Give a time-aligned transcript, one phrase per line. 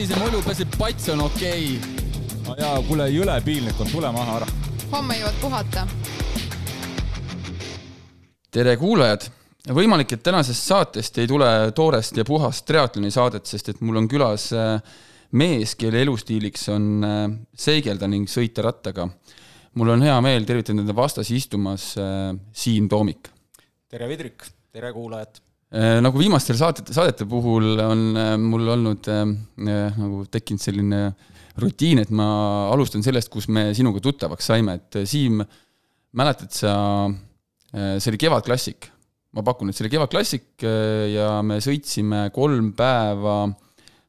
[0.00, 2.04] savise mulju, et pats on okei okay..
[2.46, 4.46] no jaa, kuule, jõle piinlik on, tule maha ära.
[4.94, 5.82] homme jõuad puhata.
[8.50, 9.26] tere, kuulajad!
[9.76, 14.08] võimalik, et tänasest saatest ei tule toorest ja puhast triatloni saadet, sest et mul on
[14.08, 14.80] külas äh,
[15.36, 17.20] mees, kelle elustiiliks on äh,
[17.52, 19.08] seigelda ning sõita rattaga.
[19.74, 23.28] mul on hea meel tervitada enda vastas istumas äh, Siim Toomik.
[23.90, 24.48] tere, Vidrik!
[24.72, 25.44] tere, kuulajad!
[25.70, 28.00] Nagu viimastel saadete, saadete puhul on
[28.42, 29.24] mul olnud äh,
[29.94, 31.02] nagu tekkinud selline
[31.60, 32.26] rutiin, et ma
[32.72, 35.42] alustan sellest, kus me sinuga tuttavaks saime, et Siim,
[36.16, 36.72] mäletad sa,
[37.70, 38.88] see oli Kevadklassik
[39.36, 43.44] ma pakun, et see oli Kevadklassik äh, ja me sõitsime kolm päeva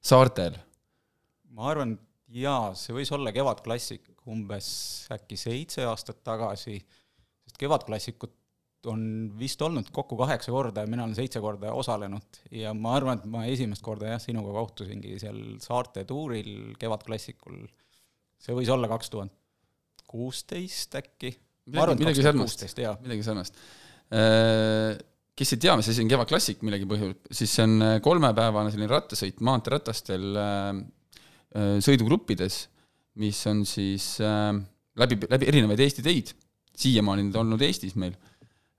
[0.01, 0.57] saartel.
[1.53, 1.95] ma arvan,
[2.33, 4.67] jaa, see võis olla Kevadklassik umbes
[5.13, 6.79] äkki seitse aastat tagasi,
[7.45, 8.33] sest Kevadklassikut
[8.89, 9.03] on
[9.37, 13.27] vist olnud kokku kaheksa korda ja mina olen seitse korda osalenud ja ma arvan, et
[13.29, 17.61] ma esimest korda jah, sinuga kohtusingi seal saarte tuuril Kevadklassikul.
[18.41, 19.33] see võis olla kaks tuhat
[20.11, 21.35] kuusteist äkki.
[22.41, 22.95] kuusteist, jaa.
[23.03, 23.59] midagi sarnast
[24.15, 24.97] äh,
[25.37, 28.91] kes ei tea, mis asi on Kevadklassik millegi põhjul, siis see on äh, kolmepäevane selline
[28.91, 30.81] rattasõit maanteeratastel äh,
[31.83, 32.61] sõidugruppides,
[33.19, 36.29] mis on siis läbi, läbi erinevaid Eesti teid,
[36.79, 38.13] siiamaani need olnud Eestis meil,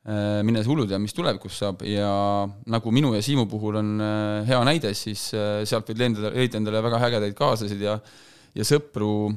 [0.03, 1.85] mine sa hullu tea, mis tulevikus saab.
[1.87, 2.11] Ja
[2.67, 3.93] nagu minu ja Siimu puhul on
[4.49, 8.01] hea näide, siis sealt võid leida, leida endale väga ägedaid kaaslasid ja
[8.57, 9.33] ja sõpru,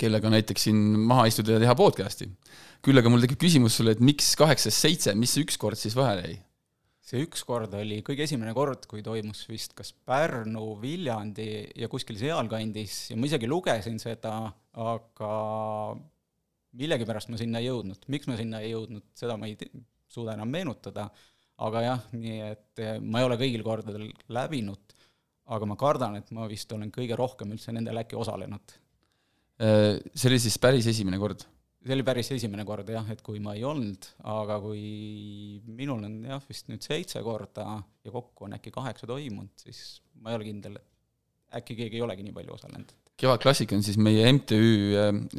[0.00, 2.30] kellega näiteks siin maha istuda ja teha podcast'i.
[2.84, 5.96] Küll aga mul tekib küsimus sulle, et miks kaheksast seitse, mis see üks kord siis
[5.98, 6.40] vahele jäi?
[7.04, 12.16] see üks kord oli kõige esimene kord, kui toimus vist kas Pärnu, Viljandi ja kuskil
[12.16, 13.10] sealkandis.
[13.10, 14.38] Ja ma isegi lugesin seda,
[14.72, 15.34] aga
[16.78, 18.08] millegipärast ma sinna ei jõudnud.
[18.12, 19.56] miks ma sinna ei jõudnud, seda ma ei
[20.10, 21.08] suuda enam meenutada,
[21.64, 24.94] aga jah, nii et eh, ma ei ole kõigil kordadel läbinud,
[25.54, 28.78] aga ma kardan, et ma vist olen kõige rohkem üldse nendel äkki osalenud.
[29.62, 31.44] Äh, see oli siis päris esimene kord?
[31.84, 36.14] see oli päris esimene kord jah, et kui ma ei olnud, aga kui minul on
[36.24, 40.48] jah, vist nüüd seitse korda ja kokku on äkki kaheksa toimunud, siis ma ei ole
[40.48, 42.94] kindel, et äkki keegi ei olegi nii palju osalenud.
[43.20, 44.60] Kevadklassik on siis meie MTÜ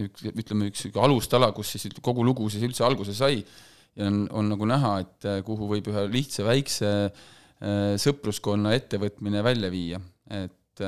[0.06, 4.54] üks, ütleme, üks alustala, kus siis kogu lugu siis üldse alguse sai ja on, on
[4.54, 10.86] nagu näha, et kuhu võib ühe lihtsa väikse äh, sõpruskonna ettevõtmine välja viia, et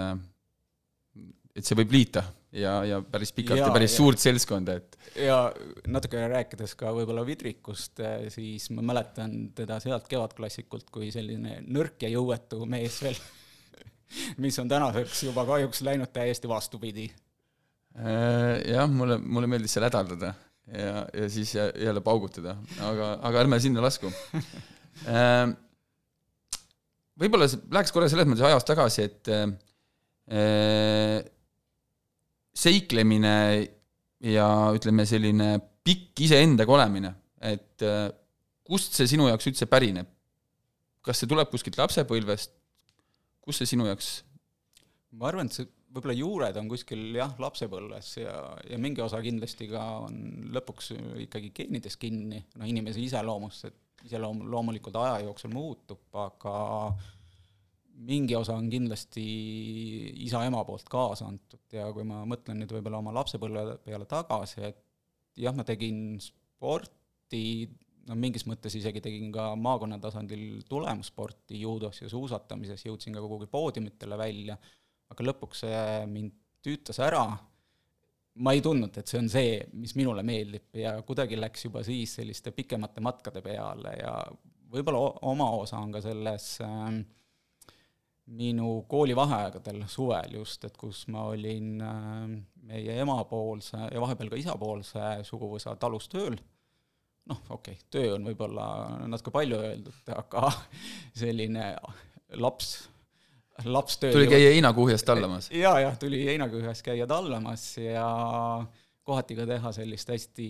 [1.58, 2.22] et see võib liita
[2.54, 3.98] ja, ja päris pikalt ja, ja päris ja.
[3.98, 5.40] suurt seltskonda, et ja
[5.90, 12.06] natuke rääkides ka võib-olla Vidrikust, eh, siis ma mäletan teda sealt Kevadklassikult kui selline nõrk
[12.06, 13.18] ja jõuetu mees veel
[14.44, 17.08] mis on tänaseks juba kahjuks läinud täiesti vastupidi.
[17.98, 20.34] Äh, jah, mulle, mulle meeldis seal hädaldada
[20.68, 24.12] ja, ja siis jälle paugutada, aga, aga ärme sinna lasku
[25.08, 25.48] äh,
[27.18, 31.24] võib-olla läheks korra selles mõttes ajas tagasi, et äh,
[32.58, 33.34] seiklemine
[34.34, 35.56] ja ütleme, selline
[35.88, 38.10] pikk iseendaga olemine, et äh,
[38.68, 40.14] kust see sinu jaoks üldse pärineb?
[41.08, 42.57] kas see tuleb kuskilt lapsepõlvest,
[43.48, 44.12] kus see sinu jaoks?
[45.18, 48.36] Ma arvan, et see võib-olla juured on kuskil jah, lapsepõlves ja,
[48.68, 50.18] ja mingi osa kindlasti ka on
[50.54, 50.92] lõpuks
[51.24, 56.58] ikkagi geenides kinni, no inimese iseloomust, et iseloom loomulikult aja jooksul muutub, aga
[58.08, 59.24] mingi osa on kindlasti
[60.28, 64.84] isa-ema poolt kaasa antud ja kui ma mõtlen nüüd võib-olla oma lapsepõlve peale tagasi, et
[65.40, 67.66] jah, ma tegin sporti,
[68.08, 73.50] no mingis mõttes isegi tegin ka maakonna tasandil tulemussporti juudos ja suusatamises, jõudsin ka kuhugi
[73.52, 74.58] poodiumitele välja,
[75.12, 77.24] aga lõpuks see mind tüütas ära,
[78.44, 82.18] ma ei tundnud, et see on see, mis minule meeldib ja kuidagi läks juba siis
[82.20, 84.14] selliste pikemate matkade peale ja
[84.72, 87.00] võib-olla oma osa on ka selles äh,
[88.38, 92.36] minu koolivaheaegadel suvel just, et kus ma olin äh,
[92.68, 96.38] meie emapoolse ja vahepeal ka isapoolse suguvõsa talus tööl,
[97.28, 98.68] noh, okei okay,, töö on võib-olla
[99.10, 100.52] natuke palju öeldud, aga
[101.22, 101.70] selline
[102.42, 102.72] laps,
[103.66, 105.52] lapstöö tuli käia heinakuhjast tallamas?
[105.52, 108.08] jaa, jah, tuli heinakuhjas käia tallamas ja
[109.08, 110.50] kohati ka teha sellist hästi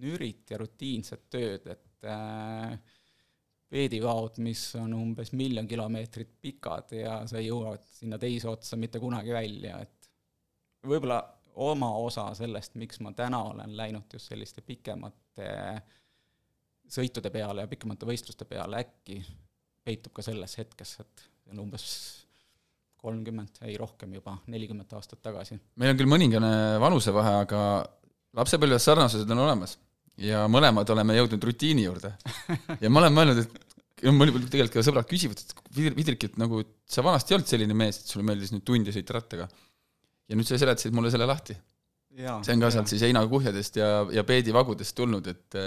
[0.00, 2.78] nürit ja rutiinset tööd, et äh,
[3.70, 9.34] veedivaod, mis on umbes miljon kilomeetrit pikad ja sa jõuad sinna teise otsa mitte kunagi
[9.34, 10.10] välja, et
[10.86, 11.20] võib-olla
[11.60, 15.50] oma osa sellest, miks ma täna olen läinud just selliste pikemate
[16.90, 19.20] sõitude peale ja pikemate võistluste peale, äkki
[19.84, 21.86] peitub ka selles hetkes, et see on umbes
[23.00, 25.56] kolmkümmend, ei rohkem juba, nelikümmend aastat tagasi.
[25.80, 26.50] meil on küll mõningane
[26.82, 27.62] vanusevahe, aga
[28.36, 29.78] lapsepõlves sarnasused on olemas
[30.20, 32.12] ja mõlemad oleme jõudnud rutiini juurde.
[32.82, 36.36] ja ma olen mõelnud, et mul oli tegelikult ka sõbrad küsivad, et Vidr- Vidrik, et
[36.40, 39.48] nagu sa vanasti ei olnud selline mees, et sulle meeldis nüüd tundi sõita rattaga.
[40.30, 41.56] Ja nüüd sa seletasid mulle selle lahti.
[42.10, 45.58] see on ka sealt siis heinakuhjadest ja, ja peedivagudest tulnud, et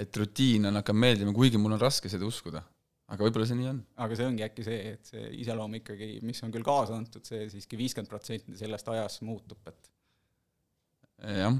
[0.00, 2.62] et rutiin on hakanud meeldima, kuigi mul on raske seda uskuda.
[3.10, 3.78] aga võib-olla see nii on.
[4.06, 7.48] aga see ongi äkki see, et see iseloom ikkagi, mis on küll kaasa antud, see
[7.50, 9.90] siiski viiskümmend protsenti sellest ajas muutub, et
[11.40, 11.58] jah.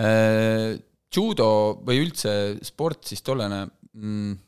[0.00, 0.78] Äh,
[1.14, 1.48] judo
[1.86, 2.30] või üldse
[2.66, 3.60] sport siis tollane
[3.92, 4.38] mm,,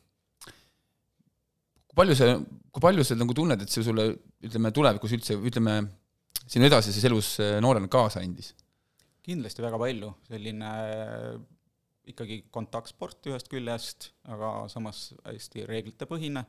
[1.87, 2.33] kui palju see,
[2.71, 4.09] kui palju sa nagu tunned, et see sulle,
[4.43, 5.79] ütleme, tulevikus üldse, ütleme,
[6.47, 8.53] sinu edasises elus äh, noorena kaasa andis?
[9.27, 11.39] kindlasti väga palju, selline äh,
[12.07, 16.43] ikkagi kontaktsport ühest küljest, aga samas hästi reeglitepõhine,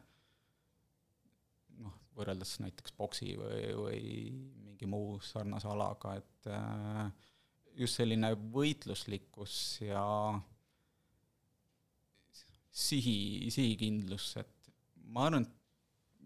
[1.82, 4.02] noh, võrreldes näiteks boksi või, või
[4.68, 7.08] mingi muu sarnase alaga, et äh,
[7.82, 9.56] just selline võitluslikkus
[9.88, 10.04] ja
[12.70, 14.72] sihi, sihikindlus, et
[15.10, 15.57] ma arvan, et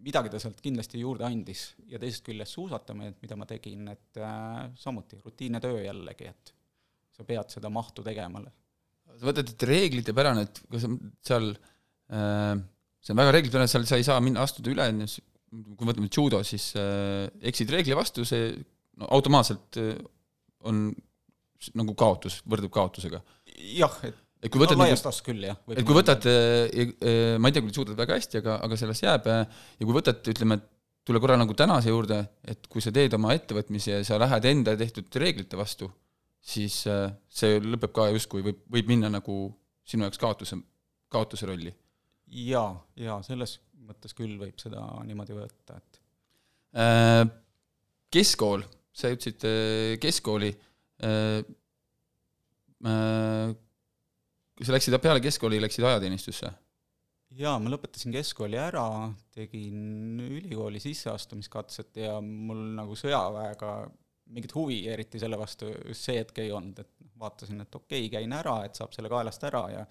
[0.02, 4.64] midagi ta sealt kindlasti juurde andis ja teisest küljest suusatamine, mida ma tegin, et äh,
[4.78, 6.52] samuti rutiinne töö jällegi, et
[7.12, 8.43] sa pead seda mahtu tegema.
[9.12, 10.87] sa mõtled, et reeglitepärane, et kas
[11.22, 12.56] seal äh,
[13.02, 14.88] see on väga reeglitepärane, seal sa ei saa minna, astuda üle,
[15.52, 18.52] kui me võtame judo, siis äh, eksid reegli vastu, see
[19.00, 19.96] no automaatselt äh,
[20.69, 20.88] on
[21.78, 23.22] nagu kaotus, võrdub kaotusega.
[23.76, 25.59] jah, et et kui võtad no, laias laastus küll, jah.
[25.71, 29.43] et kui võtad, ma ei tea, kui suudad väga hästi, aga, aga sellest jääb ja
[29.85, 30.59] kui võtad, ütleme,
[31.06, 34.75] tule korra nagu tänase juurde, et kui sa teed oma ettevõtmisi ja sa lähed enda
[34.79, 35.91] tehtud reeglite vastu,
[36.43, 39.39] siis see lõpeb ka justkui, võib, võib minna nagu
[39.87, 40.59] sinu jaoks kaotuse,
[41.12, 41.73] kaotuse rolli.
[42.47, 46.00] jaa, jaa, selles mõttes küll võib seda niimoodi võtta, et
[48.12, 48.62] keskkool,
[48.95, 49.45] sa ütlesid
[50.03, 50.53] keskkooli,
[54.56, 56.52] kui sa läksid peale keskkooli, läksid ajateenistusse?
[57.38, 58.87] jaa, ma lõpetasin keskkooli ära,
[59.32, 63.72] tegin ülikooli sisseastumiskatset ja mul nagu sõjaväega
[64.32, 68.12] mingit huvi eriti selle vastu just see hetk ei olnud, et vaatasin, et okei okay,,
[68.19, 69.84] käin ära, et saab selle kaelast ära ja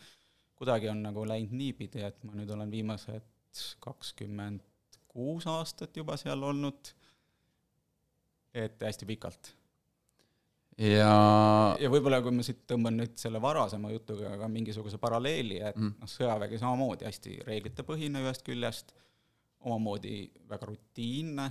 [0.57, 4.61] kuidagi on nagu läinud niipidi, et ma nüüd olen viimased kakskümmend
[5.11, 6.93] kuus aastat juba seal olnud,
[8.53, 9.55] et hästi pikalt
[10.81, 11.12] ja
[11.81, 16.00] ja võib-olla kui ma siit tõmban nüüd selle varasema jutuga ka mingisuguse paralleeli, et mm.
[16.01, 18.95] noh, sõjavägi samamoodi hästi reeglitepõhine ühest küljest,
[19.62, 21.48] omamoodi väga rutiinne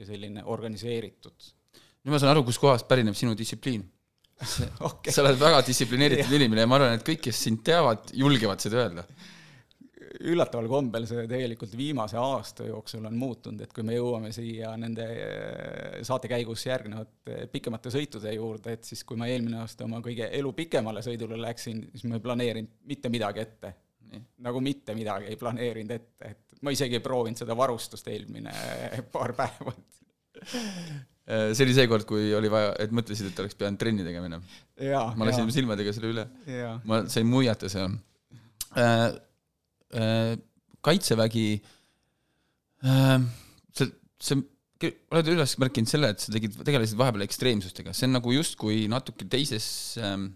[0.00, 1.50] ja selline organiseeritud.
[2.04, 3.84] nüüd ma saan aru, kuskohast pärineb sinu distsipliin
[4.88, 5.12] okay..
[5.12, 8.86] sa oled väga distsiplineeritud inimene ja ma arvan, et kõik, kes sind teavad, julgevad seda
[8.86, 9.06] öelda
[10.18, 15.06] üllataval kombel see tegelikult viimase aasta jooksul on muutunud, et kui me jõuame siia nende
[15.06, 20.26] eh, saate käigus järgnevate pikemate sõitude juurde, et siis kui ma eelmine aasta oma kõige
[20.40, 23.74] elu pikemale sõidule läksin, siis ma ei planeerinud mitte midagi ette.
[24.42, 28.52] nagu mitte midagi ei planeerinud ette, et ma isegi ei proovinud seda varustust eelmine
[29.14, 29.72] paar päeva
[30.50, 34.26] eh, see oli see kord, kui oli vaja, et mõtlesid, et oleks pidanud trenni tegema
[34.26, 34.46] ennem.
[35.14, 36.30] ma lasin silmadega selle üle.
[36.84, 37.94] ma sain muiata seal
[38.76, 39.12] Äh,
[40.86, 41.46] kaitsevägi,
[42.86, 43.16] äh,
[43.76, 43.92] see,
[44.22, 44.42] see,
[45.12, 49.28] oled üles märkinud selle, et sa tegid, tegelesid vahepeal ekstreemsustega, see on nagu justkui natuke
[49.30, 49.66] teises
[50.00, 50.30] ähm,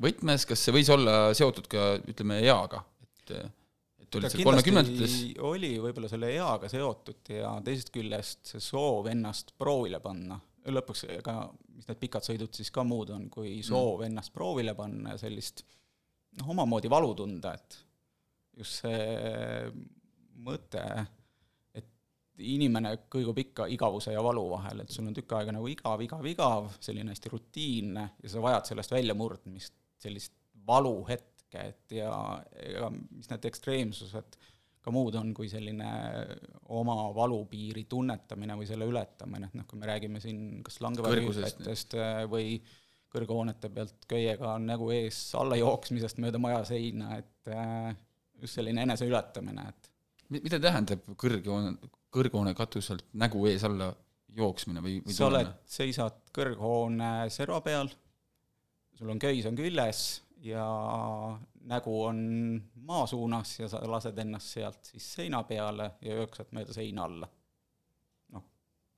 [0.00, 3.34] võtmes, kas see võis olla seotud ka ütleme eaga, et
[4.10, 5.16] et olid seal kolmekümnendates?
[5.46, 11.44] oli võib-olla selle eaga seotud ja teisest küljest see soov ennast proovile panna, lõpuks ega
[11.76, 14.08] mis need pikad sõidud siis ka muud on, kui soov mm.
[14.10, 15.62] ennast proovile panna ja sellist
[16.40, 17.78] noh, omamoodi valu tunda, et
[18.60, 19.70] just see
[20.44, 20.84] mõte,
[21.76, 21.88] et
[22.50, 26.28] inimene kõigub ikka igavuse ja valu vahel, et sul on tükk aega nagu igav, igav,
[26.28, 30.36] igav, selline hästi rutiinne ja sa vajad sellest väljamurdmist, sellist
[30.66, 32.14] valuhetke, et ja,
[32.62, 34.40] ja mis need ekstreemsused
[34.80, 35.88] ka muud on kui selline
[36.72, 41.96] oma valupiiri tunnetamine või selle ületamine, et noh, kui me räägime siin kas langeväehüpetest
[42.32, 42.54] või
[43.10, 47.50] kõrghoonete pealt köiega nägu ees alla jooksmisest mööda maja seina, et
[48.40, 49.90] just selline eneseületamine, et
[50.38, 51.74] mida tähendab kõrghoone,
[52.14, 53.90] kõrghoone katuselt nägu ees alla
[54.36, 57.90] jooksmine või, või sa oled, seisad kõrghoone serva peal,
[58.98, 60.04] sul on köis on küljes
[60.44, 60.66] ja
[61.70, 62.20] nägu on
[62.86, 67.28] maa suunas ja sa lased ennast sealt siis seina peale ja jooksed mööda seina alla.
[68.36, 68.46] noh,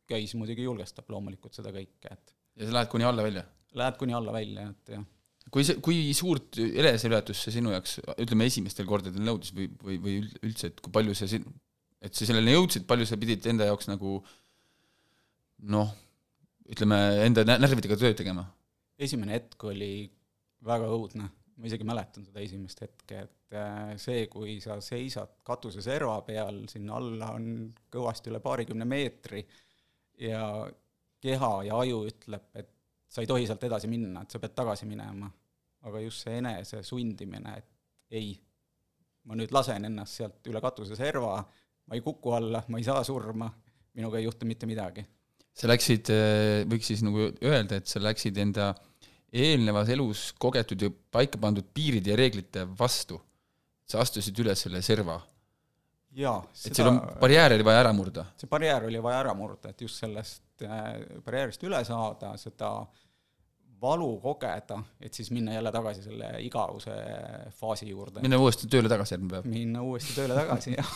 [0.08, 3.48] köis muidugi julgestab loomulikult seda kõike, et ja sa lähed kuni alla välja?
[3.80, 5.08] Lähed kuni alla välja, et jah
[5.52, 10.14] kui see, kui suurt eneseületust see sinu jaoks, ütleme, esimestel kordadel nõudis või, või, või
[10.48, 11.50] üldse, et kui palju see sin-,
[12.02, 14.16] et sa selleni jõudsid, palju sa pidid enda jaoks nagu
[15.72, 15.92] noh,
[16.72, 18.48] ütleme, enda närvidega tööd tegema?
[19.02, 20.06] esimene hetk oli
[20.62, 21.26] väga õudne,
[21.58, 27.00] ma isegi mäletan seda esimest hetke, et äh, see, kui sa seisad katuseserva peal, sinna
[27.00, 27.48] alla on
[27.92, 29.42] kõvasti üle paarikümne meetri
[30.22, 30.44] ja
[31.22, 32.70] keha ja aju ütleb, et
[33.12, 35.28] sa ei tohi sealt edasi minna, et sa pead tagasi minema.
[35.88, 38.36] Aga just see enese sundimine, et ei,
[39.26, 41.34] ma nüüd lasen ennast sealt üle katuseserva,
[41.86, 43.48] ma ei kuku alla, ma ei saa surma,
[43.98, 45.04] minuga ei juhtu mitte midagi.
[45.52, 48.72] sa läksid, äh, võiks siis nagu öelda, et sa läksid enda
[49.32, 53.20] eelnevas elus kogetud ja paika pandud piiride ja reeglite vastu.
[53.84, 55.18] sa astusid üle selle serva.
[56.16, 56.38] jaa.
[56.66, 58.26] et seal on, barjäär oli vaja ära murda?
[58.36, 62.72] see barjäär oli vaja ära murda, et just sellest äh, barjäärist üle saada, seda
[63.82, 66.94] valu kogeda, et siis minna jälle tagasi selle igavuse
[67.58, 68.22] faasi juurde.
[68.22, 69.50] minna uuesti tööle tagasi järgmine päev?
[69.50, 70.92] minna uuesti tööle tagasi, jah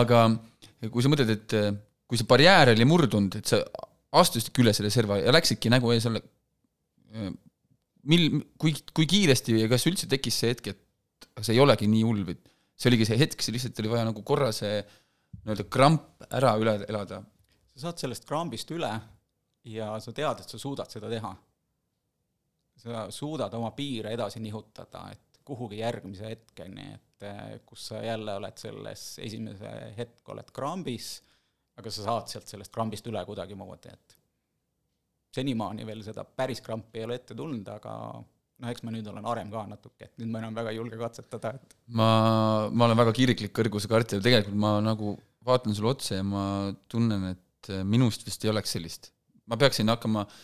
[0.00, 0.24] aga
[0.90, 1.70] kui sa mõtled, et äh,
[2.10, 3.62] kui see barjäär oli murdunud, et sa
[4.22, 6.22] astusidki üle selle serva ja läksidki nägu ees alla,
[7.14, 7.30] äh,
[8.10, 12.02] mil, kui, kui kiiresti ja kas üldse tekkis see hetk, et see ei olegi nii
[12.08, 12.36] hull või
[12.74, 14.82] see oligi see hetk, see lihtsalt oli vaja nagu korra see
[15.42, 17.22] nii-öelda kramp ära üle elada?
[17.72, 18.90] sa saad sellest krambist üle
[19.70, 21.30] ja sa tead, et sa suudad seda teha
[22.78, 28.36] sa suudad oma piire edasi nihutada, et kuhugi järgmise hetkeni, et eh, kus sa jälle
[28.38, 31.14] oled selles esimese hetk oled krambis,
[31.78, 34.16] aga sa saad sealt sellest krambist üle kuidagimoodi, et
[35.32, 39.26] senimaani veel seda päris krampi ei ole ette tulnud, aga noh, eks ma nüüd olen
[39.26, 42.08] harem ka natuke, et nüüd ma enam väga ei julge katsetada, et ma,
[42.70, 46.44] ma olen väga kirglik kõrgusekartja, tegelikult ma nagu vaatan sulle otsa ja ma
[46.92, 49.10] tunnen, et minust vist ei oleks sellist.
[49.50, 50.36] ma peaksin hakkama äh,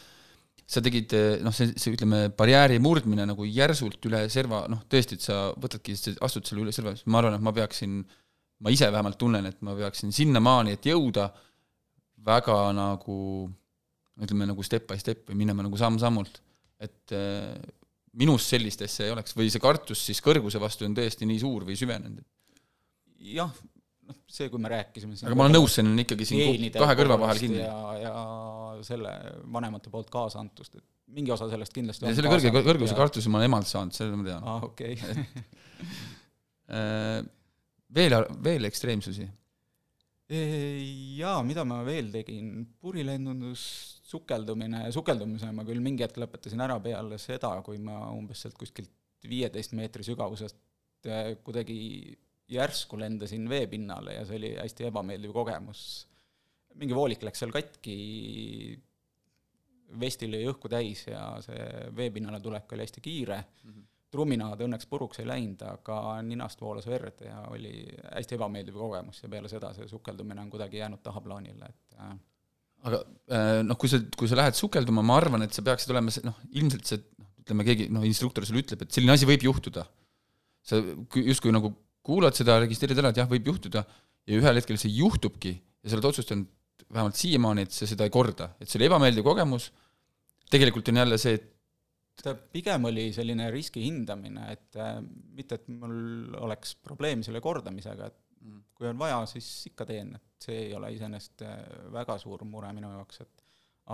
[0.69, 5.25] sa tegid noh, see, see ütleme, barjääri murdmine nagu järsult üle serva, noh tõesti, et
[5.25, 8.03] sa võtadki, astud selle üle serva, ma arvan, et ma peaksin,
[8.65, 11.31] ma ise vähemalt tunnen, et ma peaksin sinnamaani, et jõuda
[12.29, 13.17] väga nagu
[14.19, 16.43] ütleme nagu step by step või minema nagu samm-sammult.
[16.79, 17.59] et äh,
[18.19, 21.67] minus sellist asja ei oleks või see kartus siis kõrguse vastu on tõesti nii suur
[21.67, 22.25] või süvenenud?
[23.35, 23.51] jah,
[24.09, 27.19] noh, see, kui me rääkisime aga ma olen nõus, see on ikkagi siin kahe kõrva
[27.21, 27.63] vahel kinni.
[27.63, 28.15] ja, ja
[28.87, 29.15] selle
[29.53, 32.99] vanemate poolt kaasa antust, et mingi osa sellest kindlasti ja selle kõrge, kõrguse ja...
[32.99, 34.47] kartuse ma olen emalt saanud, selle ma tean.
[34.47, 34.99] aa, okei.
[36.69, 37.23] Äh,
[37.97, 38.13] veel,
[38.45, 39.25] veel ekstreemsusi?
[40.29, 43.63] Jaa, mida ma veel tegin, purilennundus,
[44.05, 48.93] sukeldumine, sukeldumise ma küll mingi hetk lõpetasin ära peale seda, kui ma umbes sealt kuskilt
[49.25, 50.59] viieteist meetri sügavusest
[51.09, 51.79] äh, kuidagi
[52.49, 56.07] järsku lendasin veepinnale ja see oli hästi ebameeldiv kogemus.
[56.79, 57.97] mingi voolik läks seal katki,
[60.01, 63.85] vest oli õhku täis ja see veepinnale tulek oli hästi kiire mm, -hmm.
[64.15, 67.75] trumminaad õnneks puruks ei läinud, aga ninast voolas verd ja oli
[68.15, 72.15] hästi ebameeldiv kogemus ja peale seda see sukeldumine on kuidagi jäänud tahaplaanile, et äh.
[72.89, 73.03] aga
[73.33, 76.25] äh, noh, kui sa, kui sa lähed sukelduma, ma arvan, et sa peaksid olema see,
[76.25, 79.85] noh, ilmselt see, noh, ütleme keegi, noh, instruktor sulle ütleb, et selline asi võib juhtuda.
[80.69, 80.77] sa
[81.15, 81.73] justkui nagu
[82.09, 83.85] kuulad seda, registreerid ära, et jah, võib juhtuda,
[84.29, 86.49] ja ühel hetkel see juhtubki ja sa oled otsustanud
[86.89, 89.69] vähemalt siiamaani, et sa seda ei korda, et see oli ebameeldiv kogemus,
[90.49, 91.49] tegelikult on jälle see, et
[92.23, 94.97] ta pigem oli selline riski hindamine, et äh,
[95.37, 98.63] mitte, et mul oleks probleem selle kordamisega, et mm.
[98.75, 101.61] kui on vaja, siis ikka teen, et see ei ole iseenesest äh,
[101.95, 103.45] väga suur mure minu jaoks, et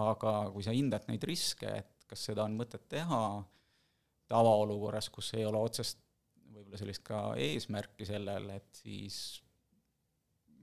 [0.00, 3.20] aga kui sa hindad neid riske, et kas seda on mõtet teha
[4.30, 6.00] tavaolukorras, kus ei ole otsest
[6.54, 9.18] võib-olla sellist ka eesmärki sellele, et siis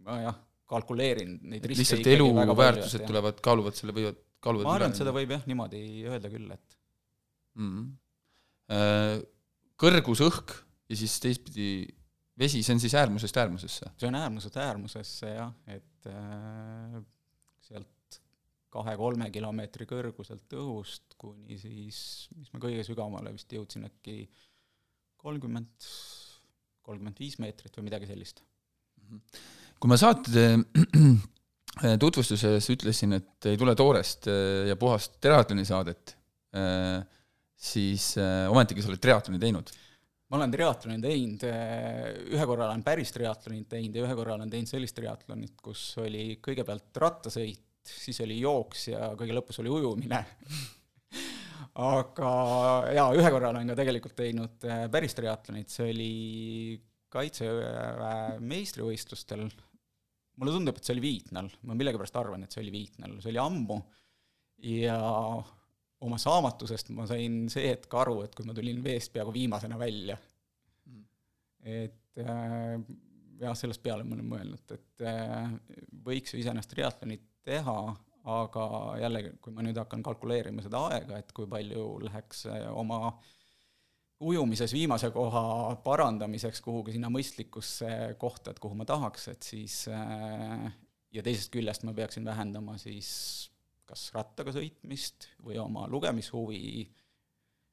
[0.05, 0.38] nojah,
[0.71, 5.33] kalkuleerin neid riske lihtsalt eluväärtused tulevad, kaaluvad selle, võivad, kaaluvad ma arvan, et seda võib
[5.36, 6.77] jah, niimoodi öelda küll, et
[7.60, 7.71] mm.
[7.71, 9.25] -hmm.
[9.81, 10.53] Kõrgus, õhk
[10.91, 11.71] ja siis teistpidi
[12.39, 13.89] vesi, see on siis äärmusest äärmusesse?
[13.98, 17.01] see on äärmusest äärmusesse jah, et äh,
[17.67, 18.21] sealt
[18.71, 24.50] kahe-kolme kilomeetri kõrguselt õhust kuni siis, mis ma kõige sügavamale vist jõudsin, äkki äh,
[25.22, 25.90] kolmkümmend,
[26.86, 28.42] kolmkümmend viis meetrit või midagi sellist.
[29.82, 36.16] kui ma saate äh, tutvustuses ütlesin, et ei tule toorest äh, ja puhast triatloni saadet,
[36.58, 37.00] äh,
[37.62, 38.16] siis
[38.50, 39.70] ometigi sa oled triatloni teinud.
[40.32, 41.44] Ma olen triatloni teinud,
[42.32, 46.40] ühe korra olen päris triatlonit teinud ja ühe korra olen teinud sellist triatlonit, kus oli
[46.42, 50.22] kõigepealt rattasõit, siis oli jooks ja kõige lõpus oli ujumine
[51.80, 52.32] aga
[52.92, 56.13] jaa, ühe korra olen ka tegelikult teinud äh, päris triatlonit, see oli
[57.12, 59.42] Kaitseväe meistrivõistlustel,
[60.40, 63.42] mulle tundub, et see oli Viitnal, ma millegipärast arvan, et see oli Viitnal, see oli
[63.42, 63.80] ammu.
[64.63, 64.96] Ja
[66.06, 70.16] oma saamatusest ma sain see hetk aru, et kui ma tulin veest peaaegu viimasena välja.
[70.88, 71.04] Mm.,
[71.68, 72.78] et äh,
[73.42, 75.51] jah, sellest peale ma olen mõelnud, et äh,
[76.08, 77.78] võiks ju iseenesest triatlonit teha,
[78.30, 78.66] aga
[79.01, 82.46] jällegi, kui ma nüüd hakkan kalkuleerima seda aega, et kui palju läheks
[82.78, 83.16] oma
[84.22, 87.90] ujumises viimase koha parandamiseks kuhugi sinna mõistlikusse
[88.22, 93.12] kohta, et kuhu ma tahaks, et siis ja teisest küljest ma peaksin vähendama siis
[93.90, 96.86] kas rattaga sõitmist või oma lugemishuvi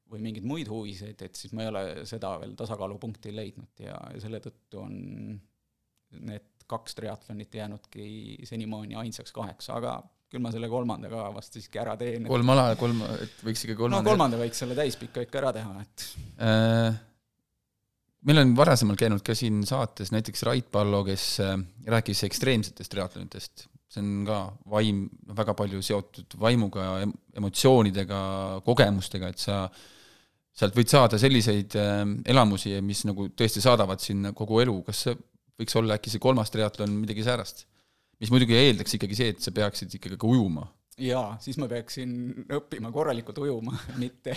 [0.09, 4.23] või mingeid muid huvisid, et siis ma ei ole seda veel tasakaalupunkti leidnud ja, ja
[4.23, 4.95] selle tõttu on
[6.25, 8.07] need kaks triatlonit jäänudki
[8.49, 12.27] senimaani ainsaks kaheks, aga küll ma selle kolmanda ka vast siiski ära teen.
[12.29, 15.85] kolm ala, kolm, et võiks ikka kolmanda no kolmanda võiks selle täispika ikka ära teha,
[15.85, 16.07] et
[16.45, 16.99] äh,
[18.29, 21.55] meil on varasemalt käinud ka siin saates näiteks Rait Pallo, kes äh,
[21.95, 25.07] rääkis ekstreemsetest triatlonitest, see on ka vaim,
[25.39, 26.91] väga palju seotud vaimuga,
[27.41, 28.21] emotsioonidega,
[28.67, 29.63] kogemustega, et sa
[30.59, 35.17] sealt võid saada selliseid äh, elamusi, mis nagu tõesti saadavad sinna kogu elu, kas see
[35.59, 37.65] võiks olla äkki see kolmas triatlon midagi säärast?
[38.23, 40.67] Mis muidugi eeldaks ikkagi see, et sa peaksid ikkagi ka ujuma.
[40.99, 42.13] jaa, siis ma peaksin
[42.59, 44.37] õppima korralikult ujuma, mitte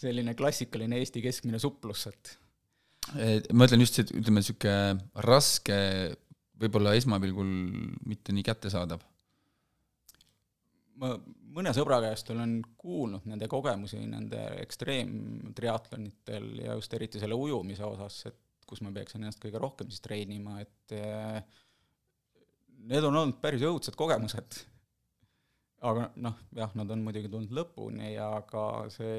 [0.00, 2.36] selline klassikaline Eesti keskmine suplus, et
[3.14, 5.76] ma mõtlen just, et ütleme, niisugune raske,
[6.60, 7.52] võib-olla esmapilgul
[8.08, 9.04] mitte nii kättesaadav.
[10.98, 11.14] ma
[11.54, 18.20] mõne sõbra käest olen kuulnud nende kogemusi nende ekstreemtriatlonitel ja just eriti selle ujumise osas,
[18.30, 21.38] et kus ma peaksin ennast kõige rohkem siis treenima, et eh,
[22.86, 24.62] need on olnud päris õudsed kogemused.
[25.88, 29.18] aga noh, jah, nad on muidugi tulnud lõpuni ja ka see,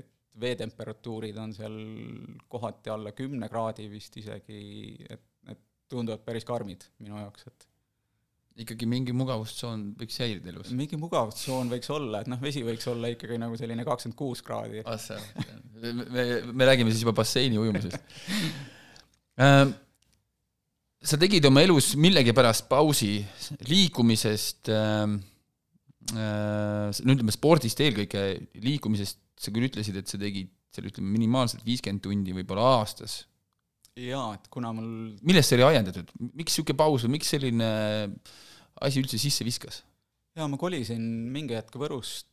[0.00, 1.76] et veetemperatuurid on seal
[2.50, 7.68] kohati alla kümne kraadi vist isegi, et need tunduvad päris karmid minu jaoks, et
[8.64, 10.70] ikkagi mingi mugavustsoon võiks säilida elus?
[10.76, 14.84] mingi mugavustsoon võiks olla, et noh, vesi võiks olla ikkagi nagu selline kakskümmend kuus kraadi.
[14.86, 15.18] ah see,
[15.80, 17.98] me, me, me räägime siis juba basseini ujumisest
[19.42, 19.64] äh,
[21.04, 23.18] sa tegid oma elus millegipärast pausi
[23.68, 25.04] liikumisest äh,,
[26.16, 28.24] äh, no ütleme spordist eelkõige,
[28.64, 33.24] liikumisest sa küll ütlesid, et sa tegid seal ütleme minimaalselt viiskümmend tundi võib-olla aastas.
[34.00, 37.68] jaa, et kuna mul millest see oli ajendatud, miks niisugune paus või miks selline
[38.82, 39.82] asi üldse sisse viskas?
[40.34, 42.32] jaa, ma kolisin mingi hetk Võrust,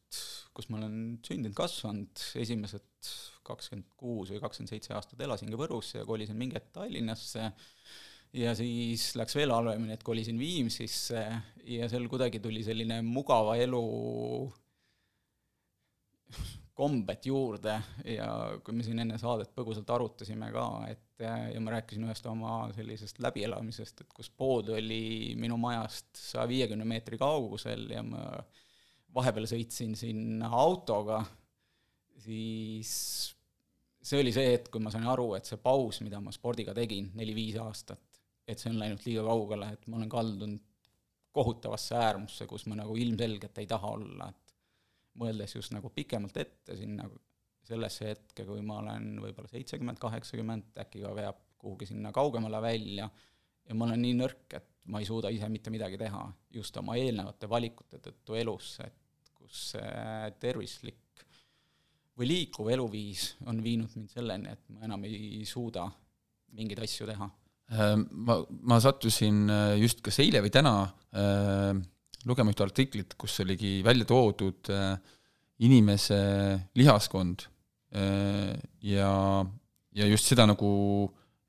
[0.56, 3.12] kus ma olen sündinud, kasvanud, esimesed
[3.46, 7.52] kakskümmend kuus või kakskümmend seitse aastat elasingi Võrus ja kolisin mingi hetk Tallinnasse
[8.34, 11.24] ja siis läks veel halvemini, et kolisin Viimsisse
[11.68, 13.84] ja seal kuidagi tuli selline mugava elu
[16.82, 17.76] kombed juurde
[18.08, 18.30] ja
[18.64, 23.20] kui me siin enne saadet põgusalt arutasime ka, et ja ma rääkisin ühest oma sellisest
[23.22, 28.24] läbielamisest, et kus pood oli minu majast saja viiekümne meetri kaugusel ja ma
[29.14, 31.20] vahepeal sõitsin sinna autoga,
[32.24, 32.94] siis
[34.02, 37.12] see oli see hetk, kui ma sain aru, et see paus, mida ma spordiga tegin
[37.20, 38.02] neli-viis aastat,
[38.52, 40.68] et see on läinud liiga kaugele, et ma olen kaldunud
[41.32, 44.56] kohutavasse äärmusse, kus ma nagu ilmselgelt ei taha olla, et
[45.22, 47.08] mõeldes just nagu pikemalt ette sinna
[47.68, 53.08] sellesse hetke, kui ma olen võib-olla seitsekümmend, kaheksakümmend, äkki ka veab kuhugi sinna kaugemale välja,
[53.68, 56.24] ja ma olen nii nõrk, et ma ei suuda ise mitte midagi teha
[56.56, 61.26] just oma eelnevate valikute tõttu elus, et kus see tervislik
[62.18, 65.88] või liikuv eluviis on viinud mind selleni, et ma enam ei suuda
[66.58, 67.30] mingeid asju teha.
[67.72, 70.74] Äh, ma, ma sattusin äh, just kas eile või täna
[71.16, 71.72] äh,
[72.28, 74.70] lugema ühte artiklit, kus oligi välja toodud
[75.62, 76.18] inimese
[76.78, 77.48] lihaskond
[77.92, 79.14] ja,
[79.98, 80.70] ja just seda nagu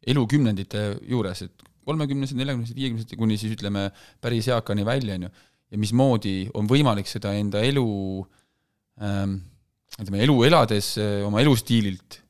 [0.08, 3.84] elukümnendite juures, et kolmekümnesed, neljakümnesed, viiekümnesed kuni siis ütleme,
[4.24, 5.30] päris eakani välja, on ju,
[5.72, 7.86] ja mismoodi on võimalik seda enda elu
[9.04, 9.36] ähm,
[9.98, 10.94] ütleme, elu elades
[11.28, 12.22] oma elustiililt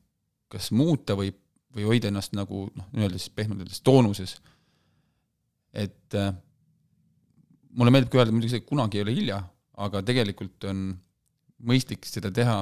[0.51, 1.31] kas muuta või,
[1.73, 4.37] või hoida ennast nagu noh, nii-öelda siis pehmelt öeldes toonuses.
[5.73, 6.33] et äh,
[7.73, 9.39] mulle meeldib ka öelda muidugi see, et kunagi ei ole hilja,
[9.81, 10.85] aga tegelikult on
[11.65, 12.59] mõistlik seda teha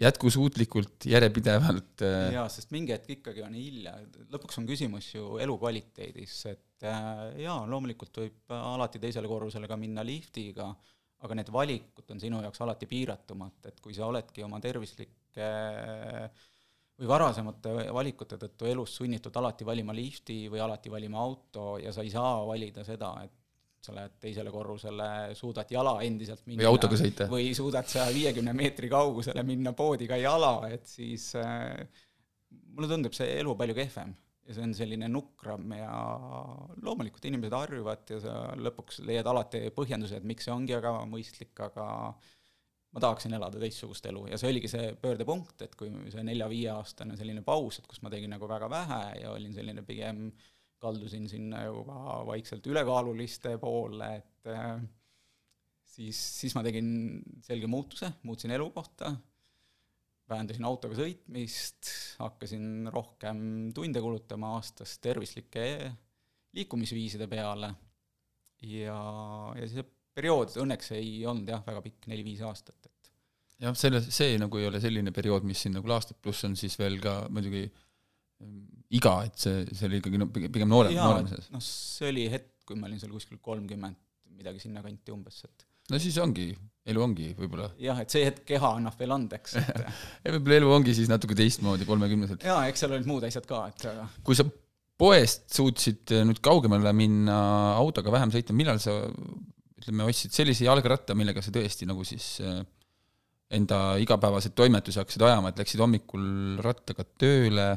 [0.00, 2.04] jätkusuutlikult, järjepidevalt.
[2.04, 3.96] Äh, jaa, sest mingi hetk ikkagi on hilja,
[4.32, 7.12] lõpuks on küsimus ju elukvaliteedis, et äh,
[7.44, 10.70] jaa, loomulikult võib alati teisele korrusele ka minna liftiga,
[11.24, 15.48] aga need valikud on sinu jaoks alati piiratumad, et kui sa oledki oma tervislike
[16.96, 22.04] või varasemate valikute tõttu elus sunnitud alati valima lifti või alati valima auto ja sa
[22.04, 23.34] ei saa valida seda, et
[23.86, 27.28] sa lähed teisele korrusele, suudad jala endiselt minna või autoga sõita.
[27.30, 31.84] või suudad saja viiekümne meetri kaugusele minna poodi ka jala, et siis äh,
[32.74, 34.14] mulle tundub see elu palju kehvem
[34.46, 35.92] ja see on selline nukram ja
[36.86, 41.54] loomulikult inimesed harjuvad ja sa lõpuks leiad alati põhjenduse, et miks see ongi väga mõistlik,
[41.66, 41.86] aga
[42.96, 44.22] ma tahaksin elada teistsugust elu.
[44.32, 48.32] Ja see oligi see pöördepunkt, et kui see nelja-viieaastane selline paus, et kus ma tegin
[48.32, 50.30] nagu väga vähe ja olin selline pigem
[50.80, 54.80] kaldusin sinna juba vaikselt ülekaaluliste poole, et äh,
[55.92, 56.88] siis, siis ma tegin
[57.44, 59.12] selge muutuse, muutsin elukohta,
[60.32, 63.40] vähendasin autoga sõitmist, hakkasin rohkem
[63.76, 65.66] tunde kulutama aastas tervislike
[66.56, 67.74] liikumisviiside peale.
[68.64, 68.96] Ja,
[69.52, 69.84] ja see
[70.16, 73.10] periood õnneks ei olnud jah, väga pikk, neli-viis aastat, et
[73.66, 76.76] jah, selle, see nagu ei ole selline periood, mis sind nagu laastab, pluss on siis
[76.80, 78.64] veel ka muidugi mm,
[78.98, 81.48] iga, et see, see oli ikkagi no pigem noorem, noorem sees.
[81.54, 83.98] noh, see oli hetk, kui ma olin seal kuskil kolmkümmend,
[84.36, 86.50] midagi sinnakanti umbes, et no siis ongi,
[86.90, 87.70] elu ongi võib-olla.
[87.80, 89.82] jah, et see hetk keha annab veel andeks, et
[90.36, 92.46] võib-olla elu ongi siis natuke teistmoodi kolmekümneselt.
[92.46, 94.48] jaa, eks seal olid muud asjad ka, et aga kui sa
[94.96, 97.36] poest suutsid nüüd kaugemale minna
[97.76, 98.96] autoga vähem sõita, millal sa
[99.86, 102.64] ütleme, ostsid sellise jalgratta, millega sa tõesti nagu siis äh,
[103.54, 107.68] enda igapäevaseid toimetusi hakkasid ajama, et läksid hommikul rattaga tööle,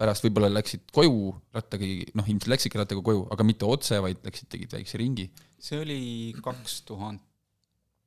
[0.00, 4.48] pärast võib-olla läksid koju rattaga, noh, ilmselt läksidki rattaga koju, aga mitte otse, vaid läksid,
[4.52, 5.30] tegid väikse ringi.
[5.60, 6.00] see oli
[6.44, 7.26] kaks tuhat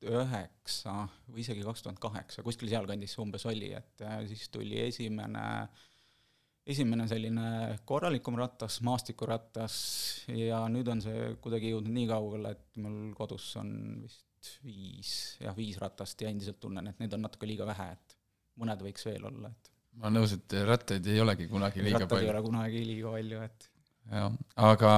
[0.04, 0.94] üheksa
[1.32, 5.46] või isegi kaks tuhat kaheksa, kuskil sealkandis see umbes oli, et äh, siis tuli esimene,
[6.64, 7.48] esimene selline
[7.88, 9.76] korralikum ratas, maastikuratas,
[10.32, 13.74] ja nüüd on see kuidagi jõudnud nii kaugele, et mul kodus on
[14.04, 15.12] vist viis,
[15.44, 18.18] jah, viis ratast ja endiselt tunnen, et neid on natuke liiga vähe, et
[18.60, 22.18] mõned võiks veel olla, et ma olen nõus, et rattaid ei olegi kunagi liiga rattad
[22.18, 22.34] ei palju.
[22.34, 23.70] ole kunagi liiga palju, et
[24.12, 24.40] jah,
[24.72, 24.94] aga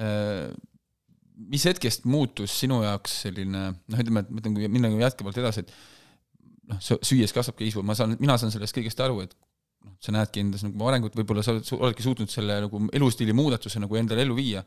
[0.00, 0.54] äh,
[1.52, 5.64] mis hetkest muutus sinu jaoks selline noh, ütleme, et ma ütlen, kui minna jätkuvalt edasi,
[5.64, 5.74] et
[6.72, 9.36] noh, süües kasvabki isu, ma saan, mina saan sellest kõigest aru, et
[9.86, 13.82] noh, sa näedki endas nagu arengut, võib-olla sa oled, oledki suutnud selle nagu elustiili muudatuse
[13.82, 14.64] nagu endale ellu viia.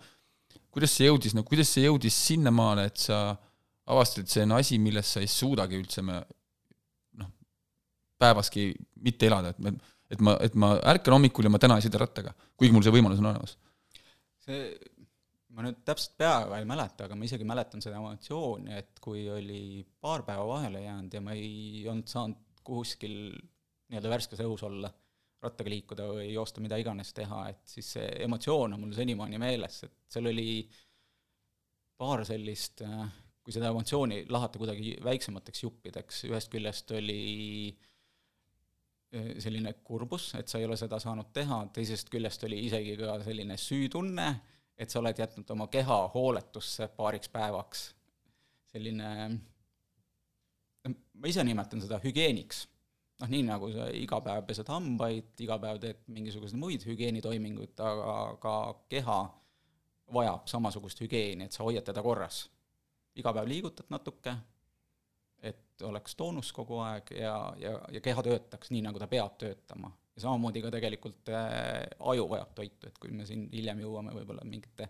[0.69, 3.21] kuidas see jõudis, no kuidas see jõudis sinnamaale, et sa
[3.89, 6.19] avastad, et see on asi, milles sa ei suudagi üldse me
[7.19, 7.31] noh,
[8.21, 8.69] päevaski
[9.05, 9.73] mitte elada, et ma,
[10.09, 12.93] et ma, et ma ärkan hommikul ja ma täna ei sõida rattaga, kuigi mul see
[12.93, 13.57] võimalus on olemas.
[14.45, 14.69] see,
[15.55, 19.83] ma nüüd täpselt peaga ei mäleta, aga ma isegi mäletan seda emotsiooni, et kui oli
[20.01, 23.15] paar päeva vahele jäänud ja ma ei olnud saanud kuskil
[23.89, 24.91] nii-öelda värskes õhus olla,
[25.43, 29.83] rattaga liikuda või joosta, mida iganes teha, et siis see emotsioon on mul senimaani meeles,
[29.87, 30.51] et seal oli
[31.99, 33.07] paar sellist äh,
[33.49, 37.21] kui seda emotsiooni lahata kuidagi väiksemateks juppideks, ühest küljest oli
[39.09, 43.15] eh, selline kurbus, et sa ei ole seda saanud teha, teisest küljest oli isegi ka
[43.25, 44.27] selline süütunne,
[44.77, 47.87] et sa oled jätnud oma keha hooletusse paariks päevaks.
[48.69, 49.09] selline,
[50.85, 52.67] ma ise nimetan seda hügieeniks.
[53.19, 58.15] Noh, nii nagu sa iga päev pesed hambaid, iga päev teed mingisuguseid muid hügieenitoiminguid, aga
[58.41, 58.55] ka
[58.91, 59.19] keha
[60.13, 62.47] vajab samasugust hügieeni, et sa hoiad teda korras
[63.19, 64.35] iga päev liigutad natuke,
[65.43, 69.91] et oleks toonus kogu aeg ja, ja, ja keha töötaks nii, nagu ta peab töötama.
[70.15, 74.43] ja samamoodi ka tegelikult äh, aju vajab toitu, et kui me siin hiljem jõuame võib-olla
[74.47, 74.89] mingite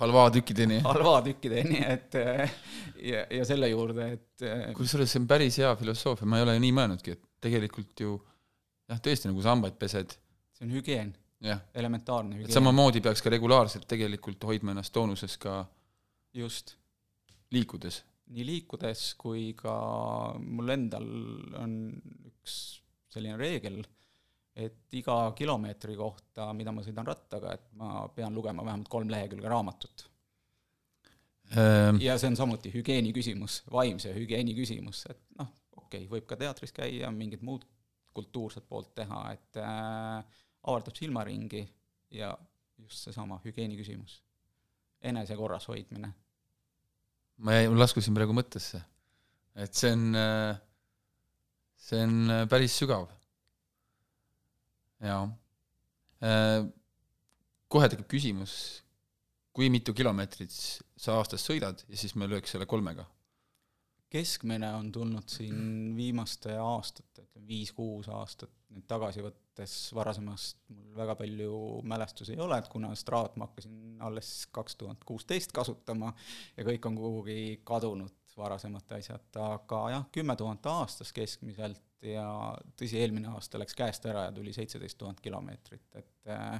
[0.00, 0.80] halvatükkideni.
[0.84, 2.54] halvatükkideni, et äh,
[3.02, 6.56] ja, ja selle juurde, et äh, kusjuures see on päris hea filosoofia, ma ei ole
[6.62, 8.16] nii mõelnudki, et tegelikult ju
[8.90, 10.16] jah, tõesti, nagu sa hambaid pesed,
[10.56, 11.12] see on hügieen,
[11.76, 12.56] elementaarne hügieen.
[12.56, 15.62] samamoodi peaks ka regulaarselt tegelikult hoidma ennast toonuses ka
[16.34, 16.76] just
[17.54, 18.02] liikudes.
[18.34, 19.74] nii liikudes kui ka
[20.40, 21.04] mul endal
[21.60, 21.74] on
[22.30, 22.80] üks
[23.12, 23.82] selline reegel,
[24.54, 29.50] et iga kilomeetri kohta, mida ma sõidan rattaga, et ma pean lugema vähemalt kolm lehekülge
[29.50, 30.06] raamatut.
[31.58, 36.26] Ähm, ja see on samuti hügieeni küsimus, vaimse hügieeni küsimus, et noh, okei okay,, võib
[36.30, 37.66] ka teatris käia, mingit muud
[38.14, 41.64] kultuurset poolt teha, et äh, avardab silmaringi
[42.14, 42.32] ja
[42.78, 44.20] just seesama hügieeni küsimus.
[45.04, 46.14] enese korras hoidmine
[47.42, 48.80] ma jäin, laskusin praegu mõttesse.
[49.54, 50.16] et see on,
[51.78, 53.06] see on päris sügav.
[55.04, 55.24] Jaa.
[57.68, 58.54] kohe tekib küsimus,
[59.54, 63.06] kui mitu kilomeetrit sa aastas sõidad ja siis me lööks selle kolmega?
[64.14, 71.16] keskmine on tulnud siin viimaste aastate, ütleme viis-kuus aastat nüüd tagasi võttes, varasemast mul väga
[71.18, 76.12] palju mälestusi ei ole, et kuna Strat ma hakkasin alles kaks tuhat kuusteist kasutama
[76.56, 82.26] ja kõik on kuhugi kadunud, varasemad asjad, aga jah, kümme tuhat aastas keskmiselt ja
[82.78, 86.58] tõsi, eelmine aasta läks käest ära ja tuli seitseteist tuhat kilomeetrit, et äh,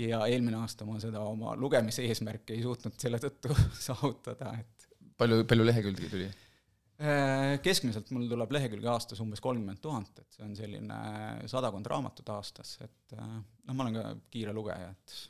[0.00, 3.56] ja eelmine aasta ma seda oma lugemise eesmärki ei suutnud selle tõttu
[3.88, 4.88] saavutada, et
[5.20, 6.30] palju, palju lehekülgi tuli?
[7.00, 10.96] Äh, keskmiselt mul tuleb lehekülge aastas umbes kolmkümmend tuhat, et see on selline
[11.48, 15.20] sadakond raamatut aastas, et äh, noh, ma olen ka kiire lugeja, et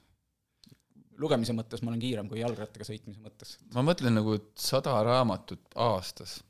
[1.20, 3.56] lugemise mõttes ma olen kiirem kui jalgrattaga sõitmise mõttes.
[3.74, 6.40] ma mõtlen nagu, et sada raamatut aastas.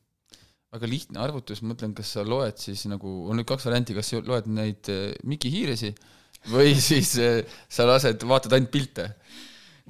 [0.71, 4.13] Väga lihtne arvutus, ma mõtlen, kas sa loed siis nagu, on nüüd kaks varianti, kas
[4.13, 5.93] sa loed neid äh, Miki Hiiresi
[6.49, 7.17] või siis
[7.69, 9.11] sa lased, vaatad ainult pilte.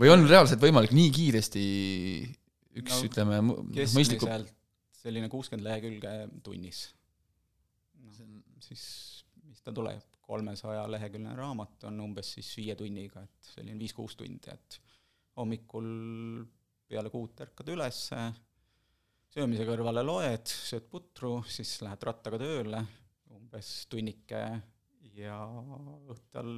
[0.01, 1.67] või on reaalselt võimalik nii kiiresti
[2.81, 4.29] üks no, ütleme mõistliku
[5.01, 6.15] selline kuuskümmend lehekülge
[6.45, 6.89] tunnis.
[8.61, 8.85] siis
[9.49, 14.53] mis ta tuleb, kolmesaja leheküljeline raamat on umbes siis viie tunniga, et selline viis-kuus tundi,
[14.53, 14.81] et
[15.41, 15.89] hommikul
[16.91, 18.21] peale kuut ärkad ülesse,
[19.31, 22.83] söömise kõrvale loed, sööd putru, siis lähed rattaga tööle,
[23.37, 24.43] umbes tunnike
[25.21, 25.37] ja
[26.11, 26.53] õhtul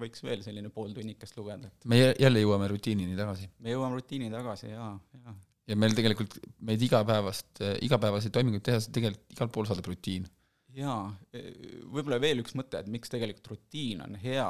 [0.00, 3.48] võiks veel selline pool tunnikest lugeda, et me jälle jõuame rutiinini tagasi.
[3.64, 5.34] me jõuame rutiini tagasi jaa, jaa.
[5.72, 6.36] ja meil tegelikult,
[6.68, 10.28] meid igapäevast, igapäevaseid toiminguid tehes tegelikult igal pool saadab rutiin.
[10.76, 11.04] jaa,
[11.92, 14.48] võib-olla veel üks mõte, et miks tegelikult rutiin on hea,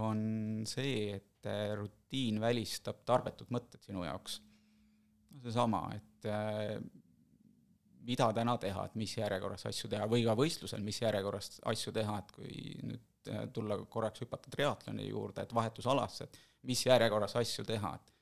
[0.00, 0.24] on
[0.68, 4.40] see, et rutiin välistab tarbetud mõtted sinu jaoks.
[5.42, 6.11] seesama, et
[8.06, 12.18] mida täna teha, et mis järjekorras asju teha või ka võistlusel, mis järjekorras asju teha,
[12.18, 12.54] et kui
[12.88, 18.14] nüüd äh, tulla korraks hüpata triatloni juurde, et vahetusalasse, et mis järjekorras asju teha, et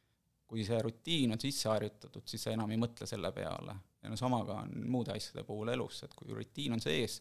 [0.50, 3.76] kui see rutiin on sisse harjutatud, siis sa enam ei mõtle selle peale.
[4.02, 7.20] ja no sama ka on muude asjade puhul elus, et kui rutiin on sees,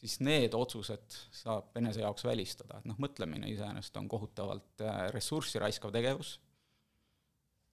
[0.00, 5.62] siis need otsused saab enese jaoks välistada, et noh, mõtlemine iseenesest on kohutavalt äh, ressurssi
[5.62, 6.38] raiskav tegevus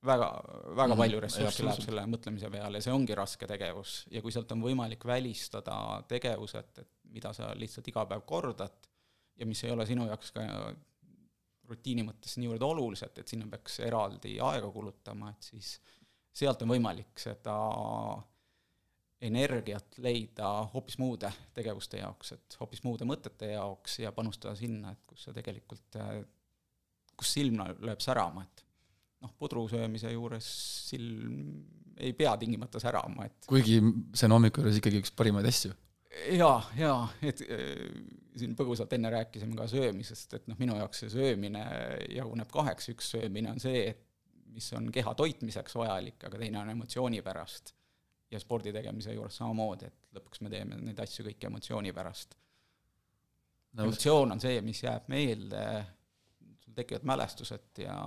[0.06, 0.28] väga,
[0.76, 4.00] väga mm palju ressurssi läheb selle mõtlemise peale ja see ongi raske tegevus.
[4.14, 8.88] Ja kui sealt on võimalik välistada tegevused, et mida sa lihtsalt iga päev kordad
[9.38, 10.46] ja mis ei ole sinu jaoks ka
[11.68, 15.76] rutiini mõttes niivõrd olulised, et sinna peaks eraldi aega kulutama, et siis
[16.38, 17.58] sealt on võimalik seda
[19.28, 25.04] energiat leida hoopis muude tegevuste jaoks, et hoopis muude mõtete jaoks ja panustada sinna, et
[25.10, 25.98] kus sa tegelikult,
[27.18, 28.67] kus silm lööb särama, et
[29.24, 30.48] noh, pudru söömise juures
[30.90, 31.66] silm
[31.98, 33.80] ei pea tingimata särama, et kuigi
[34.14, 35.74] see on hommiku juures ikkagi üks parimaid asju.
[36.38, 37.72] jaa, jaa, et äh,
[38.38, 41.64] siin põgusalt enne rääkisime ka söömisest, et noh, minu jaoks see söömine
[42.14, 44.04] jaguneb kaheks, üks söömine on see, et
[44.54, 47.74] mis on keha toitmiseks vajalik, aga teine on emotsiooni pärast.
[48.28, 52.34] ja spordi tegemise juures samamoodi, et lõpuks me teeme neid asju kõiki emotsiooni pärast
[53.78, 53.86] no,.
[53.86, 55.62] emotsioon on see, mis jääb meelde
[56.78, 57.98] tekivad mälestused ja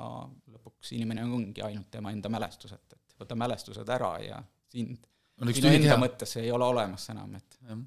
[0.54, 5.06] lõpuks inimene ongi ainult tema enda mälestused, et võta mälestused ära ja sind,
[5.50, 7.80] sinu enda mõttes ei ole olemas enam, et jah.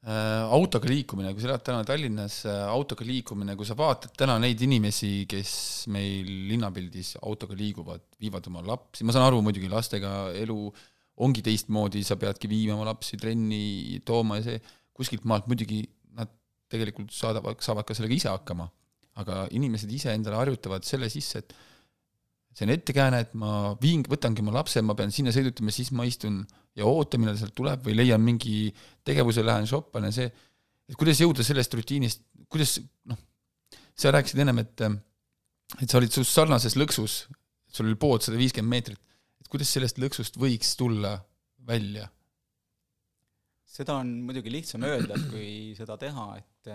[0.00, 4.38] Äh, autoga liikumine, kui sa elad täna Tallinnas, äh, autoga liikumine, kui sa vaatad täna
[4.40, 5.50] neid inimesi, kes
[5.92, 10.56] meil linnapildis autoga liiguvad, viivad oma lapsi, ma saan aru muidugi, lastega elu
[11.20, 14.62] ongi teistmoodi, sa peadki viima oma lapsi trenni tooma ja see,
[14.96, 15.82] kuskilt maalt muidugi
[16.16, 16.32] nad
[16.72, 18.70] tegelikult saadavad, saavad ka sellega ise hakkama
[19.18, 21.54] aga inimesed ise endale harjutavad selle sisse, et
[22.54, 26.06] see on ettekääne, et ma viin, võtangi oma lapse, ma pean sinna sõidutama, siis ma
[26.08, 26.40] istun
[26.78, 28.70] ja ootan, millal sealt tuleb või leian mingi
[29.06, 30.30] tegevuse, lähen shoppan ja see,
[30.90, 32.78] et kuidas jõuda sellest rutiinist, kuidas
[33.10, 33.18] noh,
[33.98, 34.86] sa rääkisid ennem, et
[35.78, 37.20] et sa olid suht sarnases lõksus,
[37.70, 39.02] sul oli pood sada viiskümmend meetrit,
[39.38, 41.18] et kuidas sellest lõksust võiks tulla
[41.66, 42.08] välja?
[43.70, 46.70] seda on muidugi lihtsam öelda, kui seda teha, et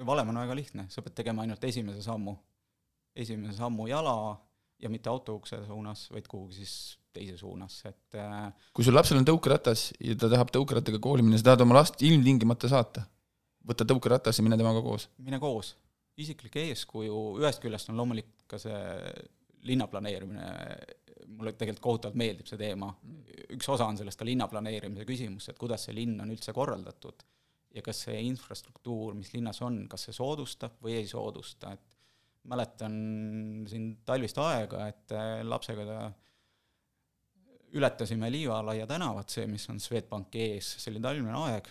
[0.00, 2.36] valem on väga lihtne, sa pead tegema ainult esimese sammu.
[3.16, 4.40] esimese sammu jala
[4.80, 9.26] ja mitte autoukse suunas, vaid kuhugi siis teise suunas, et äh, kui sul lapsel on
[9.28, 13.04] tõukeratas ja ta tahab tõukerattaga kooli minna, sa tahad oma last ilmtingimata saata,
[13.68, 15.10] võta tõukeratas ja mine temaga koos?
[15.20, 15.74] mine koos.
[16.16, 18.80] isiklik eeskuju, ühest küljest on loomulik ka see
[19.68, 20.48] linnaplaneerimine,
[21.36, 22.88] mulle tegelikult kohutavalt meeldib see teema,
[23.52, 27.22] üks osa on sellest ka linnaplaneerimise küsimus, et kuidas see linn on üldse korraldatud
[27.74, 31.88] ja kas see infrastruktuur, mis linnas on, kas see soodustab või ei soodusta, et
[32.52, 32.94] mäletan
[33.70, 36.00] siin talvist aega, et äh, lapsega ta
[37.72, 41.68] ületasime Liivalaia tänavat, see, mis on Swedbanki ees, see oli talvine aeg,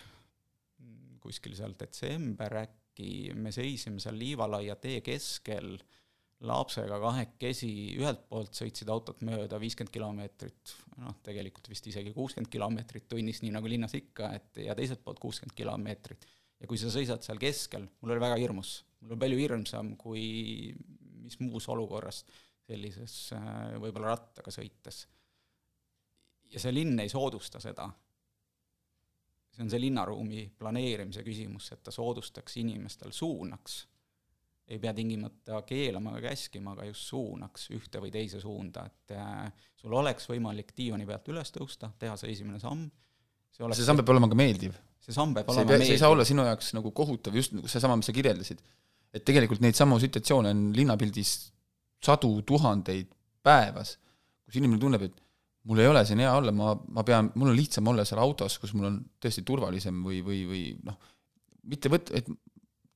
[1.22, 5.76] kuskil seal detsember äkki, me seisime seal Liivalaia tee keskel
[6.42, 13.06] lapsega kahekesi, ühelt poolt sõitsid autod mööda viiskümmend kilomeetrit, noh, tegelikult vist isegi kuuskümmend kilomeetrit
[13.10, 16.26] tunnis, nii nagu linnas ikka, et ja teiselt poolt kuuskümmend kilomeetrit.
[16.60, 20.24] ja kui sa seisad seal keskel, mul oli väga hirmus, mul oli palju hirmsam kui
[21.22, 22.24] mis muus olukorras
[22.66, 25.06] sellises äh, võib-olla rattaga sõites.
[26.50, 27.88] ja see linn ei soodusta seda.
[29.52, 33.82] see on see linnaruumi planeerimise küsimus, et ta soodustaks inimestel, suunaks
[34.72, 39.48] ei pea tingimata keelama ega käskima, aga just suunaks ühte või teise suunda, et äh,
[39.80, 42.86] sul oleks võimalik diivani pealt üles tõusta, teha see esimene samm,
[43.52, 44.78] see oleks see samm peab olema ka meeldiv.
[45.02, 45.90] see samm peab olema meeldiv.
[45.90, 48.62] see ei saa olla sinu jaoks nagu kohutav, just nagu seesama, mis sa kirjeldasid.
[49.12, 51.34] et tegelikult neid samu situatsioone on linnapildis
[52.02, 53.12] sadu tuhandeid
[53.44, 53.98] päevas,
[54.46, 55.20] kus inimene tunneb, et
[55.68, 58.56] mul ei ole siin hea olla, ma, ma pean, mul on lihtsam olla seal autos,
[58.62, 60.96] kus mul on tõesti turvalisem või, või, või noh,
[61.70, 62.30] mitte võt-, et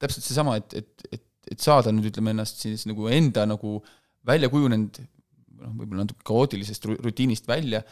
[0.03, 3.79] täpselt seesama, et, et, et et saada nüüd ütleme ennast siis nagu enda nagu
[4.27, 5.01] välja kujunenud
[5.61, 7.83] noh, võib-olla natuke kaootilisest rutiinist välja,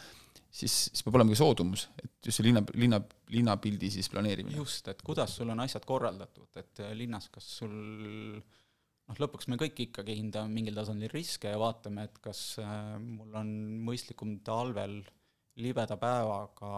[0.49, 3.01] siis, siis peab olema ka soodumus, et just see linna, linna,
[3.33, 4.57] linnapildi siis planeerimine.
[4.59, 9.85] just, et kuidas sul on asjad korraldatud, et linnas, kas sul noh, lõpuks me kõik
[9.87, 13.51] ikkagi hindame mingil tasandil riske ja vaatame, et kas äh, mul on
[13.87, 14.99] mõistlikum talvel
[15.61, 16.71] libeda päevaga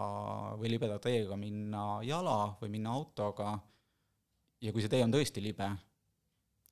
[0.58, 3.56] või libeda teega minna jala või minna autoga
[4.62, 5.66] ja kui see tee on tõesti libe,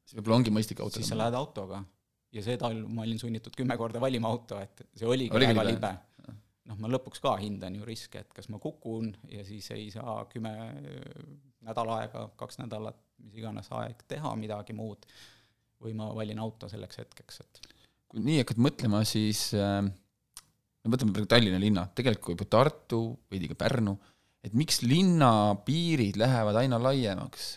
[0.07, 1.01] siis võib-olla ongi mõistlik auto.
[1.01, 1.83] siis sa lähed autoga.
[2.35, 5.65] Ja see talv ma olin sunnitud kümme korda valima auto, et see oligi oli väga
[5.67, 6.35] libe, libe..
[6.71, 10.19] noh, ma lõpuks ka hindan ju riske, et kas ma kukun ja siis ei saa
[10.31, 10.53] kümme
[11.67, 15.07] nädal aega, kaks nädalat, mis iganes aeg teha midagi muud,
[15.83, 17.63] või ma valin auto selleks hetkeks, et
[18.11, 19.81] kui nii hakkad mõtlema, siis äh,
[20.87, 23.01] võtame praegu Tallinna linna, tegelikult juba Tartu,
[23.33, 23.97] veidi ka Pärnu,
[24.47, 25.31] et miks linna
[25.67, 27.57] piirid lähevad aina laiemaks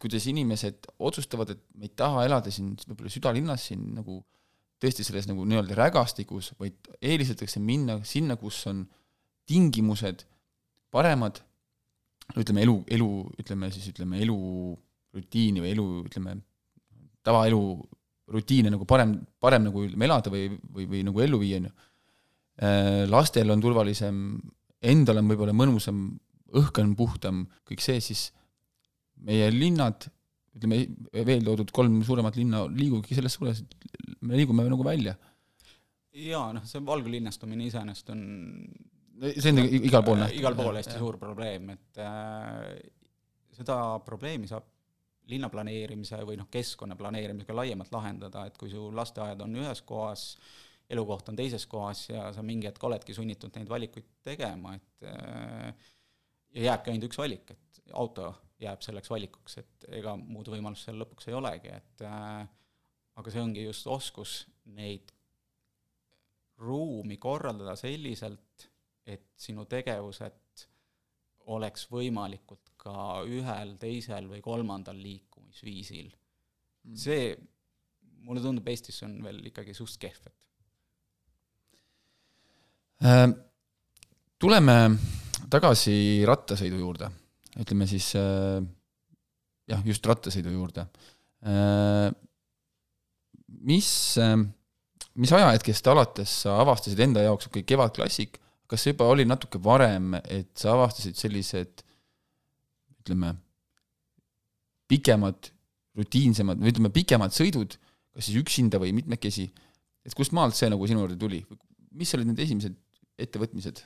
[0.00, 4.20] kuidas inimesed otsustavad, et me ei taha elada siin võib-olla südalinnas siin nagu
[4.80, 8.86] tõesti selles nagu nii-öelda rägastikus, vaid eelistatakse minna sinna, kus on
[9.48, 10.24] tingimused
[10.94, 11.42] paremad,
[12.38, 13.10] ütleme elu, elu,
[13.42, 16.36] ütleme siis ütleme elurutiini või elu, ütleme,
[17.26, 17.60] tavaelu
[18.30, 21.76] rutiine nagu parem, parem nagu ütleme elada või, või, või nagu ellu viia, on ju.
[22.60, 24.16] Äh, lastel on turvalisem,
[24.80, 26.04] endal on võib-olla mõnusam,
[26.56, 28.28] õhk on puhtam, kõik see, siis
[29.26, 30.06] meie linnad,
[30.56, 30.82] ütleme,
[31.26, 35.16] veel toodud kolm suuremat linna liigubki selles suunas, et me liigume nagu välja.
[36.10, 38.24] jaa, noh, see valgulinnastumine iseenesest on
[39.20, 40.38] see on igal pool nähtav.
[40.38, 41.02] igal pool hästi ja.
[41.02, 42.80] suur probleem, et äh,
[43.56, 44.66] seda probleemi saab
[45.30, 50.24] linna planeerimise või noh, keskkonna planeerimisega laiemalt lahendada, et kui su lasteaed on ühes kohas,
[50.90, 55.90] elukoht on teises kohas ja sa mingi hetk oledki sunnitud neid valikuid tegema, et äh,
[56.56, 61.00] ja jääbki ainult üks valik, et auto jääb selleks valikuks, et ega muud võimalust seal
[61.00, 62.42] lõpuks ei olegi, et äh,
[63.20, 64.34] aga see ongi just oskus
[64.76, 65.12] neid
[66.60, 68.66] ruumi korraldada selliselt,
[69.08, 70.66] et sinu tegevused
[71.50, 76.96] oleks võimalikult ka ühel, teisel või kolmandal liikumisviisil mm..
[77.00, 77.32] see,
[78.28, 80.40] mulle tundub, Eestis on veel ikkagi suht kehv, et
[83.08, 83.26] äh,.
[84.38, 84.76] tuleme
[85.50, 85.96] tagasi
[86.28, 87.10] rattasõidu juurde
[87.60, 88.60] ütleme siis äh,
[89.70, 90.86] jah, just rattasõidu juurde.
[91.46, 92.08] Äh,
[93.68, 94.36] mis, äh,
[95.20, 99.60] mis ajahetkest alates sa avastasid enda jaoks, okei okay,, Kevadklassik, kas see juba oli natuke
[99.62, 101.84] varem, et sa avastasid sellised
[103.00, 103.34] ütleme,
[104.90, 105.50] pikemad,
[105.98, 107.76] rutiinsemad või ütleme, pikemad sõidud,
[108.14, 109.48] kas siis üksinda või mitmekesi,
[110.06, 111.44] et kust maalt see nagu sinu juurde tuli?
[111.90, 112.76] mis olid need esimesed
[113.18, 113.80] ettevõtmised?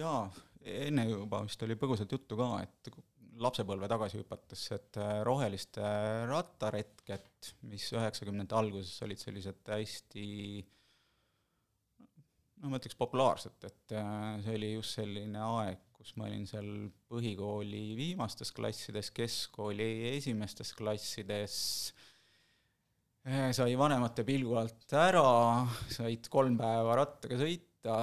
[0.00, 0.30] jaa,
[0.60, 2.90] enne juba vist oli põgusalt juttu ka, et
[3.40, 5.84] lapsepõlve tagasi hüpates, et äh, roheliste
[6.28, 10.26] rattaretked, mis üheksakümnendate alguses olid sellised hästi
[12.60, 16.68] no ma ütleks populaarsed, et äh, see oli just selline aeg, kus ma olin seal
[17.10, 21.56] põhikooli viimastes klassides, keskkooli esimestes klassides,
[23.24, 25.26] äh, sai vanemate pilgu alt ära,
[25.92, 27.98] said kolm päeva rattaga sõita,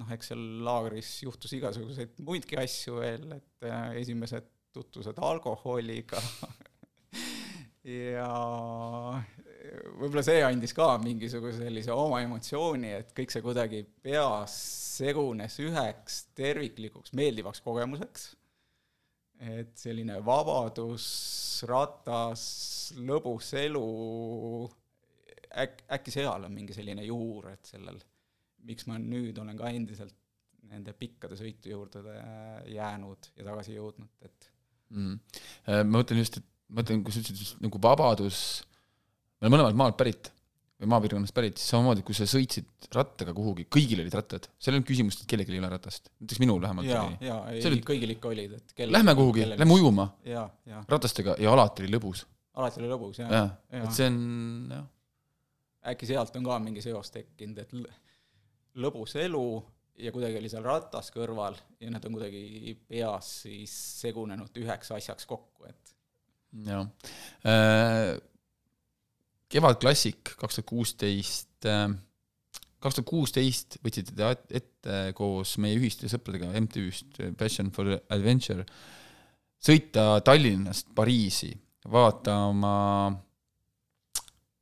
[0.00, 6.20] noh, eks seal laagris juhtus igasuguseid muidki asju veel, et äh, esimesed tutvused alkoholiga
[8.08, 8.30] ja
[9.98, 14.54] võib-olla see andis ka mingisuguse sellise oma emotsiooni, et kõik see kuidagi peas
[14.98, 18.32] segunes üheks terviklikuks meeldivaks kogemuseks.
[19.44, 21.04] et selline vabadus,
[21.68, 22.44] ratas,
[22.96, 23.88] lõbus elu,
[25.64, 27.98] äk-, äkki seal on mingi selline juur, et sellel
[28.64, 30.16] miks ma nüüd olen ka endiselt
[30.70, 32.02] nende pikkade sõitu juurde
[32.72, 34.50] jäänud ja tagasi jõudnud, et
[34.94, 35.18] mm..
[35.66, 38.38] ma mõtlen just, et ma mõtlen, kui sa ütlesid nagu vabadus,
[39.38, 40.30] me oleme mõlemad maalt pärit
[40.80, 44.80] või maapiirkonnast pärit, siis samamoodi, kui sa sõitsid rattaga kuhugi, kõigil olid rattad, seal ei
[44.80, 47.82] olnud küsimust, et kellelgi ei ole ratast, näiteks minul vähemalt ja, jaa, ei, oli...
[47.86, 50.08] kõigil ikka olid, et kellel lähme kuhugi, lähme ujuma.
[50.90, 52.24] Ratastega ja alati oli lõbus.
[52.58, 53.44] alati oli lõbus, jah ja,.
[53.84, 54.18] et see on,
[54.74, 54.88] jah.
[55.94, 57.76] äkki sealt on ka mingi seos tekkinud, et
[58.80, 59.46] lõbus elu
[60.02, 65.28] ja kuidagi oli seal ratas kõrval ja need on kuidagi peas siis segunenud üheks asjaks
[65.30, 65.94] kokku, et
[66.66, 66.86] jah
[67.46, 68.14] äh,.
[69.54, 71.92] Kevadklassik kaks tuhat kuusteist, äh,
[72.82, 78.64] kaks tuhat kuusteist võtsite te ette koos meie ühiste sõpradega MTÜ-st Passion for Adventure
[79.62, 81.52] sõita Tallinnast Pariisi
[81.92, 82.74] vaatama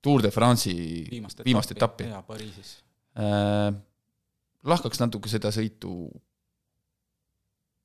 [0.02, 2.10] Tour de France'i viimast etappi, viimast etappi.
[2.10, 2.74] jaa, Pariisis
[3.16, 3.72] äh,
[4.68, 5.94] lahkaks natuke seda sõitu,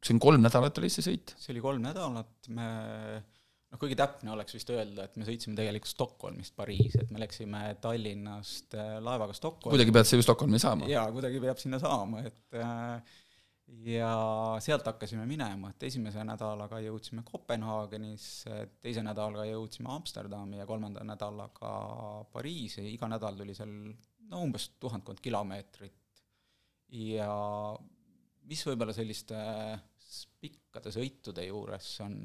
[0.04, 1.34] see on kolm nädalat oli see sõit?
[1.42, 2.68] see oli kolm nädalat, me
[3.18, 7.64] noh, kuigi täpne oleks vist öelda, et me sõitsime tegelikult Stockholmist Pariisi, et me läksime
[7.84, 9.76] Tallinnast äh, laevaga Stockholmi.
[9.76, 10.90] kuidagi pead sa ju Stockholmi saama.
[10.92, 13.18] jaa, kuidagi peab sinna saama, et äh,
[13.84, 14.12] ja
[14.64, 21.72] sealt hakkasime minema, et esimese nädalaga jõudsime Kopenhaagenisse, teise nädalaga jõudsime Amsterdami ja kolmanda nädalaga
[22.32, 23.74] Pariisi, iga nädal tuli seal
[24.32, 25.96] no umbes tuhandkond kilomeetrit.
[26.96, 27.32] Ja
[28.48, 29.38] mis võib-olla selliste
[30.40, 32.16] pikkade sõitude juures on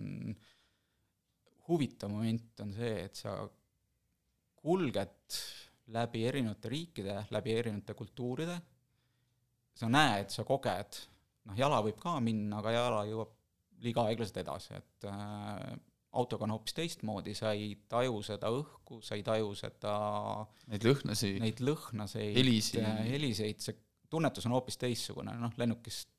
[1.69, 3.37] huvitav moment, on see, et sa
[4.63, 5.39] kulged
[5.93, 8.59] läbi erinevate riikide, läbi erinevate kultuuride,
[9.79, 10.99] sa näed, sa koged,
[11.49, 13.33] noh, jala võib ka minna, aga jala jõuab
[13.83, 15.73] liiga aeglaselt edasi, et äh,
[16.19, 19.95] autoga on hoopis teistmoodi, sa ei taju seda õhku, sa ei taju seda
[20.71, 23.82] neid lõhnasid, neid lõhnaseid, helisid, heliseid, see
[24.13, 26.11] tunnetus on hoopis teistsugune, noh, lennukist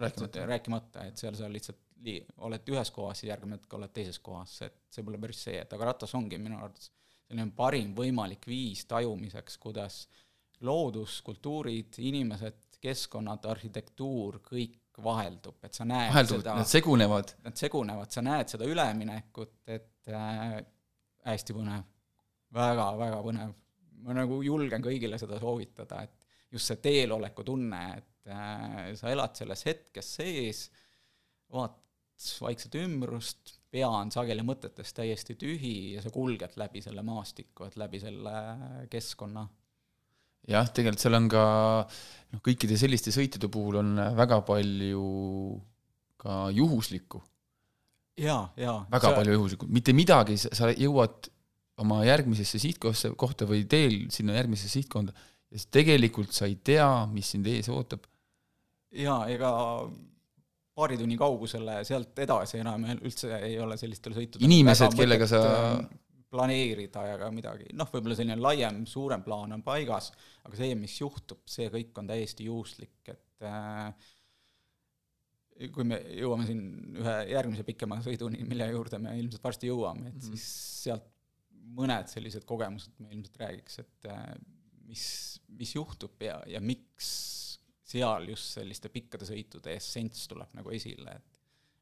[0.00, 4.18] rääkimata, rääkimata, et seal sa lihtsalt lii-, oled ühes kohas, siis järgmine hetk oled teises
[4.24, 6.90] kohas, et see pole päris see, et aga ratas ongi minu arvates
[7.30, 10.02] selline parim võimalik viis tajumiseks, kuidas
[10.66, 17.32] loodus, kultuurid, inimesed, keskkonnad, arhitektuur, kõik vaheldub, et sa näed vaheldub, seda nad segunevad.
[17.46, 20.58] Nad segunevad, sa näed seda üleminekut, et äh,
[21.28, 21.86] hästi põnev
[22.52, 22.74] väga,.
[22.74, 23.54] väga-väga põnev.
[24.00, 26.19] ma nagu julgen kõigile seda soovitada, et
[26.52, 30.64] just see teeloleku tunne, et äh, sa elad selles hetkes sees,
[31.52, 31.78] vaatad
[32.44, 37.78] vaikset ümbrust, pea on sageli mõtetest täiesti tühi ja sa kulged läbi selle maastiku, et
[37.80, 38.34] läbi selle
[38.92, 39.46] keskkonna
[40.48, 41.44] jah, tegelikult seal on ka
[41.86, 45.08] noh, kõikide selliste sõitude puhul on väga palju
[46.20, 47.22] ka juhuslikku.
[48.20, 48.78] jaa, jaa.
[48.92, 49.16] väga sa...
[49.18, 51.30] palju juhuslikku, mitte midagi, sa jõuad
[51.80, 55.14] oma järgmisesse sihtkohta, kohta või teel sinna järgmisesse sihtkonda
[55.50, 58.06] siis tegelikult sa ei tea, mis sind ees ootab.
[58.90, 59.50] jaa, ega
[60.74, 65.42] paari tunni kaugusele sealt edasi enam üldse ei ole sellistel sõitudel inimesed, kellega sa
[66.30, 70.12] planeerida ja ka midagi, noh, võib-olla selline laiem, suurem plaan on paigas,
[70.46, 73.90] aga see, mis juhtub, see kõik on täiesti juhuslik, et äh,
[75.74, 76.62] kui me jõuame siin
[77.02, 80.30] ühe järgmise pikema sõiduni, mille juurde me ilmselt varsti jõuame, et -hmm.
[80.30, 80.46] siis
[80.84, 81.10] sealt
[81.74, 84.30] mõned sellised kogemused me ilmselt räägiks, et äh,
[84.90, 85.04] mis,
[85.58, 87.10] mis juhtub ja, ja miks
[87.90, 91.38] seal just selliste pikkade sõitude essents tuleb nagu esile, et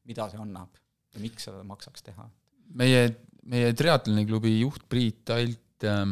[0.09, 0.77] mida see annab
[1.13, 2.29] ja miks seda maksaks teha.
[2.77, 3.09] meie
[3.49, 6.03] meie triatloniklubi juht Priit Alt äh,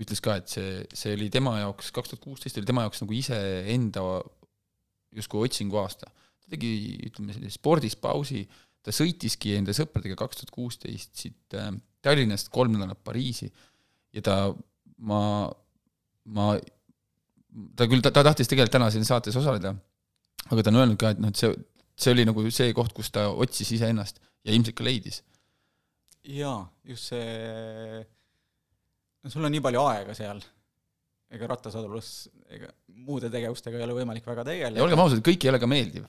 [0.00, 3.16] ütles ka, et see, see oli tema jaoks, kaks tuhat kuusteist oli tema jaoks nagu
[3.16, 4.04] iseenda
[5.16, 6.10] justkui otsingu aasta.
[6.40, 6.72] ta tegi,
[7.10, 8.44] ütleme, sellise spordis pausi,
[8.80, 13.50] ta sõitiski enda sõpradega kaks tuhat kuusteist siit äh, Tallinnast kolm nädalat Pariisi
[14.16, 14.36] ja ta,
[15.04, 15.22] ma,
[16.36, 16.52] ma,
[17.76, 19.74] ta küll, ta, ta tahtis tegelikult täna siin saates osaleda,
[20.50, 21.50] aga ta on öelnud ka, et noh, et see,
[22.00, 25.22] see oli nagu see koht, kus ta otsis iseennast ja ilmselt ka leidis
[26.28, 28.00] jaa, just see,
[29.22, 30.40] no sul on nii palju aega seal,
[31.30, 32.10] ega rattasadulus,
[32.52, 32.70] ega
[33.06, 34.80] muude tegevustega ei ole võimalik väga tegeleda.
[34.80, 36.08] ja olgem ausad, kõik ei ole ka meeldiv.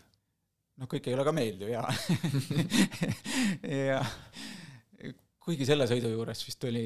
[0.81, 1.87] noh, kõik ei ole ka meeldiv, jaa
[3.91, 4.01] ja
[5.41, 6.85] kuigi selle sõidu juures vist oli,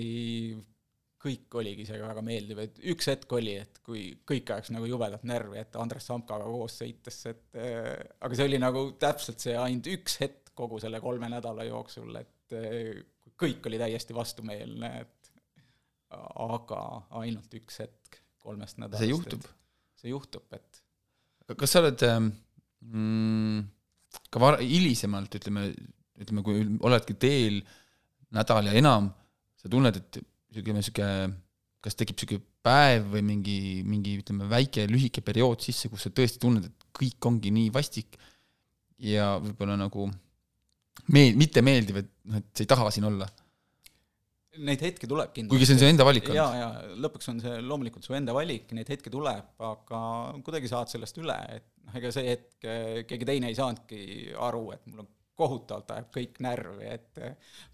[1.25, 5.25] kõik oligi isegi väga meeldiv, et üks hetk oli, et kui kõik ajaks nagu jubedat
[5.27, 9.89] närvi, et Andres Samkaga koos sõites, et äh, aga see oli nagu täpselt see ainult
[9.95, 13.03] üks hetk kogu selle kolme nädala jooksul, et äh,
[13.39, 15.31] kõik oli täiesti vastumeelne, et
[16.15, 16.81] aga
[17.19, 19.01] ainult üks hetk kolmest nädalast.
[19.01, 19.47] see juhtub?
[19.99, 22.29] see juhtub, et kas sa oled ähm,
[22.85, 23.65] mm,
[24.33, 25.67] ka var-, hilisemalt, ütleme,
[26.21, 27.59] ütleme, kui oledki teel
[28.35, 29.09] nädal ja enam,
[29.59, 30.19] sa tunned, et
[30.55, 31.33] niisugune, niisugune
[31.85, 36.41] kas tekib niisugune päev või mingi, mingi ütleme, väike lühike periood sisse, kus sa tõesti
[36.41, 38.17] tunned, et kõik ongi nii vastik
[39.05, 40.07] ja võib-olla nagu
[41.13, 43.27] meel-, mitte meeldiv, et noh, et sa ei taha siin olla.
[44.65, 45.51] Neid hetki tuleb kindlasti.
[45.51, 46.39] kuigi see on su enda valik olnud.
[46.39, 49.99] jaa, jaa, lõpuks on see loomulikult su enda valik, neid hetki tuleb, aga
[50.47, 52.69] kuidagi saad sellest üle, et noh, ega see hetk
[53.09, 53.99] keegi teine ei saanudki
[54.47, 57.19] aru, et mul on kohutavalt ajab kõik närvi, et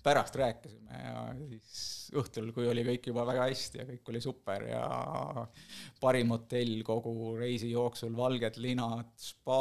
[0.04, 4.66] pärast rääkisime ja siis õhtul, kui oli kõik juba väga hästi ja kõik oli super
[4.66, 4.82] ja
[6.02, 9.60] parim hotell kogu reisi jooksul, valged linad, spa,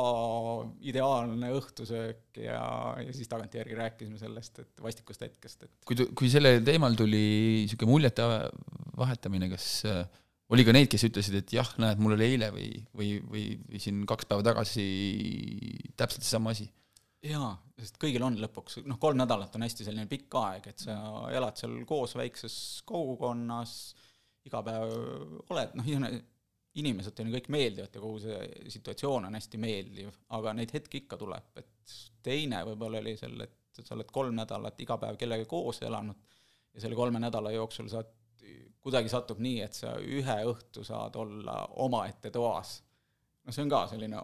[0.88, 2.62] ideaalne õhtusöök ja,
[3.05, 7.22] ja siis tagantjärgi rääkisime sellest, et vastikust hetkest, et kui, kui sellel teemal tuli
[7.66, 8.26] niisugune muljete
[8.96, 10.03] vahetamine, kas äh,
[10.51, 13.82] oli ka neid, kes ütlesid, et jah, näed, mul oli eile või, või, või, või
[13.82, 14.86] siin kaks päeva tagasi
[16.01, 16.70] täpselt seesama asi
[17.26, 20.96] jaa, sest kõigil on lõpuks, noh, kolm nädalat on hästi selline pikk aeg, et sa
[21.34, 22.54] elad seal koos väikses
[22.88, 23.74] kogukonnas,
[24.48, 24.94] iga päev
[25.52, 25.90] oled, noh,
[26.80, 31.18] inimesed teile kõik meeldivad ja kogu see situatsioon on hästi meeldiv, aga neid hetki ikka
[31.20, 35.82] tuleb, et teine võib-olla oli seal, et sa oled kolm nädalat iga päev kellegagi koos
[35.82, 36.38] elanud
[36.74, 38.08] ja selle kolme nädala jooksul saad,
[38.80, 42.78] kuidagi satub nii, et sa ühe õhtu saad olla omaette toas.
[43.44, 44.22] no see on ka selline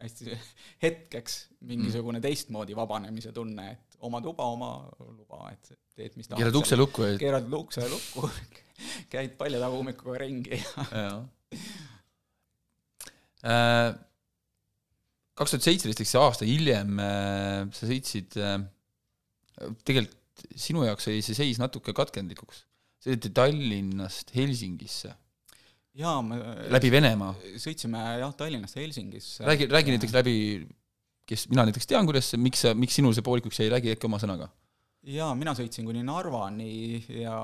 [0.00, 0.38] hästi
[0.84, 1.38] hetkeks
[1.68, 2.24] mingisugune mm.
[2.26, 4.72] teistmoodi vabanemise tunne, et oma tuba, oma
[5.12, 6.40] luba, et teed, mis tahad.
[6.40, 8.30] keerad ukse lukku ja keerad ukse lukku
[9.12, 11.10] käid palja tagummikuga ringi ja
[13.50, 13.90] äh,
[15.40, 18.58] kaks tuhat seitseteist, ehk see aasta hiljem äh, sa sõitsid, äh,
[19.84, 20.18] tegelikult
[20.56, 22.64] sinu jaoks oli see seis natuke katkendlikuks.
[23.00, 25.12] sõideti Tallinnast Helsingisse.
[26.00, 26.40] Jaa, me
[26.72, 27.34] läbi Venemaa.
[27.60, 29.44] sõitsime jah, Tallinnast Helsingisse.
[29.48, 30.34] räägi, räägi näiteks läbi,
[31.28, 34.08] kes, mina näiteks tean, kuidas see, miks sa, miks sinul see poolikuks jäi, räägi äkki
[34.10, 34.50] oma sõnaga.
[35.06, 37.36] jaa, mina sõitsin kuni Narvani ja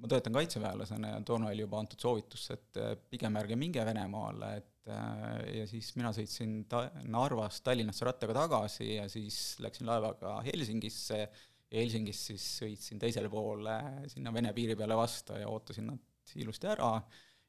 [0.00, 4.70] ma töötan kaitseväelasena ja toona oli juba antud soovitus, et pigem ärge minge Venemaale, et
[4.90, 11.18] Äh, ja siis mina sõitsin ta-, Narvast Tallinnasse rattaga tagasi ja siis läksin laevaga Helsingisse
[11.20, 11.26] ja
[11.74, 13.76] Helsingis siis sõitsin teisele poole
[14.10, 16.94] sinna Vene piiri peale vastu ja ootasin nad ilusti ära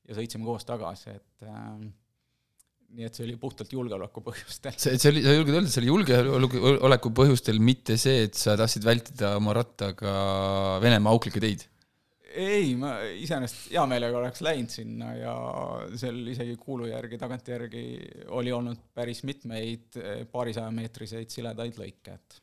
[0.07, 1.81] ja sõitsime koos tagasi, et äh,
[2.91, 4.75] nii et see oli puhtalt julgeoleku põhjustel.
[4.75, 8.87] see, see oli, sa julged öelda, see oli julgeoleku põhjustel, mitte see, et sa tahtsid
[8.87, 10.15] vältida oma rattaga
[10.83, 11.67] Venemaa auklikke teid?
[12.31, 15.33] ei, ma iseenesest hea meelega oleks läinud sinna ja
[15.99, 17.83] seal isegi kuulu järgi, tagantjärgi
[18.37, 22.39] oli olnud päris mitmeid eh, paarisajameetriseid siledaid lõike, et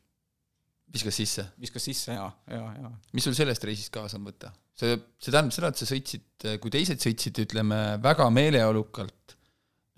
[0.94, 1.44] viskas sisse?
[1.60, 2.92] viskas sisse jaa, jaa, jaa.
[3.16, 4.52] mis sul sellest reisist kaasa on võtta?
[4.78, 9.36] see, see tähendab seda, et sa sõitsid, kui teised sõitsid, ütleme, väga meeleolukalt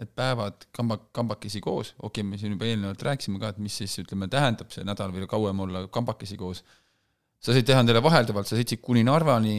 [0.01, 3.74] need päevad kamba, kambakesi koos, okei okay,, me siin juba eelnevalt rääkisime ka, et mis
[3.82, 6.62] siis ütleme, tähendab see nädal või kauem olla kambakesi koos,
[7.41, 9.59] sa said teha endale vahelduvalt, sa sõitsid kuni Narvani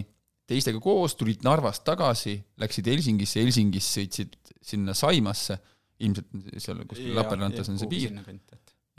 [0.49, 5.59] teistega koos, tulid Narvast tagasi, läksid Helsingisse, Helsingis sõitsid sinna Saimasse,
[6.01, 8.17] ilmselt seal kuskil Lappeenrannas on see piir,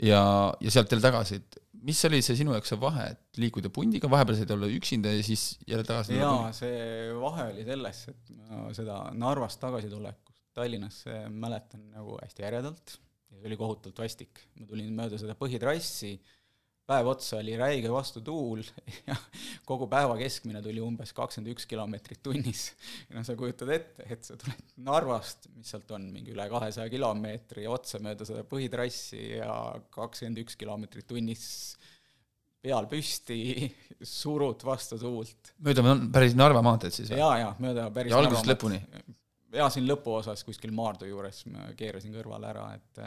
[0.01, 0.23] ja,
[0.59, 4.09] ja sealt jälle tagasi, et mis oli see sinu jaoks see vahe, et liikuda pundiga,
[4.11, 8.67] vahepeal said olla üksinda ja siis jälle tagasi jaa, see vahe oli selles, et ma
[8.75, 12.95] seda Narvast tagasitulekust Tallinnasse mäletan nagu hästi äredalt
[13.33, 14.43] ja see oli kohutavalt vastik.
[14.59, 16.13] ma tulin mööda seda põhitrassi,
[16.89, 18.61] päev otsa oli räige vastutuul
[19.09, 19.15] ja
[19.67, 22.65] kogu päeva keskmine tuli umbes kakskümmend üks kilomeetrit tunnis.
[23.09, 26.91] ja noh, sa kujutad ette, et sa tuled Narvast, mis sealt on, mingi üle kahesaja
[26.91, 29.55] kilomeetri otse mööda seda põhitrassi ja
[29.95, 31.45] kakskümmend üks kilomeetrit tunnis
[32.63, 33.69] peal püsti,
[34.19, 35.53] surud vastu tuult.
[35.63, 37.21] mööda päris Narva maanteed siis või?
[37.23, 38.81] jaa, jaa, mööda päris ja algusest lõpuni?
[39.55, 43.03] jaa, siin lõpuosas kuskil Maardu juures ma keerasin kõrvale ära, et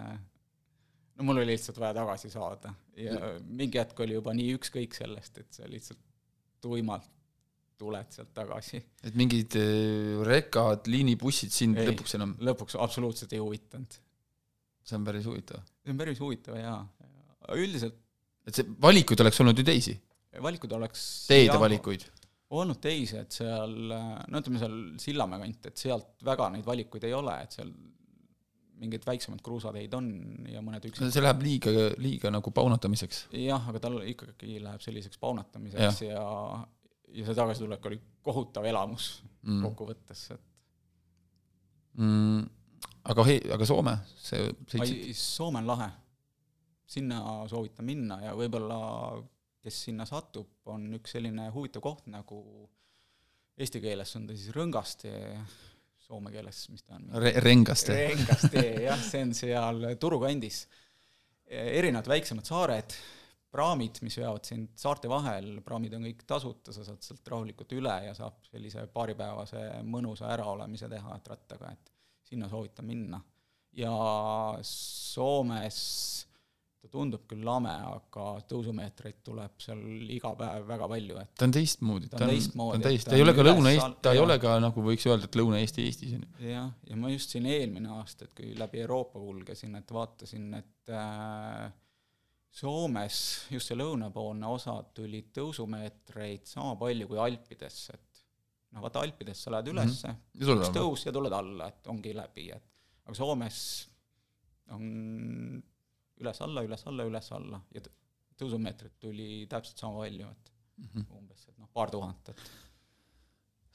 [1.17, 5.43] no mul oli lihtsalt vaja tagasi saada ja mingi hetk oli juba nii ükskõik sellest,
[5.43, 6.03] et sa lihtsalt
[6.65, 7.13] tuimalt
[7.77, 8.81] tuled sealt tagasi.
[9.05, 12.35] et mingid äh, rekad, liinibussid sind ei, lõpuks enam?
[12.49, 13.99] lõpuks absoluutselt ei huvitanud.
[14.87, 15.65] see on päris huvitav.
[15.85, 16.81] see on päris huvitav jaa,
[17.57, 18.03] üldiselt
[18.47, 19.97] et see, valikuid oleks olnud ju teisi?
[20.43, 22.07] valikuid oleks teede jah, valikuid?
[22.57, 27.15] olnud teisi, et seal, no ütleme seal Sillamäe kant, et sealt väga neid valikuid ei
[27.17, 27.73] ole, et seal
[28.81, 30.09] mingid väiksemad kruusateid on
[30.51, 31.73] ja mõned üksikud see läheb liiga,
[32.03, 33.27] liiga nagu paunatamiseks?
[33.41, 36.25] jah, aga tal ikkagi läheb selliseks paunatamiseks ja, ja,
[37.21, 39.11] ja see tagasitulek oli kohutav elamus
[39.43, 39.63] mm.
[39.69, 40.45] kokkuvõttes, et
[42.03, 42.43] mm,
[43.13, 45.07] aga hei, aga Soome, see sõitsid?
[45.21, 45.91] Soome on lahe.
[46.87, 48.79] sinna soovitan minna ja võib-olla
[49.67, 52.39] kes sinna satub, on üks selline huvitav koht nagu
[53.59, 55.11] eesti keeles on ta siis Rõngaste
[56.07, 57.35] soome keeles, mis ta on Re?
[57.43, 57.95] Rengaste.
[57.97, 60.65] Rengaste, jah, see on seal Turu kandis.
[61.47, 62.95] erinevad väiksemad saared,
[63.55, 67.95] praamid, mis veavad sind saarte vahel, praamid on kõik tasuta, sa saad sealt rahulikult üle
[68.09, 71.93] ja saab sellise paaripäevase mõnusa äraolemise teha, et rattaga, et
[72.27, 73.21] sinna soovitan minna.
[73.77, 73.93] ja
[74.63, 75.79] Soomes
[76.83, 79.81] ta tundub küll lame, aga tõusumeetreid tuleb seal
[80.13, 83.17] iga päev väga palju, et ta on teistmoodi, ta on teistmoodi, ta on teist, ta
[83.19, 86.23] ei ole ka Lõuna-Eesti, ta ei ole ka nagu võiks öelda, et Lõuna-Eesti Eestis on
[86.27, 86.51] ju.
[86.53, 90.95] jah, ja ma just siin eelmine aasta, et kui läbi Euroopa kulgesin, et vaatasin, et
[90.95, 91.67] äh,
[92.57, 93.17] Soomes
[93.53, 98.23] just see lõunapoolne osa tuli tõusumeetreid sama palju kui Alpides, et
[98.73, 100.63] noh, vaata Alpides sa lähed ülesse mm, -hmm.
[100.63, 102.65] üks tõus ja tuled alla, et ongi läbi, et
[103.05, 103.59] aga Soomes
[104.75, 104.87] on
[106.21, 107.83] üles-alla, üles-alla, üles-alla ja
[108.37, 111.19] tõusumeetrit tuli täpselt sama palju, et mm -hmm.
[111.19, 112.43] umbes, et noh, paar tuhat, et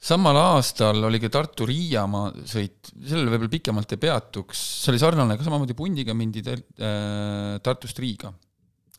[0.02, 5.46] samal aastal oli ka Tartu-Riiamaa sõit, sellele võib-olla pikemalt ei peatuks, see oli sarnane, ka
[5.46, 8.32] samamoodi pundiga mindi äh, Tartust Riiga?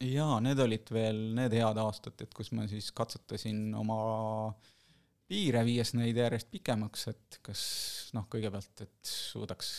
[0.03, 3.97] jaa, need olid veel need head aastad, et kus ma siis katsetasin oma
[5.27, 7.61] piire, viies neid järjest pikemaks, et kas
[8.15, 9.69] noh, kõigepealt, et suudaks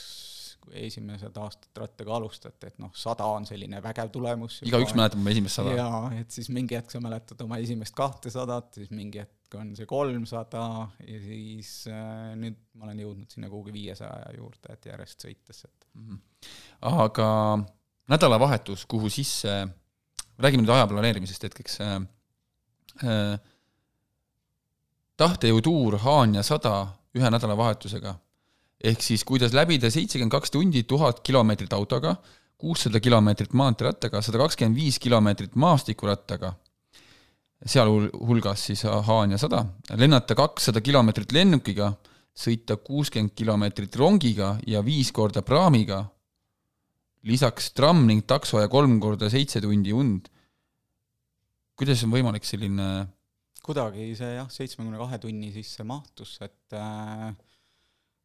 [0.73, 4.61] esimesed aastad rattaga alustati, et noh, sada on selline vägev tulemus.
[4.67, 5.77] igaüks mäletab oma esimest sada.
[5.79, 9.87] jaa, et siis mingi hetk sa mäletad oma esimest kahtesadat, siis mingi hetk on see
[9.87, 10.65] kolmsada
[11.07, 15.89] ja siis äh, nüüd ma olen jõudnud sinna kuhugi viiesaja juurde, et järjest sõites, et
[15.95, 16.09] mm.
[16.09, 16.53] -hmm.
[17.05, 17.31] aga
[18.15, 19.55] nädalavahetus, kuhu sisse,
[20.39, 21.97] räägime nüüd aja planeerimisest hetkeks äh,,
[23.05, 23.39] äh,
[25.17, 26.75] tahtejõutuur Haanja sada
[27.15, 28.17] ühe nädalavahetusega
[28.85, 32.15] ehk siis kuidas läbida seitsekümmend kaks tundi tuhat kilomeetrit autoga,
[32.61, 36.53] kuussada kilomeetrit maanteerattaga, sada kakskümmend viis kilomeetrit maastikurattaga,
[37.65, 39.65] sealhulgas siis Haanja sada,
[39.97, 41.95] lennata kakssada kilomeetrit lennukiga,
[42.35, 46.03] sõita kuuskümmend kilomeetrit rongiga ja viis korda praamiga,
[47.25, 50.29] lisaks tramm ning takso ja kolm korda seitse tundi und.
[51.75, 53.07] kuidas on võimalik selline
[53.65, 57.33] kuidagi see jah, seitsmekümne kahe tunni sisse mahtus, et äh,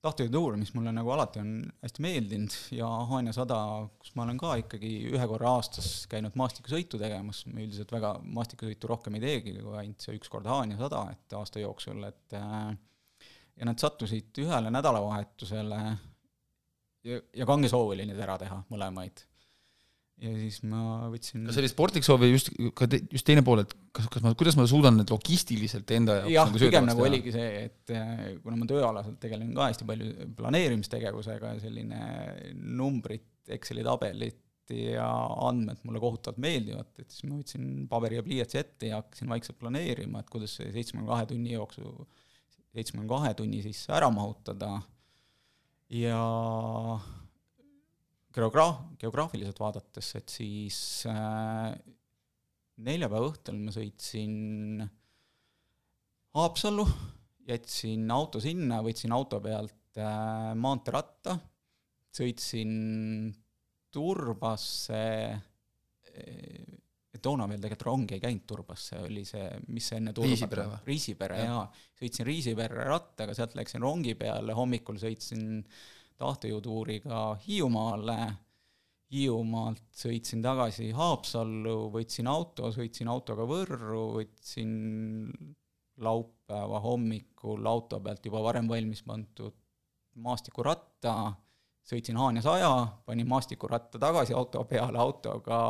[0.05, 3.57] tahtejõutuur, mis mulle nagu alati on hästi meeldinud ja Haanja sada,
[3.99, 8.91] kus ma olen ka ikkagi ühe korra aastas käinud maastikusõitu tegemas, ma üldiselt väga maastikusõitu
[8.91, 12.69] rohkem ei teegi, kui ainult see üks kord Haanja sada, et aasta jooksul, et äh,
[13.59, 15.81] ja nad sattusid ühele nädalavahetusele
[17.03, 19.25] ja, ja kange soov oli neid ära teha, mõlemaid
[20.19, 23.43] ja siis ma võtsin kas see oli sportlik soov või just, ka te, just teine
[23.45, 26.89] pool, et kas, kas ma, kuidas ma suudan need logistiliselt enda jaoks jah nagu, pigem
[26.89, 28.11] nagu oligi see, et äh,
[28.43, 32.03] kuna ma tööalaselt tegelen ka hästi palju planeerimistegevusega ja selline
[32.79, 34.37] numbrid, Exceli tabelid
[34.75, 35.07] ja
[35.47, 39.57] andmed mulle kohutavalt meeldivad, et siis ma võtsin paberi ja pliiatsi ette ja hakkasin vaikselt
[39.61, 41.89] planeerima, et kuidas see seitsmekümne kahe tunni jooksul,
[42.75, 44.75] seitsmekümne kahe tunni sisse ära mahutada.
[45.89, 46.19] Ja
[48.35, 51.73] geograaf-, geograafiliselt vaadates, et siis äh,
[52.85, 54.87] neljapäeva õhtul ma sõitsin
[56.37, 56.85] Haapsallu,
[57.49, 61.39] jätsin auto sinna, võtsin auto pealt äh, maanteeratta,
[62.13, 62.73] sõitsin
[63.89, 66.75] Turbasse äh,,
[67.19, 70.77] toona veel tegelikult rong ei käinud Turbasse, oli see, mis see enne Turba Riisipere või?
[70.87, 71.63] Riisipere, jaa.
[71.99, 78.19] sõitsin Riisipere rattaga, sealt läksin rongi peale, hommikul sõitsin äh, tahtejõutuuriga Hiiumaale,
[79.09, 84.73] Hiiumaalt sõitsin tagasi Haapsallu, võtsin auto, sõitsin autoga Võrru, võtsin
[85.99, 89.55] laupäeva hommikul auto pealt juba varem valmis pandud
[90.19, 91.15] maastikuratta,
[91.89, 92.73] sõitsin Haanja saja,
[93.05, 95.61] panin maastikuratta tagasi auto peale autoga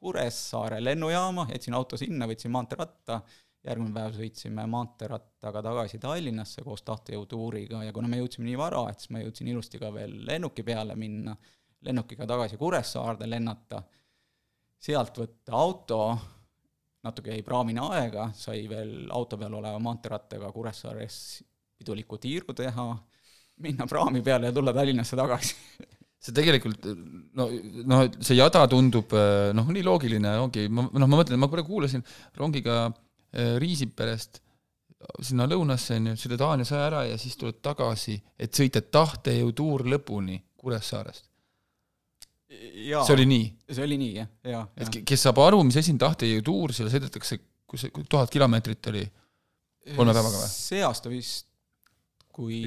[0.00, 3.20] Kuressaare lennujaama, jätsin auto sinna, võtsin maanteeratta
[3.66, 9.02] järgmine päev sõitsime maanteerattaga tagasi Tallinnasse koos tahtejõutuuriga ja kuna me jõudsime nii vara, et
[9.02, 11.34] siis ma jõudsin ilusti ka veel lennuki peale minna,
[11.84, 13.82] lennukiga tagasi Kuressaarde lennata,
[14.80, 16.00] sealt võtta auto,
[17.04, 21.20] natuke jäi praamini aega, sai veel auto peal oleva maanteerattaga Kuressaares
[21.80, 22.88] piduliku tiiru teha,
[23.60, 25.56] minna praami peale ja tulla Tallinnasse tagasi.
[26.20, 26.84] See tegelikult
[27.36, 27.46] no,
[27.88, 29.12] no see jada tundub
[29.56, 32.04] noh, nii loogiline, ongi, ma noh, ma mõtlen, ma praegu kuulasin
[32.36, 34.40] rongiga Äh, Riisiperest
[35.24, 39.86] sinna lõunasse, on ju, sõidad Haanja saja ära ja siis tuled tagasi, et sõita tahtejõutuur
[39.94, 41.28] lõpuni Kuressaarest.
[42.50, 43.46] see oli nii?
[43.70, 44.64] see oli nii, jah, jaa.
[44.76, 47.38] et kes saab aru, mis asi on tahtejõutuur, seal sõidetakse,
[47.70, 49.06] kus see tuhat kilomeetrit oli
[49.94, 50.50] kolme päevaga või?
[50.52, 51.48] see aasta vist
[52.30, 52.60] kui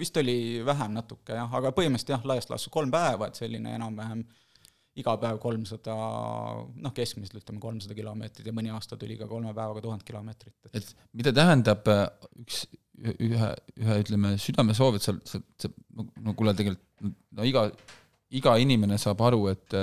[0.00, 4.24] vist oli vähem natuke jah, aga põhimõtteliselt jah, laias laastus kolm päeva, et selline enam-vähem
[4.24, 4.45] äh,
[4.96, 5.94] iga päev kolmsada,
[6.80, 10.54] noh, keskmiselt ütleme kolmsada kilomeetrit ja mõni aasta tuli ka kolme päevaga tuhat kilomeetrit.
[10.72, 12.06] et mida tähendab äh,
[12.42, 12.64] üks,
[13.04, 13.50] ühe,
[13.82, 17.66] ühe ütleme, südamesoov, et sa, sa, sa no, kuule, tegelikult no iga,
[18.40, 19.80] iga inimene saab aru, et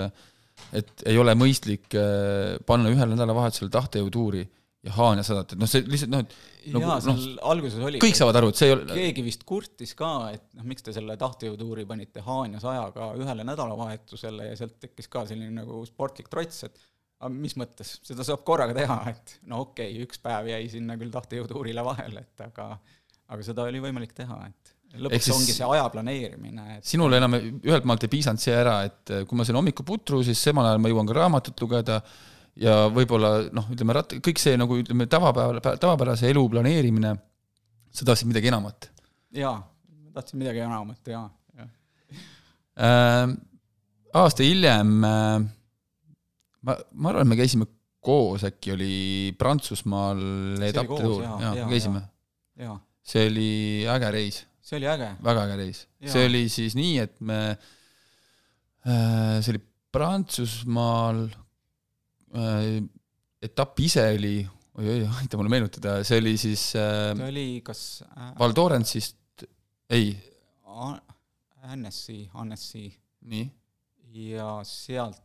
[0.74, 4.44] et ei ole mõistlik äh, panna ühel nädalavahetusel tahtejõutuuri
[4.84, 8.02] ja Haanja sadat, et noh, see lihtsalt noh, et nagu, jaa, seal no, alguses oli
[8.04, 10.96] kõik saavad aru, et see ei ole keegi vist kurtis ka, et noh, miks te
[10.96, 16.66] selle tahtejõutuuri panite Haanja sajaga ühele nädalavahetusele ja sealt tekkis ka selline nagu sportlik trots,
[16.68, 16.84] et
[17.24, 21.00] aga mis mõttes, seda saab korraga teha, et no okei okay,, üks päev jäi sinna
[21.00, 22.74] küll tahtejõutuurile vahele, et aga
[23.34, 26.86] aga seda oli võimalik teha, et lõpuks siis, ongi see aja planeerimine et....
[26.86, 30.70] sinul enam ühelt maalt ei piisanud see ära, et kui ma sõin hommikuputru, siis samal
[30.70, 32.02] ajal ma jõuan ka raamatut lugeda
[32.60, 37.16] ja võib-olla noh, ütleme rat-, kõik see nagu ütleme, tavapäeval, tavapärase elu planeerimine,
[37.94, 38.90] sa tahtsid midagi enamat?
[39.34, 41.26] jaa, ma tahtsin midagi enamat, jaa,
[41.58, 41.72] jah
[42.78, 43.34] äh,.
[44.14, 45.44] aasta hiljem äh,
[46.62, 47.68] ma, ma arvan, me käisime
[48.04, 48.96] koos, äkki oli
[49.40, 50.24] Prantsusmaal
[50.68, 52.04] etapp tuur, jaa, me käisime.
[53.04, 53.52] see oli
[53.90, 54.42] äge reis.
[54.62, 55.14] see oli äge.
[55.24, 55.86] väga äge reis.
[56.12, 57.40] see oli siis nii, et me
[58.86, 61.28] äh,, see oli Prantsusmaal
[63.44, 64.38] etapp ise oli,
[64.80, 69.48] oi-oi, aita mulle meenutada, see oli siis äh, see oli kas äh, Val Thorence'ist,
[69.94, 70.14] ei.
[71.64, 72.90] Annecy, Annecy.
[73.24, 73.46] Nii,
[74.28, 75.22] ja sealt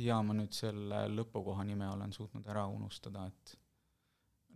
[0.00, 3.54] ja ma nüüd selle lõpukoha nime olen suutnud ära unustada, et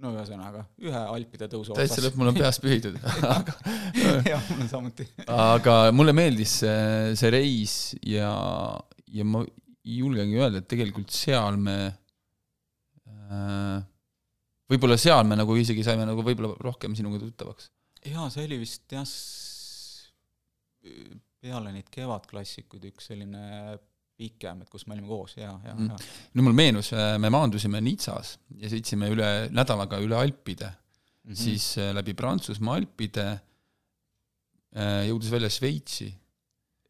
[0.03, 2.99] no ühesõnaga, ühe Alpide tõusu täitsa lõpp, mul on peast pühitud.
[3.25, 3.55] Aga
[4.33, 5.09] jah, mul on samuti.
[5.25, 8.33] aga mulle meeldis see, see reis ja,
[9.13, 9.45] ja ma
[9.87, 11.77] julgengi öelda, et tegelikult seal me
[13.07, 13.83] äh,
[14.71, 17.71] võib-olla seal me nagu isegi saime nagu võib-olla rohkem sinuga tuttavaks.
[18.07, 19.07] jaa, see oli vist jah,
[21.43, 23.77] peale neid kevadklassikuid üks selline
[24.17, 25.91] pikem, et kus me olime koos ja, ja Mm.
[25.91, 31.37] mm., nüüd mul meenus, me maandusime Nitsas ja sõitsime üle nädalaga üle Alpide mm, -hmm.
[31.37, 33.27] siis äh, läbi Prantsusmaa Alpide,
[34.77, 36.11] jõudes välja Šveitsi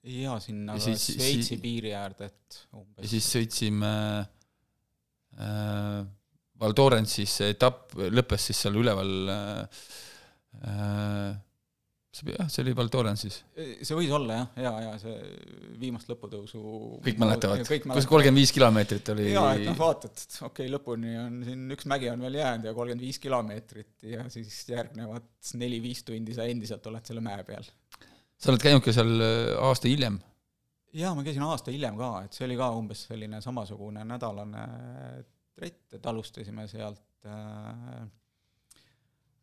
[0.06, 3.94] ja sinna Ja siis- Šveitsi siis- piiri äärde, et ja umbes siis sõitsime
[5.38, 6.04] äh,
[6.60, 9.82] Val Thorensis, see etapp lõppes siis seal üleval äh,
[10.64, 11.34] äh,
[12.16, 15.16] see, jah, see oli Val Thorensis, see võis olla jah, ja, ja see
[15.80, 16.62] viimast lõputõusu
[17.04, 21.16] kõik mäletavad, kus kolmkümmend viis kilomeetrit oli jaa, et noh, vaatad, et okei okay,, lõpuni
[21.20, 25.28] on siin üks mägi on veel jäänud ja kolmkümmend viis kilomeetrit ja siis järgnevad
[25.60, 27.68] neli-viis tundi sa endiselt oled selle mäe peal.
[28.36, 30.20] Sa oled käinud ka seal äh, aasta hiljem
[30.96, 34.66] jaa, ma käisin aasta hiljem ka, et see oli ka umbes selline samasugune nädalane
[35.56, 38.06] trett, et alustasime sealt äh,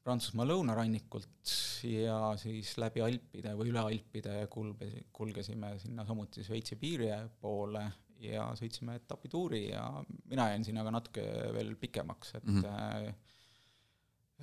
[0.03, 1.51] Prantsusmaa lõunarannikult
[1.87, 7.07] ja siis läbi Alpide või üle Alpide kulge, kulgesime sinna samuti Šveitsi piiri
[7.39, 7.85] poole
[8.23, 9.85] ja sõitsime etapituuri ja
[10.27, 11.23] mina jäin sinna ka natuke
[11.55, 12.61] veel pikemaks, et mm.
[12.61, 13.13] -hmm.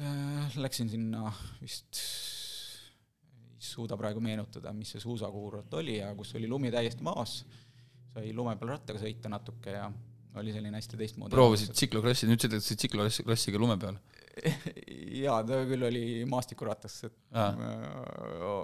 [0.01, 2.01] äh, läksin sinna vist
[3.61, 7.40] ei suuda praegu meenutada, mis see suusakuurort oli ja kus oli lumi täiesti maas,
[8.14, 9.90] sai lume peal rattaga sõita natuke ja
[10.40, 11.34] oli selline hästi teistmoodi.
[11.34, 13.98] proovisid tsiklokrossi, nüüd sõidad tsikloklassiga lume peal?
[15.24, 17.50] jaa, ta küll oli maastikuratas, et Aa.
[17.58, 18.61] ma,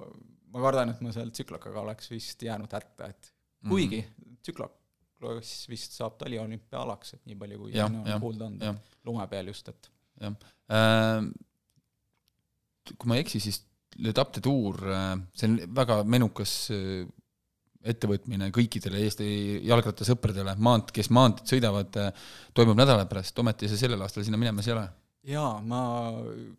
[0.55, 3.33] ma kardan, et ma seal tsüklokaga oleks vist jäänud hätta, et
[3.67, 8.93] kuigi mm tsüklokloss vist saab taliolümpiaalaks, et nii palju, kui ja, on ja, kuulda olnud,
[9.09, 9.89] lume peal just, et
[10.23, 10.37] jah
[10.71, 11.27] äh,,
[12.95, 13.65] kui ma ei eksi, siis
[14.05, 14.83] Le Tapte Tour,
[15.33, 16.53] see on väga menukas
[17.87, 19.27] ettevõtmine kõikidele Eesti
[19.69, 21.99] jalgrattasõpradele, maant-, kes maanteed sõidavad,
[22.57, 24.87] toimub nädala pärast, ometi sa sellel aastal sinna minemas ei ole?
[25.27, 25.81] jaa, ma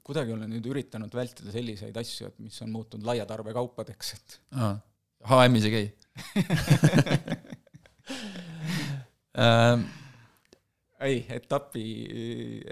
[0.06, 4.40] kuidagi olen nüüd üritanud vältida selliseid asju, et mis on muutunud laia tarbekaupadeks, et
[5.28, 5.86] HM-is ei käi?
[9.38, 9.80] Äh,
[11.08, 11.86] ei, etapi,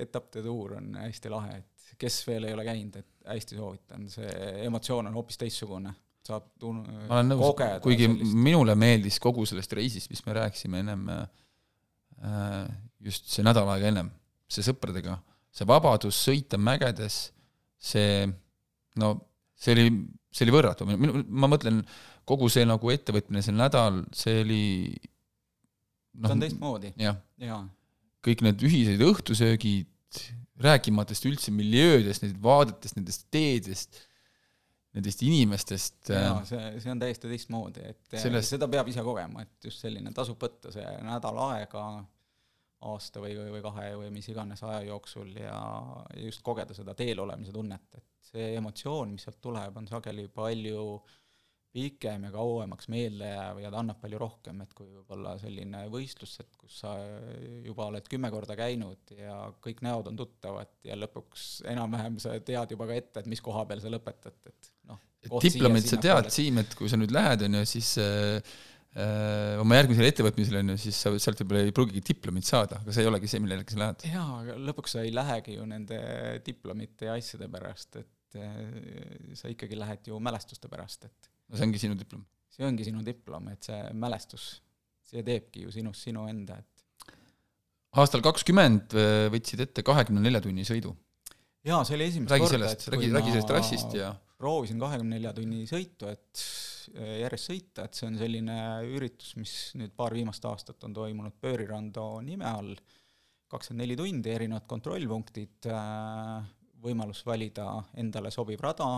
[0.06, 4.32] etappide tuur on hästi lahe, et kes veel ei ole käinud, et hästi soovitan, see
[4.66, 5.94] emotsioon on hoopis teistsugune,
[6.26, 8.38] saab tun-, ma olen nõus, kuigi sellist.
[8.48, 12.68] minule meeldis kogu sellest reisist, mis me rääkisime ennem äh,,
[13.06, 14.12] just see nädal aega ennem,
[14.50, 15.18] see sõpradega,
[15.56, 17.30] see vabadus sõita mägedes,
[17.78, 18.26] see
[19.02, 19.16] no
[19.56, 19.88] see oli,
[20.34, 21.82] see oli võrratu, minu, ma mõtlen,
[22.28, 24.64] kogu see nagu ettevõtmine, see nädal, see oli
[26.20, 26.94] noh, ta on teistmoodi.
[27.02, 27.62] jah ja.,
[28.26, 30.22] kõik need ühised õhtusöögid,
[30.62, 34.02] rääkimatest üldse miljöödest, nendest vaadetest, nendest teedest,
[34.96, 36.10] nendest inimestest.
[36.10, 38.54] jaa, see, see on täiesti teistmoodi, et sellest...
[38.56, 41.86] seda peab ise kogema, et just selline tasub võtta see nädal aega
[42.86, 45.58] aasta või, või, või kahe või mis iganes aja jooksul ja
[46.22, 50.86] just kogeda seda teel olemise tunnet, et see emotsioon, mis sealt tuleb, on sageli palju
[51.76, 56.38] pikem ja kauemaks meelde jääv ja ta annab palju rohkem, et kui võib-olla selline võistlus,
[56.44, 56.94] et kus sa
[57.66, 62.76] juba oled kümme korda käinud ja kõik näod on tuttavad ja lõpuks enam-vähem sa tead
[62.76, 65.02] juba ka ette, et mis koha peal sa lõpetad, et noh.
[65.44, 68.56] diplomit sa tead, Siim, et kui sa nüüd lähed, on ju, siis äh,
[69.60, 73.04] oma järgmisele ettevõtmisele, on ju, siis sa sealt võib-olla ei pruugigi diplomit saada, aga see
[73.04, 74.10] ei olegi see, millele sa lähed.
[74.14, 76.00] jaa, aga lõpuks sa ei lähegi ju nende
[76.48, 78.60] diplomite ja asjade pärast, et äh,
[79.36, 82.26] sa ikkagi lähed ju mälestuste pärast, et no see ongi sinu diplom?
[82.56, 84.46] see ongi sinu diplom, et see mälestus,
[85.06, 87.10] see teebki ju sinust sinu enda, et
[88.00, 88.96] aastal kakskümmend
[89.34, 90.94] võtsid ette kahekümne nelja tunni sõidu.
[91.68, 95.34] jaa, see oli esimest räägi korda, sellest, räägi, räägi sellest trassist ja proovisin kahekümne nelja
[95.36, 96.44] tunni sõitu, et
[96.96, 98.58] järjest sõita, et see on selline
[98.94, 102.76] üritus, mis nüüd paar viimast aastat on toimunud Pöörirando nime all,
[103.52, 105.70] kakskümmend neli tundi, erinevad kontrollpunktid,
[106.86, 108.90] võimalus valida endale sobiv rada,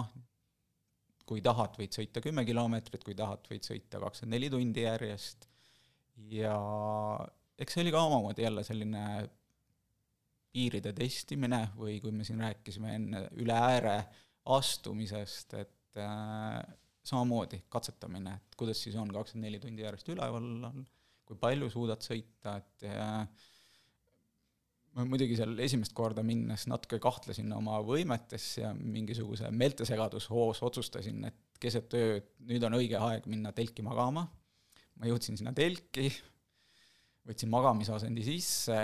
[1.27, 5.47] kui tahad, võid sõita kümme kilomeetrit, kui tahad, võid sõita kakskümmend neli tundi järjest.
[6.31, 6.55] Ja
[7.59, 9.03] eks see oli ka omamoodi jälle selline
[10.55, 13.97] piiride testimine või kui me siin rääkisime enne üle ääre
[14.57, 16.61] astumisest, et äh,
[17.05, 20.47] samamoodi katsetamine, et kuidas siis on kakskümmend neli tundi järjest üleval
[21.27, 23.27] kui palju suudad sõita, et äh,
[24.97, 31.61] ma muidugi seal esimest korda minnes natuke kahtlesin oma võimetes ja mingisuguse meeltesegadushoos otsustasin, et
[31.61, 34.27] keset ööd, nüüd on õige aeg minna telki magama.
[34.97, 36.07] ma jõudsin sinna telki,
[37.27, 38.77] võtsin magamisasendi sisse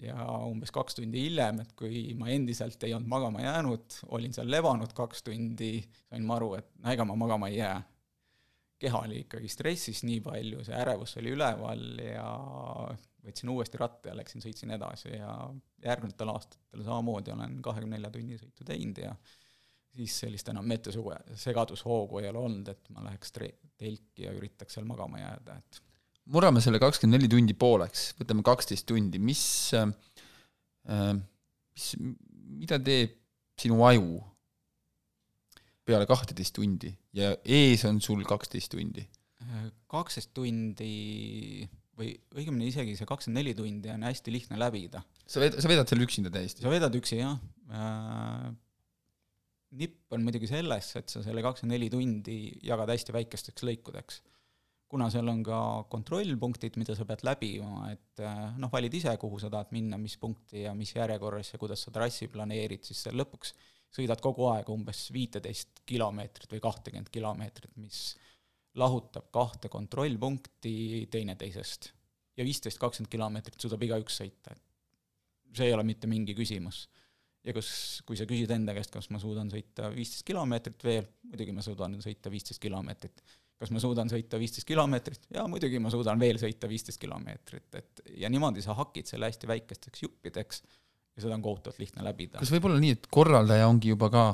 [0.00, 4.50] ja umbes kaks tundi hiljem, et kui ma endiselt ei olnud magama jäänud, olin seal
[4.50, 5.76] lebanud kaks tundi,
[6.08, 7.78] sain ma aru, et no ega ma magama ei jää.
[8.80, 12.28] keha oli ikkagi stressis nii palju, see ärevus oli üleval ja
[13.26, 15.34] võtsin uuesti ratta ja läksin, sõitsin edasi ja
[15.84, 19.14] järgnevatel aastatel samamoodi olen kahekümne nelja tunni sõitu teinud ja
[19.96, 24.76] siis sellist enam metesuge, segadushoogu ei ole olnud, et ma läheks tre-, telki ja üritaks
[24.76, 25.80] seal magama jääda, et
[26.30, 29.44] murrame selle kakskümmend neli tundi pooleks, võtame kaksteist tundi, mis
[29.76, 29.90] äh,,
[31.74, 31.88] mis,
[32.60, 33.18] mida teeb
[33.60, 34.20] sinu aju
[35.84, 39.04] peale kahteteist tundi ja ees on sul kaksteist tundi?
[39.90, 41.66] kaksteist tundi
[42.00, 45.02] või õigemini isegi see kakskümmend neli tundi on hästi lihtne läbida.
[45.26, 46.64] sa ved-, sa vedad seal üksinda täiesti?
[46.64, 47.38] sa vedad üksi, jah
[47.70, 48.50] äh,.
[49.80, 54.20] nipp on muidugi selles, et sa selle kakskümmend neli tundi jagad hästi väikesteks lõikudeks.
[54.90, 55.58] kuna seal on ka
[55.92, 60.16] kontrollpunktid, mida sa pead läbima, et äh, noh, valid ise, kuhu sa tahad minna, mis
[60.18, 63.54] punkti ja mis järjekorras ja kuidas sa trassi planeerid, siis lõpuks
[63.94, 68.02] sõidad kogu aeg umbes viiteist kilomeetrit või kahtekümmet kilomeetrit, mis
[68.78, 71.90] lahutab kahte kontrollpunkti teineteisest
[72.36, 76.86] ja viisteist, kakskümmend kilomeetrit suudab igaüks sõita, et see ei ole mitte mingi küsimus.
[77.44, 81.54] ja kus, kui sa küsid enda käest, kas ma suudan sõita viisteist kilomeetrit veel, muidugi
[81.56, 83.22] ma suudan sõita viisteist kilomeetrit.
[83.60, 85.26] kas ma suudan sõita viisteist kilomeetrit?
[85.34, 89.50] jaa, muidugi ma suudan veel sõita viisteist kilomeetrit, et ja niimoodi sa hakid selle hästi
[89.50, 90.62] väikesteks juppideks
[91.16, 92.38] ja seda on kohutavalt lihtne läbida.
[92.38, 94.24] kas võib olla nii, et korraldaja ongi juba ka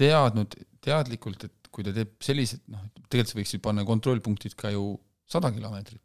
[0.00, 4.94] teadnud teadlikult, et kui ta teeb sellised, noh, tegelikult sa võiksid panna kontrollpunktid ka ju
[5.30, 6.02] sada kilomeetrit.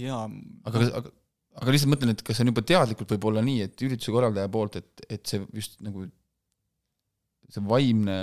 [0.00, 0.24] jaa.
[0.68, 1.12] aga, aga,
[1.60, 4.80] aga lihtsalt mõtlen, et kas on juba teadlikult võib olla nii, et ürituse korraldaja poolt,
[4.80, 6.06] et, et see just nagu
[7.52, 8.18] see vaimne,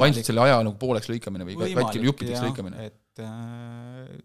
[0.00, 2.88] vaimselt selle aja nagu pooleks lõikamine või katki juppideks lõikamine?
[2.88, 4.16] et äh,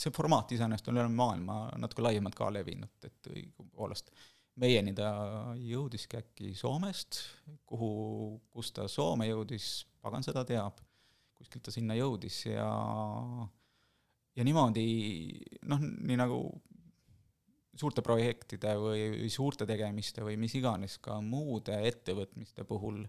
[0.00, 4.12] see formaat iseenesest on üle maailma natuke laiemalt ka levinud, et õigupoolest
[4.60, 5.10] meieni ta
[5.58, 7.22] jõudiski äkki Soomest,
[7.68, 7.90] kuhu,
[8.52, 10.80] kus ta Soome jõudis, pagan seda teab,
[11.38, 12.68] kuskilt ta sinna jõudis ja
[14.36, 14.84] ja niimoodi
[15.68, 16.42] noh, nii nagu
[17.80, 23.02] suurte projektide või suurte tegemiste või mis iganes ka muude ettevõtmiste puhul,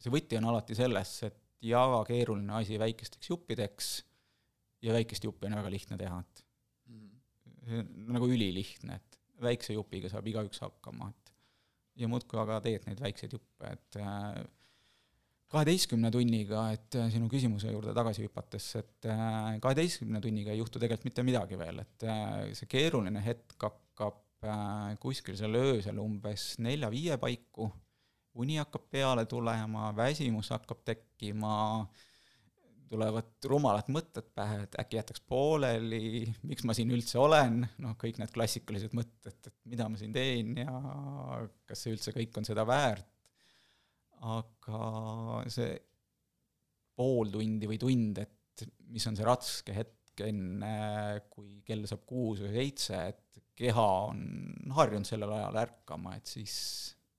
[0.00, 3.90] see võti on alati selles, et jaga keeruline asi väikesteks juppideks
[4.84, 6.42] ja väikest juppi on väga lihtne teha, et
[6.90, 7.86] mm.
[8.06, 9.05] on nagu ülilihtne, et
[9.42, 11.32] väikse jupiga saab igaüks hakkama, et
[12.02, 14.40] ja muudkui aga teed neid väikseid juppe, et äh,
[15.52, 20.82] kaheteistkümne tunniga, et äh, sinu küsimuse juurde tagasi hüpates, et äh, kaheteistkümne tunniga ei juhtu
[20.82, 22.08] tegelikult mitte midagi veel, et
[22.58, 24.22] see keeruline hetk hakkab
[25.00, 27.70] kuskil seal öösel umbes nelja-viie paiku,
[28.36, 32.04] uni hakkab peale tulema, väsimus hakkab tekkima äh,,
[32.90, 38.20] tulevad rumalad mõtted pähe, et äkki jätaks pooleli, miks ma siin üldse olen, noh, kõik
[38.20, 40.76] need klassikalised mõtted, et mida ma siin teen ja
[41.66, 43.08] kas see üldse kõik on seda väärt.
[44.26, 45.74] aga see
[46.96, 52.40] pool tundi või tund, et mis on see raske hetk enne, kui kell saab kuus
[52.40, 54.22] või seitse, et keha on
[54.76, 56.56] harjunud sellel ajal ärkama, et siis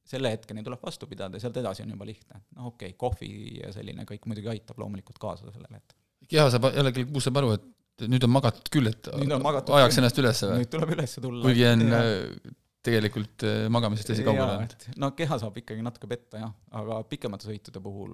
[0.07, 2.43] selle hetkeni tuleb vastu pidada ja sealt edasi on juba lihtne.
[2.55, 3.31] noh, okei okay,, kohvi
[3.61, 5.97] ja selline kõik muidugi aitab loomulikult kaasa sellele, et
[6.31, 9.09] keha saab, jälle kell kuus saab aru, et nüüd on magatud küll, et
[9.41, 10.03] magatud ajaks küll.
[10.03, 10.61] ennast üles või?
[10.63, 11.43] nüüd tuleb üles tulla.
[11.47, 11.99] kuigi on ja.
[12.05, 12.55] Äh,
[12.87, 14.87] tegelikult äh, magamisest asi kaugele jäänud.
[15.03, 18.13] no keha saab ikkagi natuke petta jah, aga pikemate sõitude puhul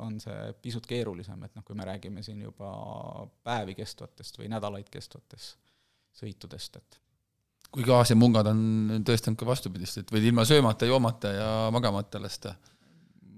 [0.00, 2.72] on see pisut keerulisem, et noh, kui me räägime siin juba
[3.44, 5.58] päevi kestvatest või nädalaid kestvatest
[6.14, 7.00] sõitudest, et
[7.74, 8.62] kuigi Aasia mungad on
[9.06, 12.54] tõestanud ka vastupidist, et võid ilma söömata, joomata ja magamata lasta.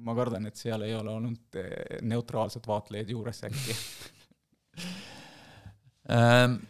[0.07, 3.75] ma kardan, et seal ei ole olnud eh, neutraalsed vaatlejad juures äkki
[6.15, 6.61] ähm,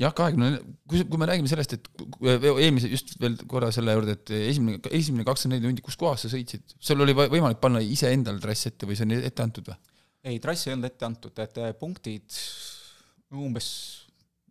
[0.00, 0.54] jah, kahekümne,
[0.88, 1.90] kui, kui me räägime sellest, et
[2.24, 6.32] eelmise, just veel korra selle juurde, et esimene, esimene kakskümmend neli tundi, kus kohas sa
[6.32, 9.78] sõitsid, sul oli võimalik panna iseendale trass ette või see on ette antud või?
[10.22, 12.40] ei, trass ei olnud ette antud, et eh, punktid
[13.32, 13.68] umbes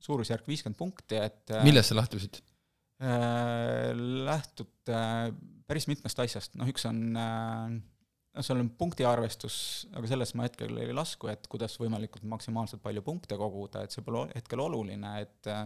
[0.01, 2.41] suurusjärk viiskümmend punkti, et äh, millest sa lähtusid
[3.01, 3.91] äh,?
[4.27, 5.31] lähtud äh,
[5.69, 7.79] päris mitmest asjast, noh üks on äh,
[8.31, 9.55] noh, seal on punktiarvestus,
[9.97, 14.05] aga selles ma hetkel ei lasku, et kuidas võimalikult maksimaalselt palju punkte koguda, et see
[14.05, 15.65] pole hetkel oluline, et äh,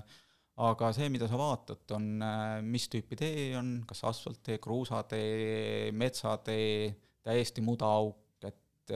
[0.66, 6.94] aga see, mida sa vaatad, on äh, mis tüüpi tee on, kas asfalttee, kruusatee, metsatee,
[7.26, 8.94] täiesti mudaauk, et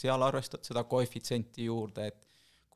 [0.00, 2.22] seal arvestad seda koefitsienti juurde, et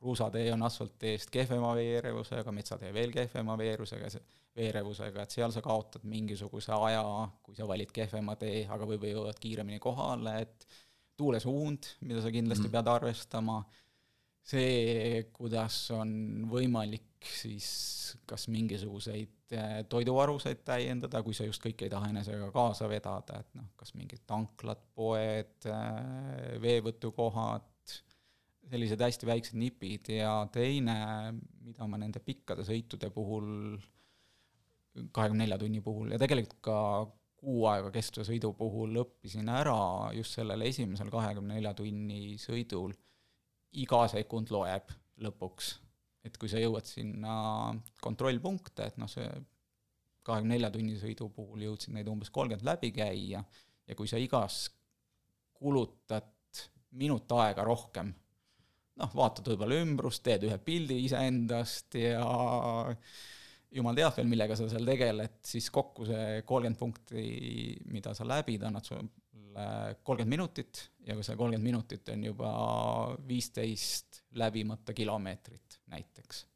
[0.00, 4.08] kruusatee on asfaltteest kehvema veerevusega, metsatee veel kehvema veerusega,
[4.56, 7.04] veerevusega, et seal sa kaotad mingisuguse aja,
[7.44, 10.66] kui sa valid kehvema tee, aga võib-olla jõuad kiiremini kohale, et
[11.20, 12.74] tuulesuund, mida sa kindlasti mm.
[12.76, 13.60] pead arvestama,
[14.50, 16.12] see, kuidas on
[16.48, 17.68] võimalik siis
[18.26, 23.58] kas mingisuguseid äh, toiduvaruseid täiendada, kui sa just kõike ei taha enesega kaasa vedada, et
[23.58, 27.69] noh, kas mingid tanklad, poed, äh, veevõtukohad,
[28.70, 30.96] sellised hästi väiksed nipid ja teine,
[31.64, 33.48] mida ma nende pikkade sõitude puhul,
[35.14, 36.78] kahekümne nelja tunni puhul ja tegelikult ka
[37.40, 42.92] kuu aega kestva sõidu puhul õppisin ära just sellel esimesel kahekümne nelja tunni sõidul,
[43.80, 44.90] iga sekund loeb
[45.24, 45.78] lõpuks.
[46.24, 47.34] et kui sa jõuad sinna
[48.04, 49.24] kontrollpunkte, et noh, see
[50.26, 53.40] kahekümne nelja tunni sõidu puhul jõudsin neid umbes kolmkümmend läbi käia
[53.88, 54.66] ja kui sa igas
[55.56, 56.28] kulutad
[57.00, 58.12] minut aega rohkem
[59.00, 62.24] noh, vaatad võib-olla ümbrust, teed ühe pildi iseendast ja
[63.70, 67.24] jumal teab veel, millega sa seal tegeled, siis kokku see kolmkümmend punkti,
[67.94, 69.66] mida sa läbid, annad sulle
[70.02, 72.52] kolmkümmend minutit ja kui see kolmkümmend minutit on juba
[73.28, 76.46] viisteist läbimata kilomeetrit näiteks.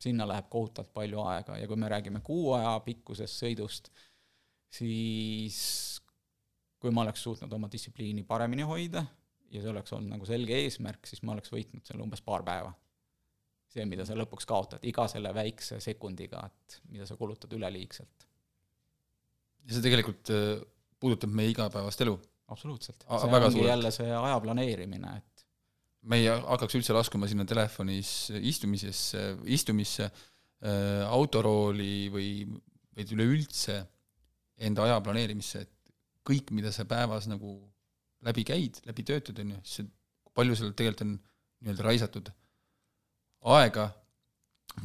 [0.00, 3.90] sinna läheb kohutavalt palju aega ja kui me räägime kuu aja pikkusest sõidust,
[4.72, 5.58] siis
[6.80, 9.04] kui ma oleks suutnud oma distsipliini paremini hoida
[9.50, 12.72] ja see oleks olnud nagu selge eesmärk, siis ma oleks võitnud seal umbes paar päeva.
[13.70, 18.26] see, mida sa lõpuks kaotad iga selle väikse sekundiga, et mida sa kulutad üleliigselt.
[19.66, 20.62] ja see tegelikult äh,
[21.00, 22.16] puudutab meie igapäevast elu?
[22.50, 23.04] absoluutselt.
[23.06, 23.68] see ongi suurelt.
[23.74, 25.46] jälle see aja planeerimine, et
[26.02, 32.30] me ei hakkaks üldse laskuma sinna telefonis istumisesse, istumisse äh,, autorooli või,
[32.96, 33.82] või üleüldse
[34.60, 35.92] enda aja planeerimisse, et
[36.26, 37.58] kõik, mida sa päevas nagu
[38.26, 39.90] läbi käid, läbi töötad, on ju, siis
[40.36, 41.16] palju seal tegelikult on
[41.60, 42.30] nii-öelda raisatud
[43.56, 43.90] aega,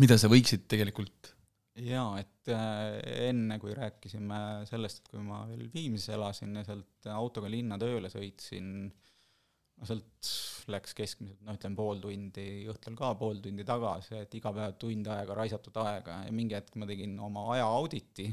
[0.02, 1.36] mida sa võiksid tegelikult
[1.84, 4.38] jaa, et äh, enne, kui rääkisime
[4.70, 8.70] sellest, et kui ma veel Viimsis elasin ja sealt autoga linna tööle sõitsin,
[9.76, 10.32] no sealt
[10.72, 15.12] läks keskmiselt, no ütleme pool tundi, õhtul ka pool tundi tagasi, et iga päev tund
[15.12, 16.22] aega raisatud aega.
[16.26, 18.30] Ja mingi hetk ma tegin oma aja auditi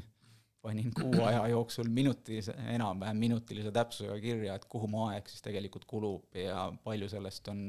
[0.63, 5.87] panin kuu aja jooksul minutilise, enam-vähem minutilise täpsusega kirja, et kuhu mu aeg siis tegelikult
[5.91, 7.65] kulub ja palju sellest on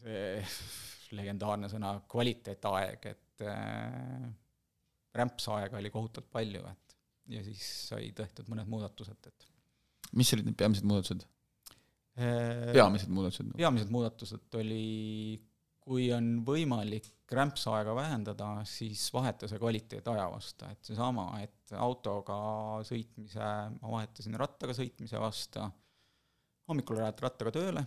[0.00, 0.40] see
[1.14, 4.24] legendaarne sõna kvaliteetaeg, et äh,
[5.14, 6.96] rämpsaega oli kohutavalt palju, et
[7.36, 9.48] ja siis sai tehtud mõned muudatused, et
[10.16, 11.24] mis olid need peamised muudatused?
[12.14, 13.52] Äh, peamised muudatused?
[13.58, 14.84] peamised muudatused oli,
[15.84, 22.36] kui on võimalik rämpsaega vähendada, siis vaheta see kvaliteet aja vastu, et seesama, et autoga
[22.86, 23.48] sõitmise,
[23.80, 25.64] ma vahetasin rattaga sõitmise vastu,
[26.70, 27.84] hommikul lähed rattaga tööle,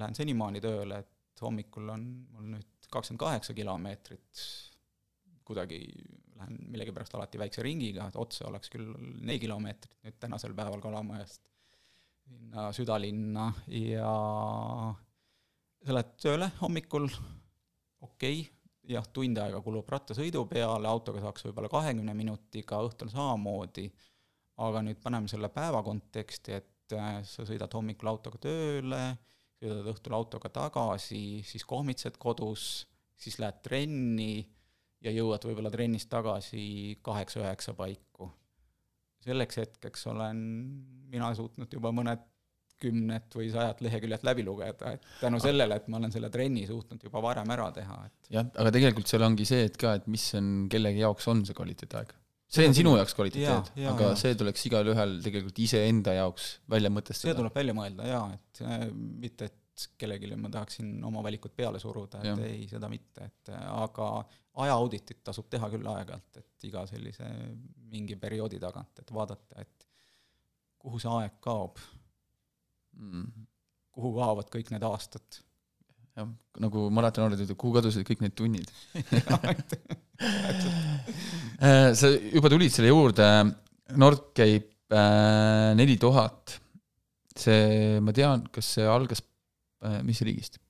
[0.00, 4.44] lähen senimaani tööle, et hommikul on mul nüüd kakskümmend kaheksa kilomeetrit,
[5.46, 5.80] kuidagi
[6.36, 8.90] lähen millegipärast alati väikse ringiga, et otse oleks küll
[9.22, 11.42] neli kilomeetrit nüüd tänasel päeval Kalamajast
[12.26, 14.12] sinna südalinna ja
[15.86, 17.04] sa lähed tööle hommikul,
[18.02, 18.46] okei okay,,
[18.90, 23.86] jah, tund aega kulub rattasõidu peale, autoga saaks võib-olla kahekümne minutiga, õhtul samamoodi,
[24.66, 29.02] aga nüüd paneme selle päeva konteksti, et äh, sa sõidad hommikul autoga tööle,
[29.62, 34.42] sõidad õhtul autoga tagasi, siis kohmitsed kodus, siis lähed trenni
[35.06, 38.32] ja jõuad võib-olla trennist tagasi kaheksa-üheksa paiku.
[39.22, 40.38] selleks hetkeks olen
[41.10, 42.26] mina suutnud juba mõned
[42.82, 47.02] kümnet või sajat leheküljet läbi lugeda, et tänu sellele, et ma olen selle trenni suutnud
[47.08, 50.24] juba varem ära teha, et jah, aga tegelikult seal ongi see, et ka, et mis
[50.38, 52.14] on, kellegi jaoks on see kvaliteetaeg.
[52.56, 54.16] see on sinu jaoks kvaliteet, aga ja.
[54.20, 57.32] see tuleks igalühel tegelikult iseenda jaoks välja mõtestada.
[57.32, 61.80] see tuleb välja mõelda jaa, et äh, mitte, et kellelegi ma tahaksin oma valikut peale
[61.80, 62.36] suruda, et ja.
[62.48, 64.10] ei, seda mitte, et äh, aga
[64.66, 67.28] ajaauditit tasub teha küll aeg-ajalt, et iga sellise
[67.92, 69.86] mingi perioodi tagant, et vaadata, et
[70.80, 71.80] kuhu see aeg kaob
[72.96, 73.26] mm..
[73.96, 75.40] kuhu kaovad kõik need aastad?
[76.16, 76.28] jah,
[76.64, 78.68] nagu maratonoorid ütlevad, kuhu kadusid kõik need tunnid
[81.60, 83.28] äh, sa juba tulid selle juurde,
[84.00, 86.56] Nordcape äh, neli tuhat,
[87.36, 89.20] see, ma tean, kas see algas,
[89.84, 90.60] äh, mis riigist?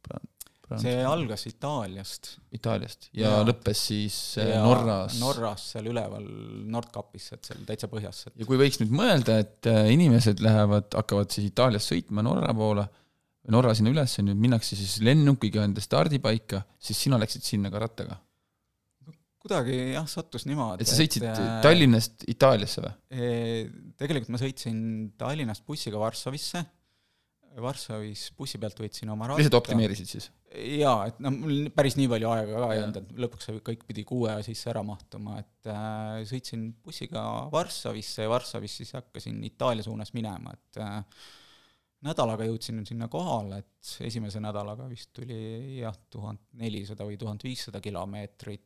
[0.75, 2.33] See algas Itaaliast.
[2.57, 5.19] Itaaliast ja, ja lõppes siis äh, ja Norras.
[5.23, 6.27] Norras, seal üleval
[6.73, 8.25] Nordkapis, et seal täitsa põhjas.
[8.35, 12.87] ja kui võiks nüüd mõelda, et äh, inimesed lähevad, hakkavad siis Itaaliast sõitma Norra poole,
[13.55, 18.23] Norra sinna üles, nüüd minnakse siis lennukiga enda stardipaika, siis sina läksid sinna ka rattaga?
[19.47, 20.83] kuidagi jah, sattus niimoodi.
[20.83, 22.97] et sa sõitsid et, äh, Tallinnast Itaaliasse või?
[23.95, 24.81] Tegelikult ma sõitsin
[25.15, 26.65] Tallinnast bussiga Varssavisse
[27.63, 29.41] Varssavis bussi pealt võtsin oma ratta.
[29.41, 30.29] lihtsalt optimeerisid siis?
[30.57, 33.87] jaa, et noh, mul päris nii palju aega ka ei olnud, et lõpuks see kõik
[33.89, 39.43] pidi kuue aja sisse ära mahtuma, et äh, sõitsin bussiga Varssavisse ja Varssavist siis hakkasin
[39.49, 41.01] Itaalia suunas minema, et äh,
[42.07, 47.83] nädalaga jõudsin sinna kohale, et esimese nädalaga vist tuli jah, tuhat nelisada või tuhat viissada
[47.85, 48.65] kilomeetrit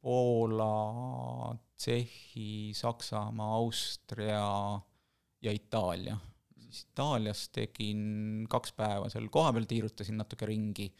[0.00, 4.80] Poola, Tšehhi, Saksamaa, Austria
[5.42, 6.16] ja Itaalia.
[6.70, 10.90] Siis Itaalias tegin kaks päeva seal kohapeal, tiirutasin natuke ringi,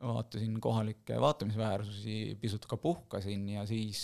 [0.00, 4.00] vaatasin kohalikke vaatamisväärsusi, pisut ka puhkasin ja siis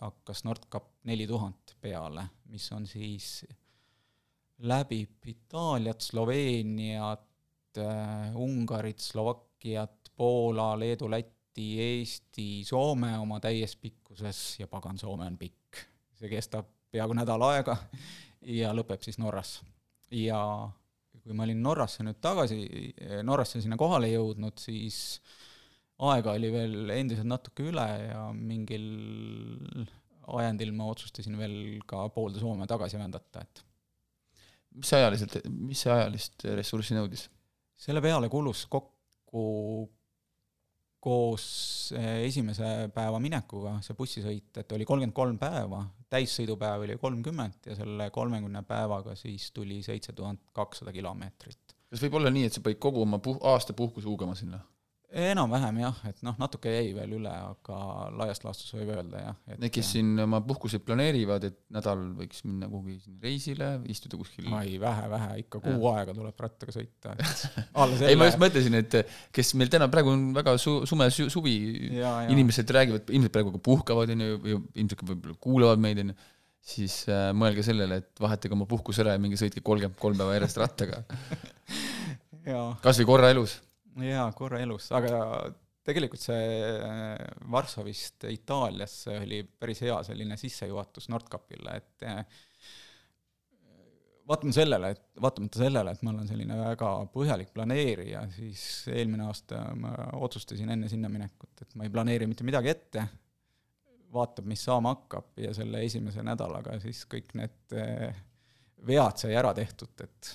[0.00, 3.44] hakkas Nordcap neli tuhat peale, mis on siis
[4.58, 14.66] läbib Itaaliat, Sloveeniat, äh, Ungarit, Slovakkiat, Poola, Leedu, Läti, Eesti, Soome oma täies pikkuses ja
[14.66, 15.84] pagan, Soome on pikk.
[16.16, 17.76] see kestab peaaegu nädal aega
[18.60, 19.60] ja lõpeb siis Norras.
[20.16, 20.40] Ja
[21.22, 22.60] kui ma olin Norrasse nüüd tagasi,
[23.26, 25.20] Norrasse sinna kohale jõudnud, siis
[26.06, 28.86] aega oli veel endiselt natuke üle ja mingil
[30.36, 31.56] ajendil ma otsustasin veel
[31.88, 33.62] ka poolde Soome tagasi vändata, et
[34.76, 37.28] mis see ajaliselt, mis see ajalist ressurssi nõudis?
[37.76, 39.42] selle peale kulus kokku
[41.00, 41.46] koos
[41.96, 47.76] eh, esimese päeva minekuga see bussisõit, et oli kolmkümmend kolm päeva, täissõidupäev oli kolmkümmend ja
[47.78, 51.76] selle kolmekümne päevaga siis tuli seitse tuhat kakssada kilomeetrit.
[51.90, 54.62] kas võib olla nii, et sa panid kogu oma puh-, aasta puhkuse huugama sinna?
[55.16, 57.78] Enam-vähem jah, et noh, natuke jäi veel üle, aga
[58.16, 59.38] laias laastus võib öelda jah.
[59.54, 64.76] Need, kes siin oma puhkuseid planeerivad, et nädal võiks minna kuhugi reisile, istuda kuskil ei,
[64.82, 65.94] vähe-vähe, ikka kuu ja.
[66.00, 68.10] aega tuleb rattaga sõita, et selle...
[68.10, 68.96] ei, ma just mõtlesin, et
[69.36, 71.56] kes meil täna, praegu on väga su-, sume su, suvi,
[72.32, 76.18] inimesed räägivad, ilmselt praegu ka puhkavad, on ju, ilmselt ka võib-olla kuulavad meid, on ju,
[76.66, 80.34] siis äh, mõelge sellele, et vahetage oma puhkus ära ja minge sõitke kolmkümmend kolm päeva
[80.34, 81.04] järjest rattaga.
[82.82, 83.56] Kas või korra elus
[84.04, 85.20] jaa, korra elus, aga
[85.86, 87.14] tegelikult see äh,
[87.52, 92.22] Varssavist Itaaliasse oli päris hea selline sissejuhatus Nordkapile, et äh,
[94.28, 99.62] vaatamata sellele, et vaatamata sellele, et ma olen selline väga põhjalik planeerija, siis eelmine aasta
[99.78, 99.94] ma
[100.26, 103.06] otsustasin enne sinna minekut, et ma ei planeeri mitte midagi ette,
[104.12, 108.24] vaatab, mis saama hakkab ja selle esimese nädalaga siis kõik need äh,
[108.86, 110.34] vead sai ära tehtud, et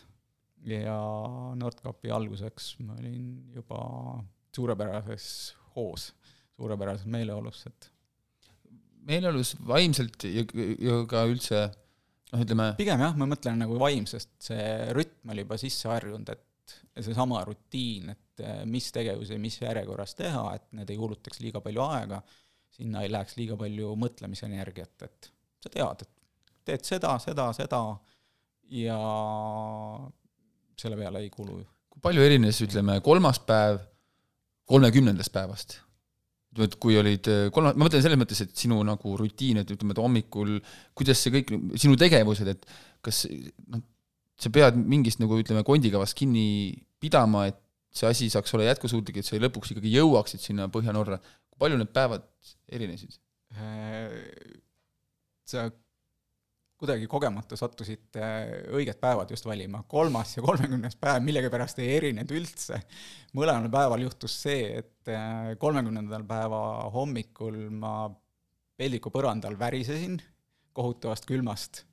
[0.67, 0.97] ja
[1.57, 3.81] Nordkapi alguseks ma olin juba
[4.55, 5.25] suurepärases
[5.75, 6.11] hoos,
[6.57, 7.89] suurepärases meeleolus, et
[9.07, 10.45] meeleolus vaimselt ja,
[10.77, 15.57] ja ka üldse noh, ütleme pigem jah, ma mõtlen nagu vaimsest, see rütm oli juba
[15.61, 20.99] sisse harjunud, et seesama rutiin, et eh, mis tegevusi mis järjekorras teha, et need ei
[20.99, 22.21] kulutaks liiga palju aega,
[22.71, 25.31] sinna ei läheks liiga palju mõtlemisenergiat, et
[25.63, 26.17] sa tead, et
[26.67, 27.81] teed seda, seda, seda
[28.71, 28.99] ja
[30.81, 31.69] selle peale ei kulu ju.
[31.91, 33.81] kui palju erines, ütleme, kolmas päev
[34.71, 35.79] kolmekümnendast päevast?
[36.51, 39.71] ütleme, et kui olid äh, kolma, ma mõtlen selles mõttes, et sinu nagu rutiin, et
[39.71, 40.57] ütleme, et hommikul,
[40.97, 42.65] kuidas see kõik, sinu tegevused, et
[43.05, 43.23] kas
[43.71, 43.83] noh,
[44.41, 47.59] sa pead mingist nagu ütleme, kondikavast kinni pidama, et
[47.95, 51.19] see asi saaks olla jätkusuutlik, et sa lõpuks ikkagi jõuaksid sinna Põhja-Norra,
[51.51, 52.27] kui palju need päevad
[52.71, 53.15] erinesid?
[53.55, 54.11] Äh,
[55.47, 55.69] sa
[56.81, 58.27] kuidagi kogemata sattusite
[58.73, 59.83] õiged päevad just valima.
[59.87, 62.79] kolmas ja kolmekümnes päev millegipärast ei erinenud üldse.
[63.37, 66.61] mõlemal päeval juhtus see, et äh, kolmekümnendal päeva
[66.95, 68.09] hommikul ma
[68.77, 70.17] peldiku põrandal värisesin
[70.73, 71.83] kohutavast külmast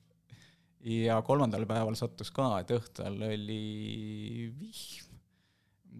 [0.81, 5.21] ja kolmandal päeval sattus ka, et õhtul oli vihm.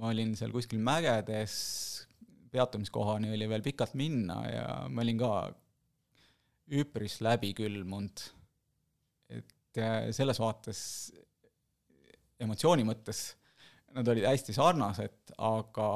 [0.01, 1.53] ma olin seal kuskil mägedes,
[2.49, 5.31] peatumiskohani oli veel pikalt minna ja ma olin ka
[6.81, 8.38] üpris läbi külmunud
[9.75, 10.79] selles vaates
[12.39, 13.19] emotsiooni mõttes
[13.95, 15.89] nad olid hästi sarnased, aga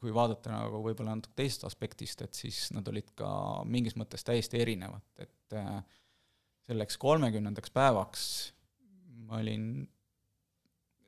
[0.00, 3.30] kui vaadata nagu võib-olla natuke teisest aspektist, et siis nad olid ka
[3.68, 5.82] mingis mõttes täiesti erinevad, et äh,
[6.68, 8.24] selleks kolmekümnendaks päevaks
[9.28, 9.68] ma olin,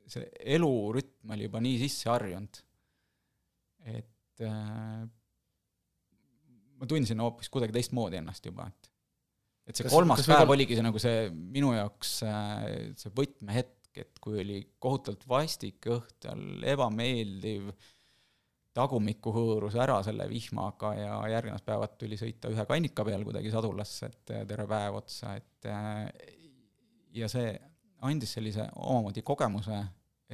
[0.07, 2.61] see elurütm oli juba nii sisse harjunud,
[3.97, 5.03] et äh,
[6.77, 8.92] ma tundsin hoopis kuidagi teistmoodi ennast juba, et
[9.67, 10.57] et see kas, kolmas kas päev võivad...
[10.57, 11.25] oligi see nagu see
[11.55, 12.67] minu jaoks äh,
[12.99, 17.69] see võtmehetk, et kui oli kohutavalt vastik õhtul, ebameeldiv,
[18.73, 24.09] tagumikku hõõrus ära selle vihmaga ja järgnevad päevad tuli sõita ühe kannika peal kuidagi sadulasse,
[24.09, 26.07] et äh, terve päev otsa, et äh,
[27.13, 27.53] ja see
[28.03, 29.77] andis sellise omamoodi kogemuse,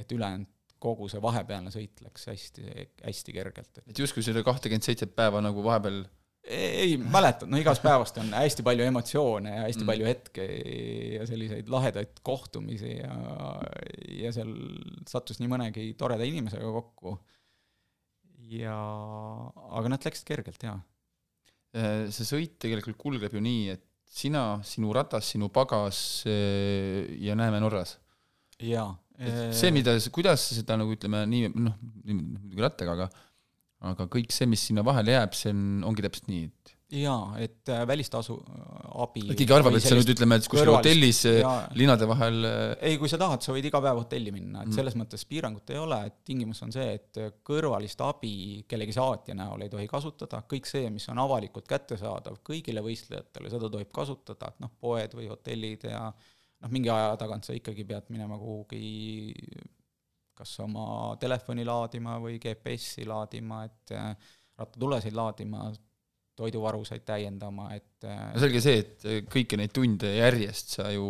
[0.00, 0.48] et ülejäänud
[0.80, 2.64] kogu see vahepealne sõit läks hästi,
[3.04, 3.82] hästi kergelt.
[3.84, 6.02] et justkui selle kahtekümmet seitset päeva nagu vahepeal
[6.44, 9.90] ei mäleta, no igast päevast on hästi palju emotsioone ja hästi mm.
[9.90, 10.46] palju hetke
[11.16, 13.16] ja selliseid lahedaid kohtumisi ja,
[14.22, 14.54] ja seal
[15.08, 17.18] sattus nii mõnegi toreda inimesega kokku.
[18.50, 18.78] ja,
[19.76, 20.80] aga nad läksid kergelt, jaa.
[21.76, 27.36] Äh, see sõit tegelikult kulgeb ju nii, et sina, sinu ratas, sinu pagas äh, ja
[27.38, 27.98] näeme Norras.
[28.58, 28.94] jaa.
[29.52, 31.76] see, mida, kuidas sa seda nagu ütleme, nii noh,
[32.08, 33.10] muidugi rattaga, aga
[33.88, 37.70] aga kõik see, mis sinna vahele jääb, see on, ongi täpselt nii, et jaa, et
[37.70, 41.52] äh, välistasu äh, abi keegi arvab, et sa nüüd ütleme, et kuskil hotellis äh, ja,
[41.78, 44.76] linnade vahel ei, kui sa tahad, sa võid iga päev hotelli minna, et mm.
[44.76, 48.34] selles mõttes piirangut ei ole, et tingimus on see, et kõrvalist abi
[48.70, 53.70] kellegi saatja näol ei tohi kasutada, kõik see, mis on avalikult kättesaadav kõigile võistlejatele, seda
[53.70, 58.10] tohib kasutada, et noh, poed või hotellid ja noh, mingi aja tagant sa ikkagi pead
[58.10, 58.82] minema kuhugi
[60.40, 63.92] kas oma telefoni laadima või GPS-i laadima, et
[64.60, 65.68] rattatulesid laadima,
[66.40, 71.08] toiduvarusid täiendama, et äh, no selge see, et kõiki neid tunde järjest sa ju,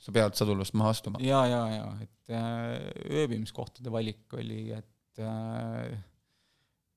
[0.00, 1.22] sa pead sadulast maha astuma.
[1.24, 5.94] jaa, jaa, jaa, et äh, ööbimiskohtade valik oli, et äh,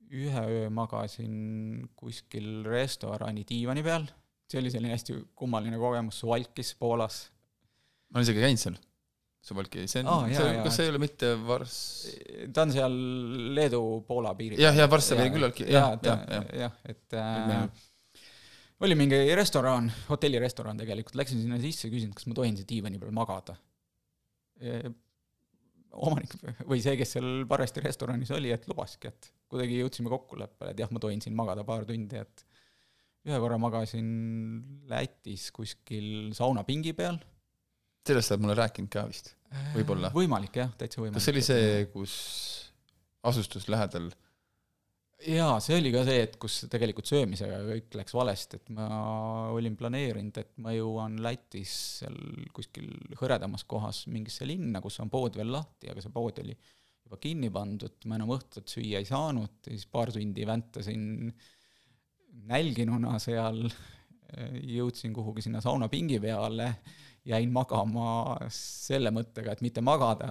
[0.08, 4.08] ühe öö magasin kuskil restorani diivani peal,
[4.48, 7.26] see oli selline hästi kummaline kogemus, Suvalkis Poolas.
[8.12, 8.78] ma olen isegi käinud seal
[9.48, 10.26] Suvalki, see on oh,,
[10.66, 11.78] kas see ei ole mitte Vars-?
[12.54, 12.96] ta on seal
[13.56, 14.60] Leedu-Poola piiril.
[14.60, 17.86] jah, ja Varssavi küllaltki, jah, jah, jah, jah, et äh,
[18.84, 23.16] oli mingi restoran, hotellirestoran tegelikult, läksin sinna sisse, küsisin, kas ma tohin siin diivani peal
[23.16, 23.56] magada
[24.60, 24.92] e,.
[25.96, 26.36] omanik
[26.68, 30.92] või see, kes seal parajasti restoranis oli, et lubaski, et kuidagi jõudsime kokkuleppele, et jah,
[30.92, 32.46] ma tohin siin magada paar tundi, et
[33.28, 34.12] ühe korra magasin
[34.92, 37.18] Lätis kuskil saunapingi peal
[38.10, 39.34] sellest sa oled mulle rääkinud ka vist,
[39.76, 40.12] võib-olla?
[40.16, 41.20] võimalik jah, täitsa võimalik.
[41.20, 42.16] kas see oli see, kus
[43.28, 44.10] asustus lähedal?
[45.26, 48.88] jaa, see oli ka see, et kus tegelikult söömisega kõik läks valesti, et ma
[49.56, 51.74] olin planeerinud, et ma jõuan Lätis
[52.04, 52.18] seal
[52.56, 56.54] kuskil hõredamas kohas mingisse linna, kus on pood veel lahti, aga see pood oli
[57.08, 61.32] juba kinni pandud, ma enam õhtut süüa ei saanud, siis paar tundi väntasin
[62.48, 63.64] nälginuna seal,
[64.78, 66.74] jõudsin kuhugi sinna saunapingi peale
[67.28, 70.30] jäin magama selle mõttega, et mitte magada,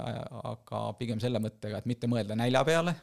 [0.52, 2.94] aga pigem selle mõttega, et mitte mõelda nälja peale.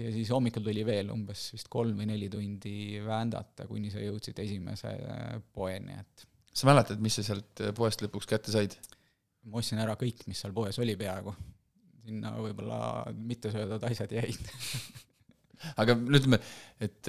[0.00, 4.38] ja siis hommikul tuli veel umbes vist kolm või neli tundi vändata, kuni sa jõudsid
[4.38, 4.94] esimese
[5.52, 8.74] poeni, et sa mäletad, mis sa sealt poest lõpuks kätte said?
[9.48, 11.34] ma ostsin ära kõik, mis seal poes oli peaaegu.
[12.04, 12.80] sinna võib-olla
[13.14, 14.50] mittesöödavad asjad jäid
[15.80, 16.40] aga ütleme,
[16.80, 17.08] et,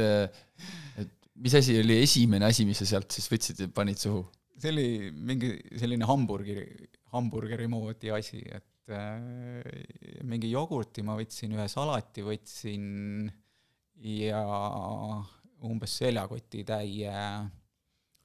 [1.02, 4.24] et mis asi oli esimene asi, mis sa sealt siis võtsid ja panid suhu?
[4.62, 6.66] See oli mingi selline hamburgeri,
[7.16, 13.30] hamburgeri moodi asi, et äh, mingi jogurti ma võtsin, ühe salati võtsin
[14.02, 14.42] ja
[15.68, 17.16] umbes seljakotitäie,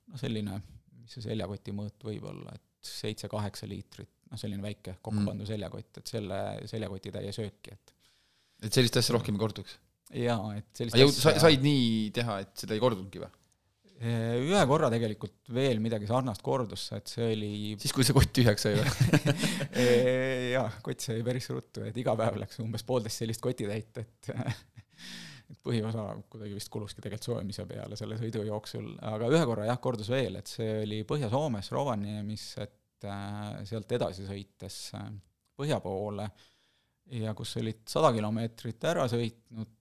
[0.07, 0.61] no selline,
[1.03, 5.27] mis see seljakoti mõõt võib olla, et seitse-kaheksa liitrit, noh selline väike kokku mm.
[5.29, 5.51] pandud mm.
[5.53, 6.41] seljakott, et selle
[6.71, 7.93] seljakotitäie sööki, et
[8.65, 9.77] et sellist asja rohkem ei korduks?
[10.17, 13.33] jaa, et sellist asja sa, said nii teha, et seda ei kordunudki või?
[13.97, 18.67] Ühe korra tegelikult veel midagi sarnast kordus, et see oli siis, kui see kott tühjaks
[18.67, 18.91] sai või?
[20.57, 24.33] Jaa, kott sai päris ruttu, et iga päev läks umbes poolteist sellist kotitäit, et
[25.51, 29.79] et põhiosa kuidagi vist kuluski tegelikult soojamise peale selle sõidu jooksul, aga ühe korra jah,
[29.83, 35.09] kordus veel, et see oli Põhja-Soomes Rovaniemis, et äh, sealt edasi sõites äh,
[35.57, 36.27] põhja poole
[37.15, 39.76] ja kus olid sada kilomeetrit ära sõitnud,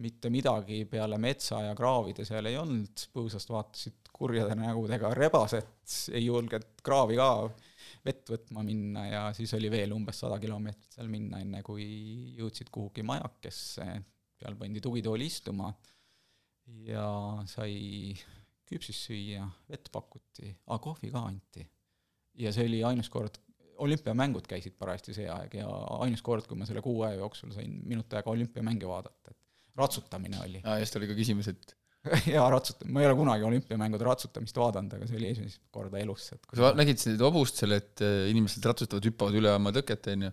[0.00, 5.68] mitte midagi peale metsa ja kraavide seal ei olnud, põõsast vaatasid kurjade nägudega rebased,
[6.12, 7.30] ei julgenud kraavi ka
[8.06, 11.84] vett võtma minna ja siis oli veel umbes sada kilomeetrit seal minna, enne kui
[12.38, 13.86] jõudsid kuhugi majakesse,
[14.38, 15.70] seal pandi tugitooli istuma
[16.86, 17.06] ja
[17.50, 18.14] sai
[18.68, 21.66] küpsist süüa, vett pakuti, aa kohvi ka anti.
[22.40, 23.36] ja see oli ainus kord,
[23.82, 25.68] olümpiamängud käisid parajasti see aeg ja
[26.04, 30.40] ainus kord, kui ma selle kuu aja jooksul sain minut aega olümpiamänge vaadata, et ratsutamine
[30.44, 30.60] oli.
[30.64, 31.76] aa, just oli ka küsimus, et
[32.34, 36.32] jaa, ratsuta-, ma ei ole kunagi olümpiamängude ratsutamist vaadanud, aga see oli esimest korda elus,
[36.34, 40.10] et kui sa nägid seda hobust seal, et äh, inimesed ratsutavad, hüppavad üle oma tõket,
[40.14, 40.32] on ju,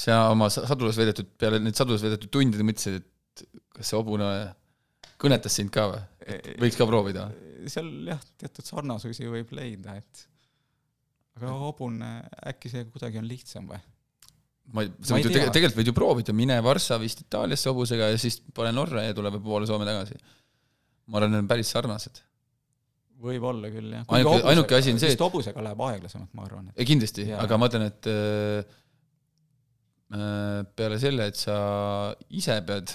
[0.00, 4.28] sa oma sadulas veedetud, peale neid sadulas veedetud tundide mõtlesid, et kas see hobune
[5.20, 6.04] kõnetas sind ka või?
[6.62, 7.28] võiks ka proovida?
[7.70, 10.26] seal jah, teatud sarnasusi võib leida, et
[11.38, 12.10] aga hobune,
[12.52, 13.80] äkki see kuidagi on lihtsam või?
[14.72, 18.20] ma ei, sa võid ju tegelikult, tegelikult võid ju proovida, mine Varssavist Itaaliasse hobusega ja
[18.20, 20.16] siis pane Norra ja tule poole Soome tagasi.
[21.10, 22.22] ma arvan, need on päris sarnased.
[23.24, 24.06] võib-olla küll, jah.
[24.16, 26.70] ainuke, ainuke asi on see, et hobusega läheb aeglasemalt, ma arvan.
[26.76, 28.78] ei kindlasti, aga ma ütlen, et äh,
[30.14, 31.58] äh, peale selle, et sa
[32.30, 32.94] ise pead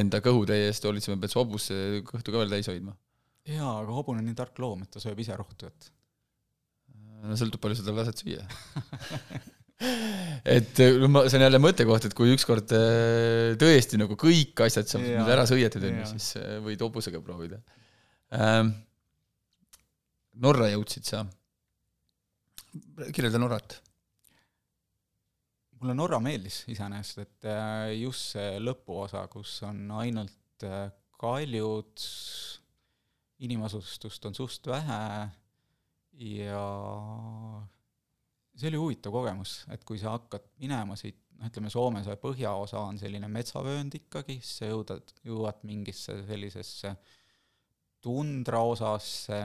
[0.00, 2.92] enda kõhutäie eest hoolitsema, pead sa hobuse kõhtu ka veel täis hoidma.
[3.48, 5.90] jaa, aga hobune on nii tark loom, et ta sööb ise rohtu, et
[7.20, 8.44] no sõltub, palju sa talle lased süüa
[10.56, 14.90] et no ma, see on jälle mõttekoht, et kui ükskord äh, tõesti nagu kõik asjad
[14.90, 17.60] saab nüüd ära sõidetud, on ju, siis äh, võid hobusega proovida
[18.36, 18.76] ähm,.
[20.40, 21.18] Norra jõudsid sa,
[23.12, 23.74] kirjelda Norrat.
[25.82, 30.64] mulle Norra meeldis iseenesest, et äh, just see lõpuosa, kus on ainult
[31.20, 32.06] kaljud,
[33.44, 35.02] inimasustust on suht vähe
[36.20, 36.64] ja
[38.56, 42.82] see oli huvitav kogemus, et kui sa hakkad minema siit, noh, ütleme Soome see põhjaosa
[42.90, 46.92] on selline metsavöönd ikkagi, siis sa jõudad, jõuad mingisse sellisesse
[48.04, 49.40] tundraosasse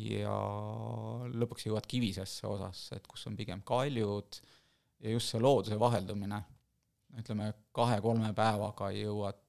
[0.00, 0.38] ja
[1.34, 4.40] lõpuks jõuad kivisesse osasse, et kus on pigem kaljud
[5.04, 6.40] ja just see looduse vaheldumine,
[7.20, 9.40] ütleme kahe-kolme päevaga jõuad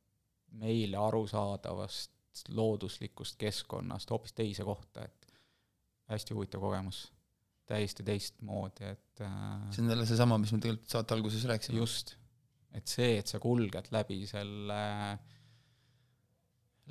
[0.60, 5.21] meile arusaadavast looduslikust keskkonnast hoopis teise kohta, et
[6.12, 7.06] hästi huvitav kogemus
[7.72, 11.80] täiesti teistmoodi, et äh, see on jälle seesama, mis me tegelikult saate alguses rääkisime.
[11.80, 12.16] just,
[12.76, 14.80] et see, et sa kulged läbi selle,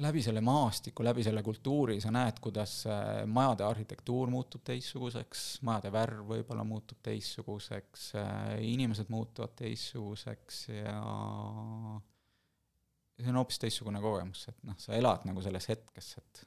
[0.00, 5.92] läbi selle maastiku, läbi selle kultuuri, sa näed, kuidas äh, majade arhitektuur muutub teistsuguseks, majade
[5.94, 11.00] värv võib-olla muutub teistsuguseks, äh, inimesed muutuvad teistsuguseks ja
[13.20, 16.46] see on hoopis teistsugune kogemus, et noh, sa elad nagu selles hetkes, et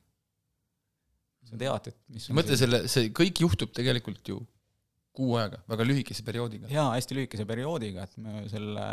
[1.49, 4.39] sa tead, et mis mõtle selle, see kõik juhtub tegelikult ju
[5.13, 6.69] kuu ajaga, väga lühikese perioodiga.
[6.73, 8.85] jaa, hästi lühikese perioodiga, et me selle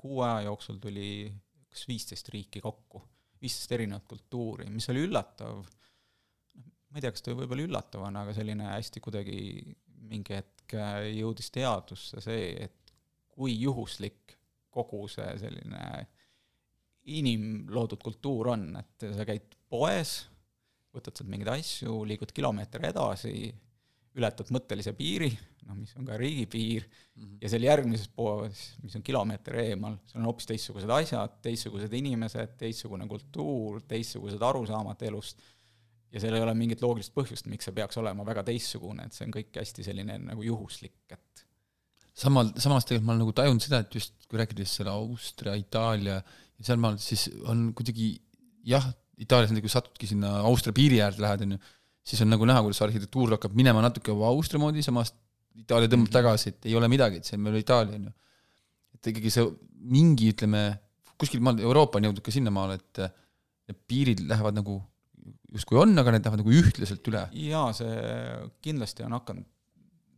[0.00, 1.10] kuu aja jooksul tuli
[1.68, 3.02] kas viisteist riiki kokku,
[3.42, 5.60] viisteist erinevat kultuuri, mis oli üllatav,
[6.56, 9.40] ma ei tea, kas ta võib-olla üllatavana, aga selline hästi kuidagi
[10.06, 10.76] mingi hetk
[11.12, 12.94] jõudis teadvusse see, et
[13.36, 14.36] kui juhuslik
[14.72, 15.82] kogu see selline
[17.16, 20.22] inimloodud kultuur on, et sa käid poes,
[20.96, 23.50] võtad sealt mingeid asju, liigud kilomeeter edasi,
[24.16, 25.28] ületad mõttelise piiri,
[25.66, 27.34] noh, mis on ka riigipiir mm, -hmm.
[27.42, 32.56] ja seal järgmises poes, mis on kilomeeter eemal, seal on hoopis teistsugused asjad, teistsugused inimesed,
[32.60, 35.42] teistsugune kultuur, teistsugused arusaamad elust,
[36.12, 39.26] ja seal ei ole mingit loogilist põhjust, miks see peaks olema väga teistsugune, et see
[39.26, 41.46] on kõik hästi selline nagu juhuslik, et
[42.16, 46.20] samal, samas tegelikult ma olen nagu tajunud seda, et just kui rääkides selle Austria, Itaalia
[46.20, 48.14] ja sealmaal, siis on kuidagi
[48.66, 48.86] jah,
[49.16, 51.60] Itaalias näiteks, kui satudki sinna Austria piiri äärde lähed, on ju,
[52.06, 55.14] siis on nagu näha, kuidas arhitektuur hakkab minema natuke Austria moodi, samas
[55.56, 56.18] Itaalia tõmbab -hmm.
[56.18, 58.12] tagasi, et ei ole midagi, et see on veel Itaalia, on ju.
[58.94, 59.46] et ikkagi see
[59.96, 60.62] mingi, ütleme,
[61.16, 63.00] kuskil maal, Euroopa on jõudnud ka sinnamaale, et
[63.70, 64.76] need piirid lähevad nagu
[65.56, 67.22] justkui on, aga need lähevad nagu ühtlaselt üle.
[67.32, 67.94] jaa, see
[68.64, 69.48] kindlasti on hakanud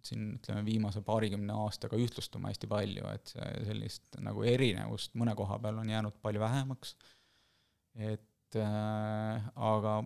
[0.08, 3.34] siin ütleme, viimase paarikümne aastaga ühtlustuma hästi palju, et
[3.66, 6.94] sellist nagu erinevust mõne koha peal on jäänud palju vähemaks,
[7.98, 10.00] et äh, aga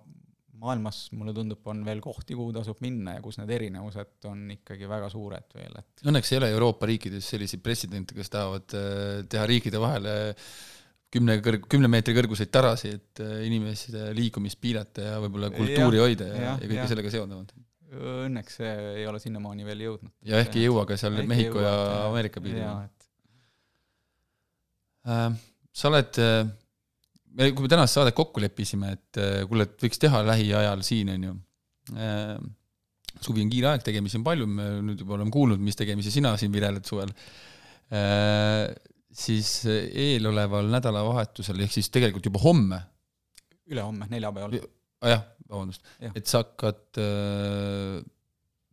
[0.62, 4.88] maailmas mulle tundub, on veel kohti, kuhu tasub minna ja kus need erinevused on ikkagi
[4.90, 9.48] väga suured veel, et õnneks ei ole Euroopa riikides selliseid pretsedente, kes tahavad äh, teha
[9.50, 10.14] riikide vahele
[11.12, 16.06] kümne kõrg-, kümne meetri kõrguseid tarasid, et äh, inimeste liikumist piirata ja võib-olla kultuuri ja,
[16.06, 16.88] hoida ja, ja, ja kõike ja.
[16.94, 17.54] sellega seonduvat.
[17.92, 20.12] Õnneks see ei ole sinnamaani veel jõudnud.
[20.24, 21.72] ja ehk ei jõua ka seal Mehhiko ja
[22.06, 22.64] Ameerika piiril.
[25.02, 25.28] Äh,
[25.74, 26.22] sa oled
[27.38, 31.12] me, kui me tänast saadet kokku leppisime, et äh, kuule, et võiks teha lähiajal siin,
[31.14, 31.34] on ju,
[31.96, 32.36] äh,
[33.22, 36.34] suvi on kiire aeg, tegemisi on palju, me nüüd juba oleme kuulnud, mis tegemisi sina
[36.40, 37.12] siin vireled suvel,
[37.94, 38.66] äh,
[39.12, 42.80] siis eeloleval nädalavahetusel, ehk siis tegelikult juba homme
[43.72, 44.58] ülehomme, neljapäeval.
[45.02, 48.02] Ah, jah, vabandust ja., et sa hakkad äh,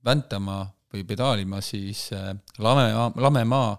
[0.05, 2.31] väntama või pedaalima siis äh,
[2.63, 3.71] Lame, Lamemaa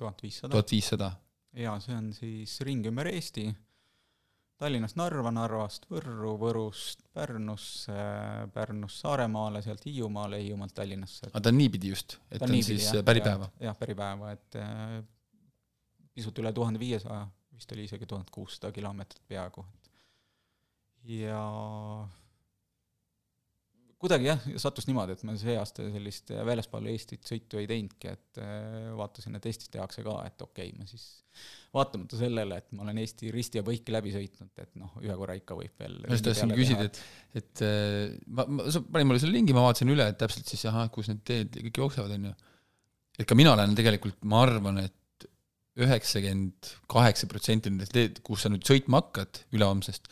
[0.00, 0.48] tuhat viissada.
[0.54, 1.10] tuhat viissada
[1.58, 3.46] jaa, see on siis ring ümber Eesti,
[4.62, 7.96] Tallinnast Narva, Narvast Võrru, Võrust Pärnusse,
[8.54, 11.32] Pärnust Saaremaale, sealt Hiiumaale, Hiiumaalt Tallinnasse.
[11.32, 13.50] aga ta on niipidi just, et ta on niipidi, siis jah, päripäeva?
[13.60, 14.98] jah, päripäeva, et äh,
[16.14, 17.24] pisut üle tuhande viiesaja,
[17.56, 19.64] vist oli isegi tuhat kuussada kilomeetrit peaaegu.
[21.10, 21.42] ja
[24.02, 28.40] kuidagi jah, sattus niimoodi, et ma see aasta sellist väljaspool Eestit sõitu ei teinudki, et
[28.42, 31.04] äh, vaatasin, et Eestis tehakse ka, et okei okay,, ma siis
[31.74, 35.36] vaatamata sellele, et ma olen Eesti risti ja põiki läbi sõitnud, et noh, ühe korra
[35.38, 37.02] ikka võib veel ma just tahtsin küsida, et,
[37.38, 40.66] et äh, ma, ma, sa panid mulle selle lingi, ma vaatasin üle, et täpselt siis
[40.70, 42.34] ahah, kus need teed kõik jooksevad, on ju.
[43.22, 45.28] et ka mina olen tegelikult, ma arvan, et
[45.82, 50.10] üheksakümmend kaheksa protsenti nendest teed, kus sa nüüd sõitma hakkad ülehomsest,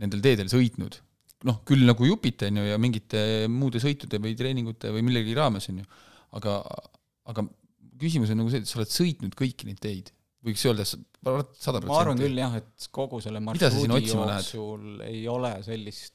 [0.00, 0.98] nendel teedel sõitnud
[1.46, 5.68] noh, küll nagu jupite, on ju, ja mingite muude sõitude või treeningute või millegi raames,
[5.70, 5.88] on ju,
[6.38, 6.58] aga,
[7.30, 7.44] aga
[8.00, 10.12] küsimus on nagu see, et sa oled sõitnud kõiki neid teid,
[10.46, 11.90] võiks öelda sada protsenti.
[11.90, 16.14] ma arvan küll jah, et kogu selle marsruudi jooksul ei ole sellist,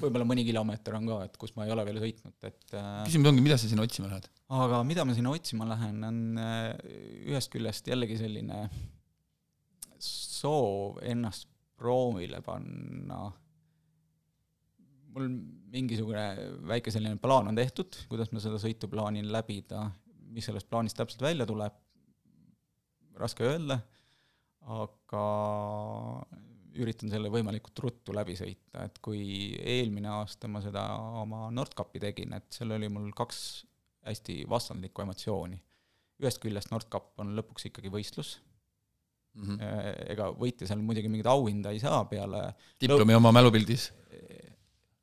[0.00, 3.32] võib-olla mõni kilomeeter on ka, et kus ma ei ole veel sõitnud, et äh, küsimus
[3.32, 4.28] ongi, mida sa sinna otsima lähed?
[4.58, 6.70] aga mida ma sinna otsima lähen, on äh,
[7.28, 8.66] ühest küljest jällegi selline
[9.98, 13.28] soov ennast proovile panna
[15.18, 15.28] mul
[15.72, 16.24] mingisugune
[16.70, 19.88] väike selline plaan on tehtud, kuidas ma seda sõitu plaanin läbida,
[20.32, 21.74] mis sellest plaanist täpselt välja tuleb,
[23.18, 23.80] raske öelda,
[24.78, 25.24] aga
[26.78, 29.22] üritan selle võimalikult ruttu läbi sõita, et kui
[29.58, 30.84] eelmine aasta ma seda
[31.22, 33.40] oma Nordkapi tegin, et seal oli mul kaks
[34.08, 35.58] hästi vastandlikku emotsiooni.
[36.22, 38.38] ühest küljest Nordkap on lõpuks ikkagi võistlus
[39.34, 40.04] mm, -hmm.
[40.14, 43.20] ega võitja seal muidugi mingit auhinda ei saa peale diplomi lõp...
[43.20, 43.90] oma mälupildis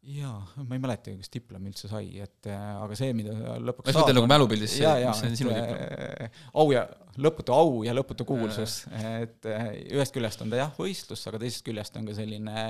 [0.06, 3.34] jaa, ma ei mäletagi, kas diplomi üldse sai, et äh, aga see, mida
[3.64, 5.82] lõpuks ma mõtlen nagu mälupildis, see on sinu diplom.
[5.82, 6.86] Äh, au ja,
[7.22, 11.66] lõputu au ja lõputu kuulsus, et äh, ühest küljest on ta jah, võistlus, aga teisest
[11.66, 12.66] küljest on ka selline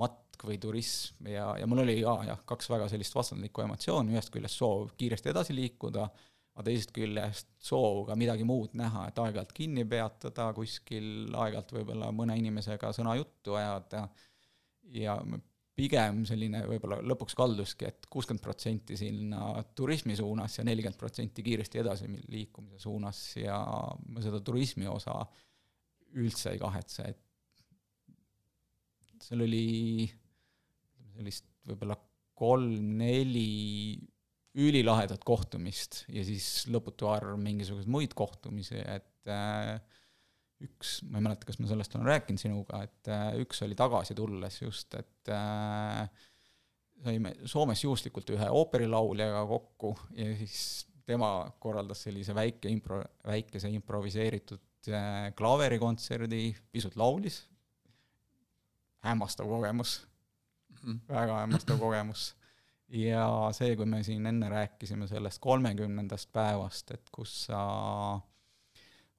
[0.00, 4.32] matk või turism ja, ja mul oli ka jah, kaks väga sellist vastandlikku emotsiooni, ühest
[4.32, 6.08] küljest soov kiiresti edasi liikuda,
[6.56, 12.08] aga teisest küljest soov ka midagi muud näha, et aeg-ajalt kinni peatada kuskil, aeg-ajalt võib-olla
[12.16, 14.06] mõne inimesega sõna juttu ajada.
[14.92, 15.14] Ja
[15.76, 21.80] pigem selline võib-olla lõpuks kalduski et, kuuskümmend protsenti sinna turismi suunas ja nelikümmend protsenti kiiresti
[21.80, 23.56] edasi liikumise suunas ja
[24.08, 25.16] ma seda turismi osa
[26.20, 28.12] üldse ei kahetse, et
[29.22, 30.04] seal oli
[31.14, 31.96] sellist võib-olla
[32.36, 33.48] kolm-neli
[34.60, 39.78] ülilahedat kohtumist ja siis lõputu arv mingisuguseid muid kohtumisi, et äh,
[40.62, 44.16] üks, ma ei mäleta, kas ma sellest olen rääkinud sinuga, et äh, üks oli tagasi
[44.18, 46.06] tulles just, et äh,
[47.02, 51.32] saime Soomes juhuslikult ühe ooperilauljaga kokku ja siis tema
[51.62, 57.42] korraldas sellise väike impro, väikese improviseeritud äh, klaverikontserdi, pisut laulis,
[59.06, 60.00] hämmastav kogemus.
[60.82, 62.32] Mm, väga hämmastav kogemus.
[62.92, 63.24] ja
[63.56, 67.62] see, kui me siin enne rääkisime sellest kolmekümnendast päevast, et kus sa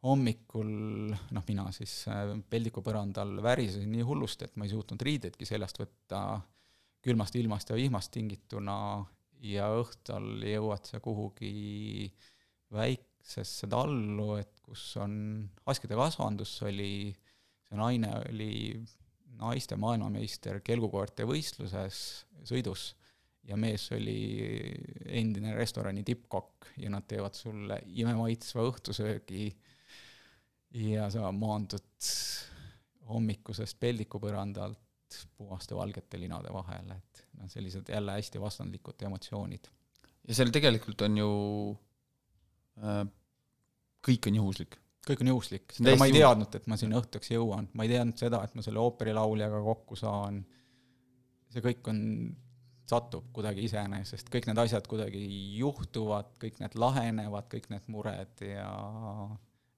[0.03, 0.69] hommikul
[1.13, 5.79] noh, mina siis äh, peldiku põrandal värisesin nii hullusti, et ma ei suutnud riideidki seljast
[5.79, 6.41] võtta
[7.03, 8.77] külmast ilmast ja vihmast tingituna
[9.43, 12.09] ja õhtul jõuad sa kuhugi
[12.73, 15.15] väiksesse tallu, et kus on
[15.69, 17.11] askide kasvandus oli,
[17.67, 18.53] see naine oli
[19.39, 21.97] naiste maailmameister kelgukoerte võistluses
[22.47, 22.93] sõidus
[23.47, 24.17] ja mees oli
[25.11, 29.49] endine restorani tippkokk ja nad teevad sulle imemaitsva õhtusöögi
[30.73, 32.09] ja sa maandud
[33.09, 34.79] hommikusest peldikupõrandalt
[35.37, 39.67] puhaste valgete linade vahele, et noh, sellised jälle hästi vastandlikud emotsioonid.
[40.27, 41.33] ja seal tegelikult on ju
[42.81, 43.03] äh,,
[44.07, 44.79] kõik on juhuslik.
[45.07, 48.17] kõik on juhuslik, ega ma ei teadnud, et ma sinna õhtuks jõuan, ma ei teadnud
[48.17, 50.41] seda, et ma selle ooperilauljaga kokku saan,
[51.53, 51.99] see kõik on,
[52.89, 55.21] satub kuidagi iseenesest, kõik need asjad kuidagi
[55.59, 58.67] juhtuvad, kõik need lahenevad, kõik need mured ja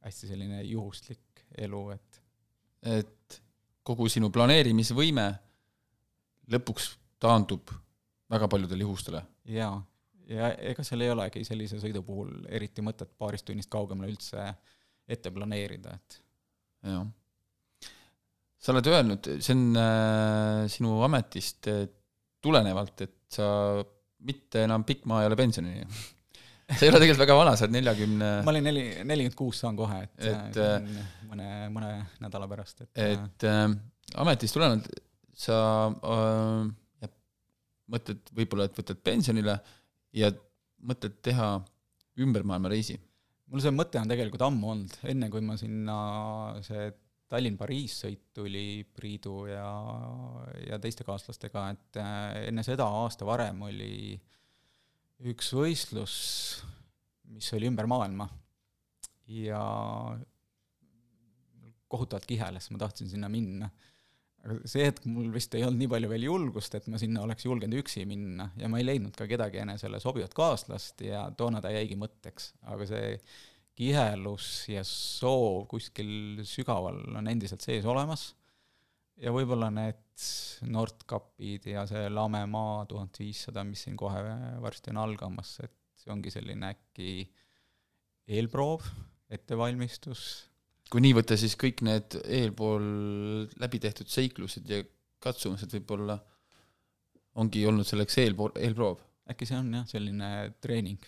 [0.05, 2.21] hästi selline juhuslik elu, et
[2.85, 3.41] et
[3.85, 5.25] kogu sinu planeerimisvõime
[6.53, 6.91] lõpuks
[7.21, 7.73] taandub
[8.29, 9.21] väga paljudele juhustele.
[9.49, 9.75] jaa,
[10.29, 14.47] ja ega seal ei olegi sellise sõidu puhul eriti mõtet paarist tunnist kaugemale üldse
[15.07, 16.19] ette planeerida, et
[16.89, 17.05] jah.
[18.57, 21.85] sa oled öelnud, see on äh, sinu ametist äh,
[22.41, 23.47] tulenevalt, et sa
[24.25, 25.85] mitte enam pikk maa ei ole pensionini
[26.77, 28.45] sa ei ole tegelikult väga vana, sa oled neljakümne 40...
[28.45, 30.87] ma olin neli, nelikümmend kuus saan kohe, et, et äh,
[31.29, 31.91] mõne, mõne
[32.23, 33.67] nädala pärast, et et äh,
[34.21, 34.89] ametist tulenevalt
[35.45, 35.59] sa
[35.93, 37.09] äh,
[37.93, 39.59] mõtled võib-olla, et võtad pensionile
[40.17, 40.31] ja
[40.89, 41.53] mõtled teha
[42.25, 42.97] ümbermaailmareisi?
[43.53, 45.97] mul see mõte on tegelikult ammu olnud, enne kui ma sinna
[46.65, 46.89] see
[47.29, 49.65] Tallinn-Pariis sõit tuli Priidu ja,
[50.65, 54.31] ja teiste kaaslastega, et äh, enne seda aasta varem oli äh,
[55.23, 56.15] üks võistlus,
[57.31, 58.27] mis oli ümber maailma.
[59.31, 59.61] Ja
[61.89, 63.69] kohutavalt kiheles, ma tahtsin sinna minna.
[64.45, 67.47] aga see hetk mul vist ei olnud nii palju veel julgust, et ma sinna oleks
[67.47, 68.51] julgenud üksi minna.
[68.61, 72.85] Ja ma ei leidnud ka kedagi enesele sobivat kaaslast ja toona ta jäigi mõtteks, aga
[72.89, 73.15] see
[73.75, 78.29] kihelus ja soov kuskil sügaval on endiselt sees olemas
[79.21, 80.01] ja võib-olla need
[80.71, 84.21] Nordkapid ja see Lame maa tuhat viissada, mis siin kohe
[84.63, 87.09] varsti on algamas, et see ongi selline äkki
[88.35, 88.85] eelproov,
[89.35, 90.21] ettevalmistus.
[90.91, 92.85] kui nii võtta, siis kõik need eelpool
[93.61, 94.83] läbi tehtud seiklused ja
[95.23, 96.19] katsumused võib-olla
[97.41, 99.01] ongi olnud selleks eelpool, eelproov?
[99.31, 100.29] äkki see on jah, selline
[100.61, 101.01] treening.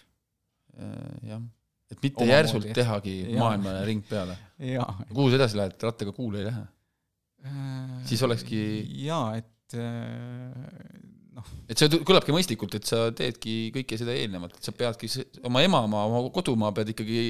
[0.78, 1.44] Äh, jah,
[1.92, 2.76] et mitte Oma järsult moodi.
[2.76, 4.36] tehagi maailma ring peale.
[5.14, 6.66] kuhu sa edasi lähed, rattaga kuule ei lähe?
[8.08, 8.60] Siis olekski
[9.04, 10.98] jaa, et äh,
[11.38, 11.54] noh.
[11.70, 15.10] et see kõlabki mõistlikult, et sa teedki kõike seda eelnevalt, et sa peadki
[15.48, 17.30] oma emamaa, oma kodumaa pead ikkagi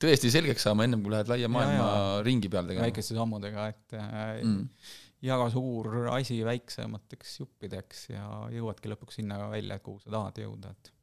[0.00, 2.22] tõesti selgeks saama, ennem kui lähed laia maailma ja, ja.
[2.26, 2.88] ringi peale tegema.
[2.88, 4.14] väikeste sammudega, et äh,
[4.44, 4.94] mm.
[5.28, 8.24] jaga suur asi väiksemateks juppideks ja
[8.54, 10.94] jõuadki lõpuks sinna välja, kuhu sa tahad jõuda, et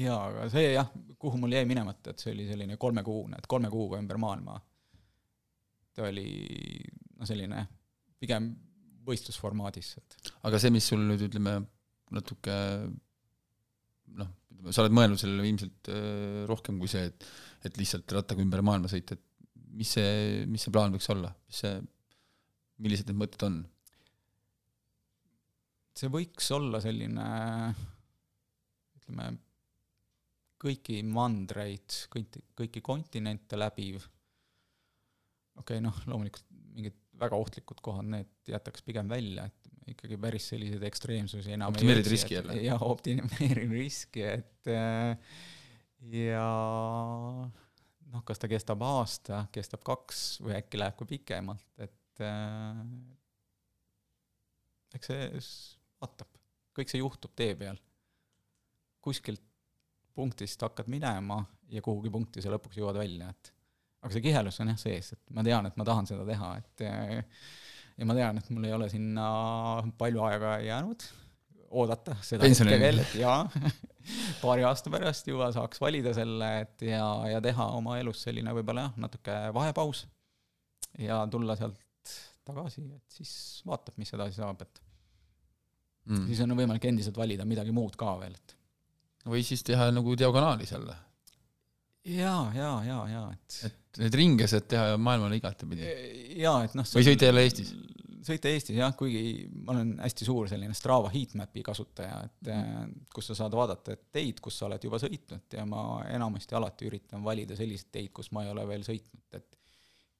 [0.00, 0.88] jaa, aga see jah,
[1.20, 4.56] kuhu mul jäi minemata, et see oli selline kolmekuune, et kolme kuuga ümber maailma.
[5.94, 6.28] Ta oli
[7.18, 7.66] no selline
[8.20, 8.50] pigem
[9.04, 9.94] võistlusformaadis,
[10.48, 11.58] aga see, mis sul nüüd ütleme
[12.14, 12.54] natuke
[14.18, 14.30] noh,
[14.70, 17.28] sa oled mõelnud sellele ilmselt äh, rohkem kui see, et
[17.64, 21.62] et lihtsalt rattaga ümber maailma sõita, et mis see, mis see plaan võiks olla, mis
[21.64, 21.78] see,
[22.84, 23.62] millised need mõtted on?
[25.94, 27.24] see võiks olla selline
[28.98, 29.28] ütleme,
[30.64, 34.02] kõiki mandreid, kõiki, kõiki kontinente läbiv,
[35.60, 40.48] okei okay, noh, loomulikult mingid väga ohtlikud kohad, need jätaks pigem välja, et ikkagi päris
[40.50, 42.56] selliseid ekstreemsusi enam Optimeerid riski jälle.
[42.64, 45.14] jah, optimeerin riski, et äh,
[46.14, 46.46] ja
[48.14, 52.82] noh, kas ta kestab aasta, kestab kaks või äkki läheb ka pikemalt, et äh,
[54.98, 55.28] eks see
[56.02, 56.30] vaatab,
[56.76, 57.80] kõik see juhtub tee peal.
[59.04, 59.42] kuskilt
[60.14, 63.53] punktist hakkad minema ja kuhugi punkti sa lõpuks jõuad välja, et
[64.04, 66.84] aga see kihelus on jah sees, et ma tean, et ma tahan seda teha, et
[66.84, 67.20] eh,
[67.98, 69.26] ja ma tean, et mul ei ole sinna
[69.98, 71.06] palju aega jäänud
[71.74, 73.40] oodata seda hetke veel, et jaa,
[74.42, 78.86] paari aasta pärast juba saaks valida selle, et ja, ja teha oma elus selline võib-olla
[78.88, 80.04] jah, natuke vahepaus
[81.02, 81.80] ja tulla sealt
[82.44, 83.32] tagasi, et siis
[83.66, 84.82] vaatab, mis edasi saab, et
[86.04, 86.26] Mm.
[86.28, 88.52] siis on võimalik endiselt valida midagi muud ka veel, et
[89.24, 90.92] või siis teha nagu diagonaalis jälle,
[92.04, 95.90] jaa, jaa, jaa, jaa, et et neid ringe saad teha maailmale igatepidi.
[96.42, 97.72] jaa, et noh või sõita jälle Eestis?
[98.24, 102.68] sõita Eestis jah, kuigi ma olen hästi suur selline Strava heatmap'i kasutaja, et eh,
[103.14, 106.88] kus sa saad vaadata et teid, kus sa oled juba sõitnud ja ma enamasti alati
[106.88, 109.60] üritan valida selliseid teid, kus ma ei ole veel sõitnud, et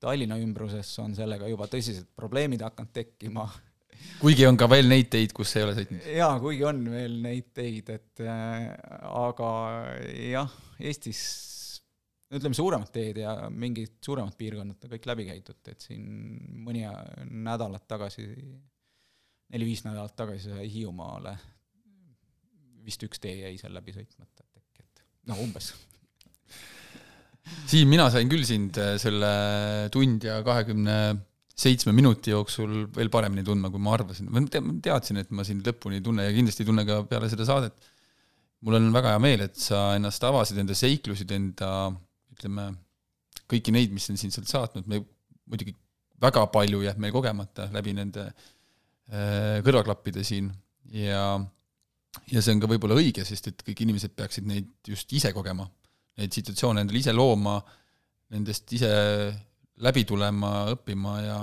[0.04, 3.46] Tallinna ümbruses on sellega juba tõsised probleemid hakanud tekkima
[4.22, 6.06] kuigi on ka veel neid teid, kus ei ole sõitnud.
[6.18, 8.70] jaa, kuigi on veel neid teid, et äh,
[9.24, 9.50] aga
[10.12, 11.24] jah, Eestis
[12.32, 16.04] ütleme, suuremad teed ja mingid suuremad piirkonnad on kõik läbi käidud, et siin
[16.64, 16.86] mõni
[17.30, 18.28] nädalat tagasi,
[19.52, 21.36] neli-viis nädalat tagasi sai Hiiumaale
[22.84, 25.72] vist üks tee jäi seal läbi sõitmata, et äkki, et no umbes.
[27.68, 29.30] Siim, mina sain küll sind äh, selle
[29.92, 30.98] tund ja kahekümne
[31.54, 34.30] seitsme minuti jooksul veel paremini tundma, kui ma arvasin.
[34.32, 34.42] ma
[34.82, 37.92] teadsin, et ma sind lõpuni ei tunne ja kindlasti ei tunne ka peale seda saadet.
[38.64, 41.70] mul on väga hea meel, et sa ennast avasid, enda seiklusid, enda
[42.34, 42.68] ütleme,
[43.50, 45.00] kõiki neid, mis on sind sealt saatnud, me
[45.50, 45.74] muidugi
[46.22, 50.52] väga palju jääb meil kogemata läbi nende äh, kõrvaklappide siin
[50.94, 51.38] ja
[52.30, 55.66] ja see on ka võib-olla õige, sest et kõik inimesed peaksid neid just ise kogema
[56.20, 57.58] neid situatsioone endale ise looma,
[58.34, 58.90] nendest ise
[59.84, 61.38] läbi tulema, õppima ja,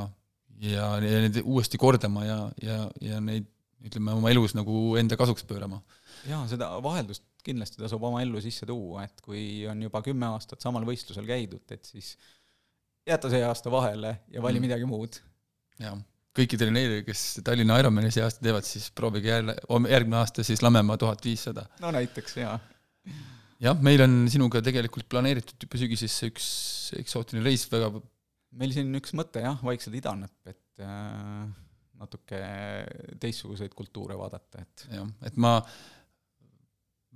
[0.63, 3.49] ja, ja neid uuesti kordama ja, ja, ja neid
[3.81, 5.81] ütleme, oma elus nagu enda kasuks pöörama.
[6.29, 10.63] jaa, seda vaheldust kindlasti tasub oma ellu sisse tuua, et kui on juba kümme aastat
[10.63, 12.13] samal võistlusel käidud, et siis
[13.07, 14.67] jäta see aasta vahele ja vali Mm.
[14.67, 15.19] midagi muud.
[15.81, 15.97] jah,
[16.37, 19.55] kõikidele neile, kes Tallinna Ironmani see aasta teevad, siis proovige jälle,
[19.89, 21.65] järgmine aasta siis Lammemaa tuhat viissada.
[21.81, 22.59] no näiteks jaa.
[23.59, 26.47] jah, meil on sinuga tegelikult planeeritud juba sügisesse üks
[27.01, 27.91] eksootiline reis väga
[28.59, 31.47] meil siin üks mõte jah, vaikselt idaneb, et äh,
[32.01, 32.41] natuke
[33.21, 35.57] teistsuguseid kultuure vaadata, et jah, et ma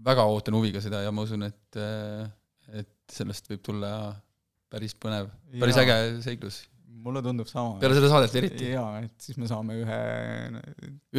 [0.04, 1.80] väga ootan huviga seda ja ma usun, et,
[2.76, 3.92] et sellest võib tulla
[4.72, 5.30] päris põnev,
[5.62, 6.64] päris äge seiklus.
[7.06, 7.78] mulle tundub sama.
[7.80, 8.72] peale seda saadet eriti.
[8.74, 10.00] jaa, et siis me saame ühe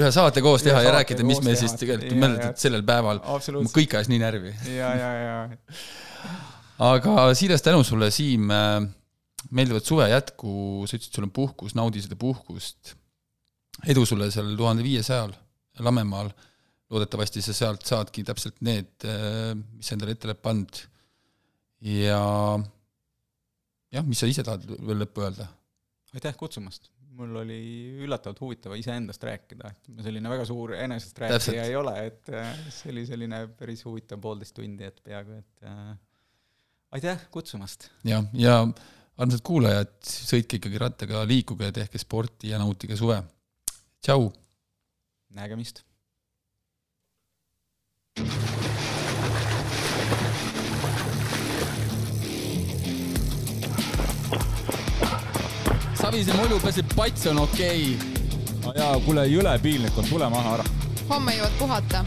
[0.00, 1.60] ühe saate koos teha ja saate rääkida, mis me teha.
[1.62, 4.52] siis tegelikult mäletad, sellel päeval ma kõik ajas nii närvi.
[4.74, 6.36] jaa, jaa, jaa.
[6.90, 8.50] aga siiras tänu sulle, Siim,
[9.56, 12.96] meeldivat suve jätku, sa ütlesid, sul on puhkus, naudi seda puhkust.
[13.86, 15.34] edu sulle seal tuhande viiesajal
[15.84, 16.30] Lammemaal.
[16.90, 19.06] Loodetavasti sa sealt saadki täpselt need,
[19.74, 20.82] mis sa endale ette oled pannud.
[21.86, 22.20] ja
[23.92, 25.48] jah, mis sa ise tahad veel lõppu öelda?
[26.16, 26.88] aitäh kutsumast,
[27.18, 27.58] mul oli
[28.04, 31.52] üllatavalt huvitav iseendast rääkida, et ma selline väga suur enesest Täpselt.
[31.52, 35.66] rääkija ei ole, et äh, see oli selline päris huvitav poolteist tundi, et peaaegu, et
[35.68, 35.90] äh,
[36.96, 37.90] aitäh kutsumast.
[38.06, 38.62] jah, ja
[39.16, 43.20] armsad kuulajad, sõitke ikkagi rattaga, liikuge, tehke sporti ja nautige suve.
[44.04, 44.30] tšau
[45.36, 45.82] nägemist.
[48.16, 48.24] Savise
[56.32, 58.08] mulju pääseb pats on okei okay..
[58.64, 60.64] no jaa, kuule, jõle piinlik on, tule maha ära.
[61.10, 62.04] homme jõuad puhata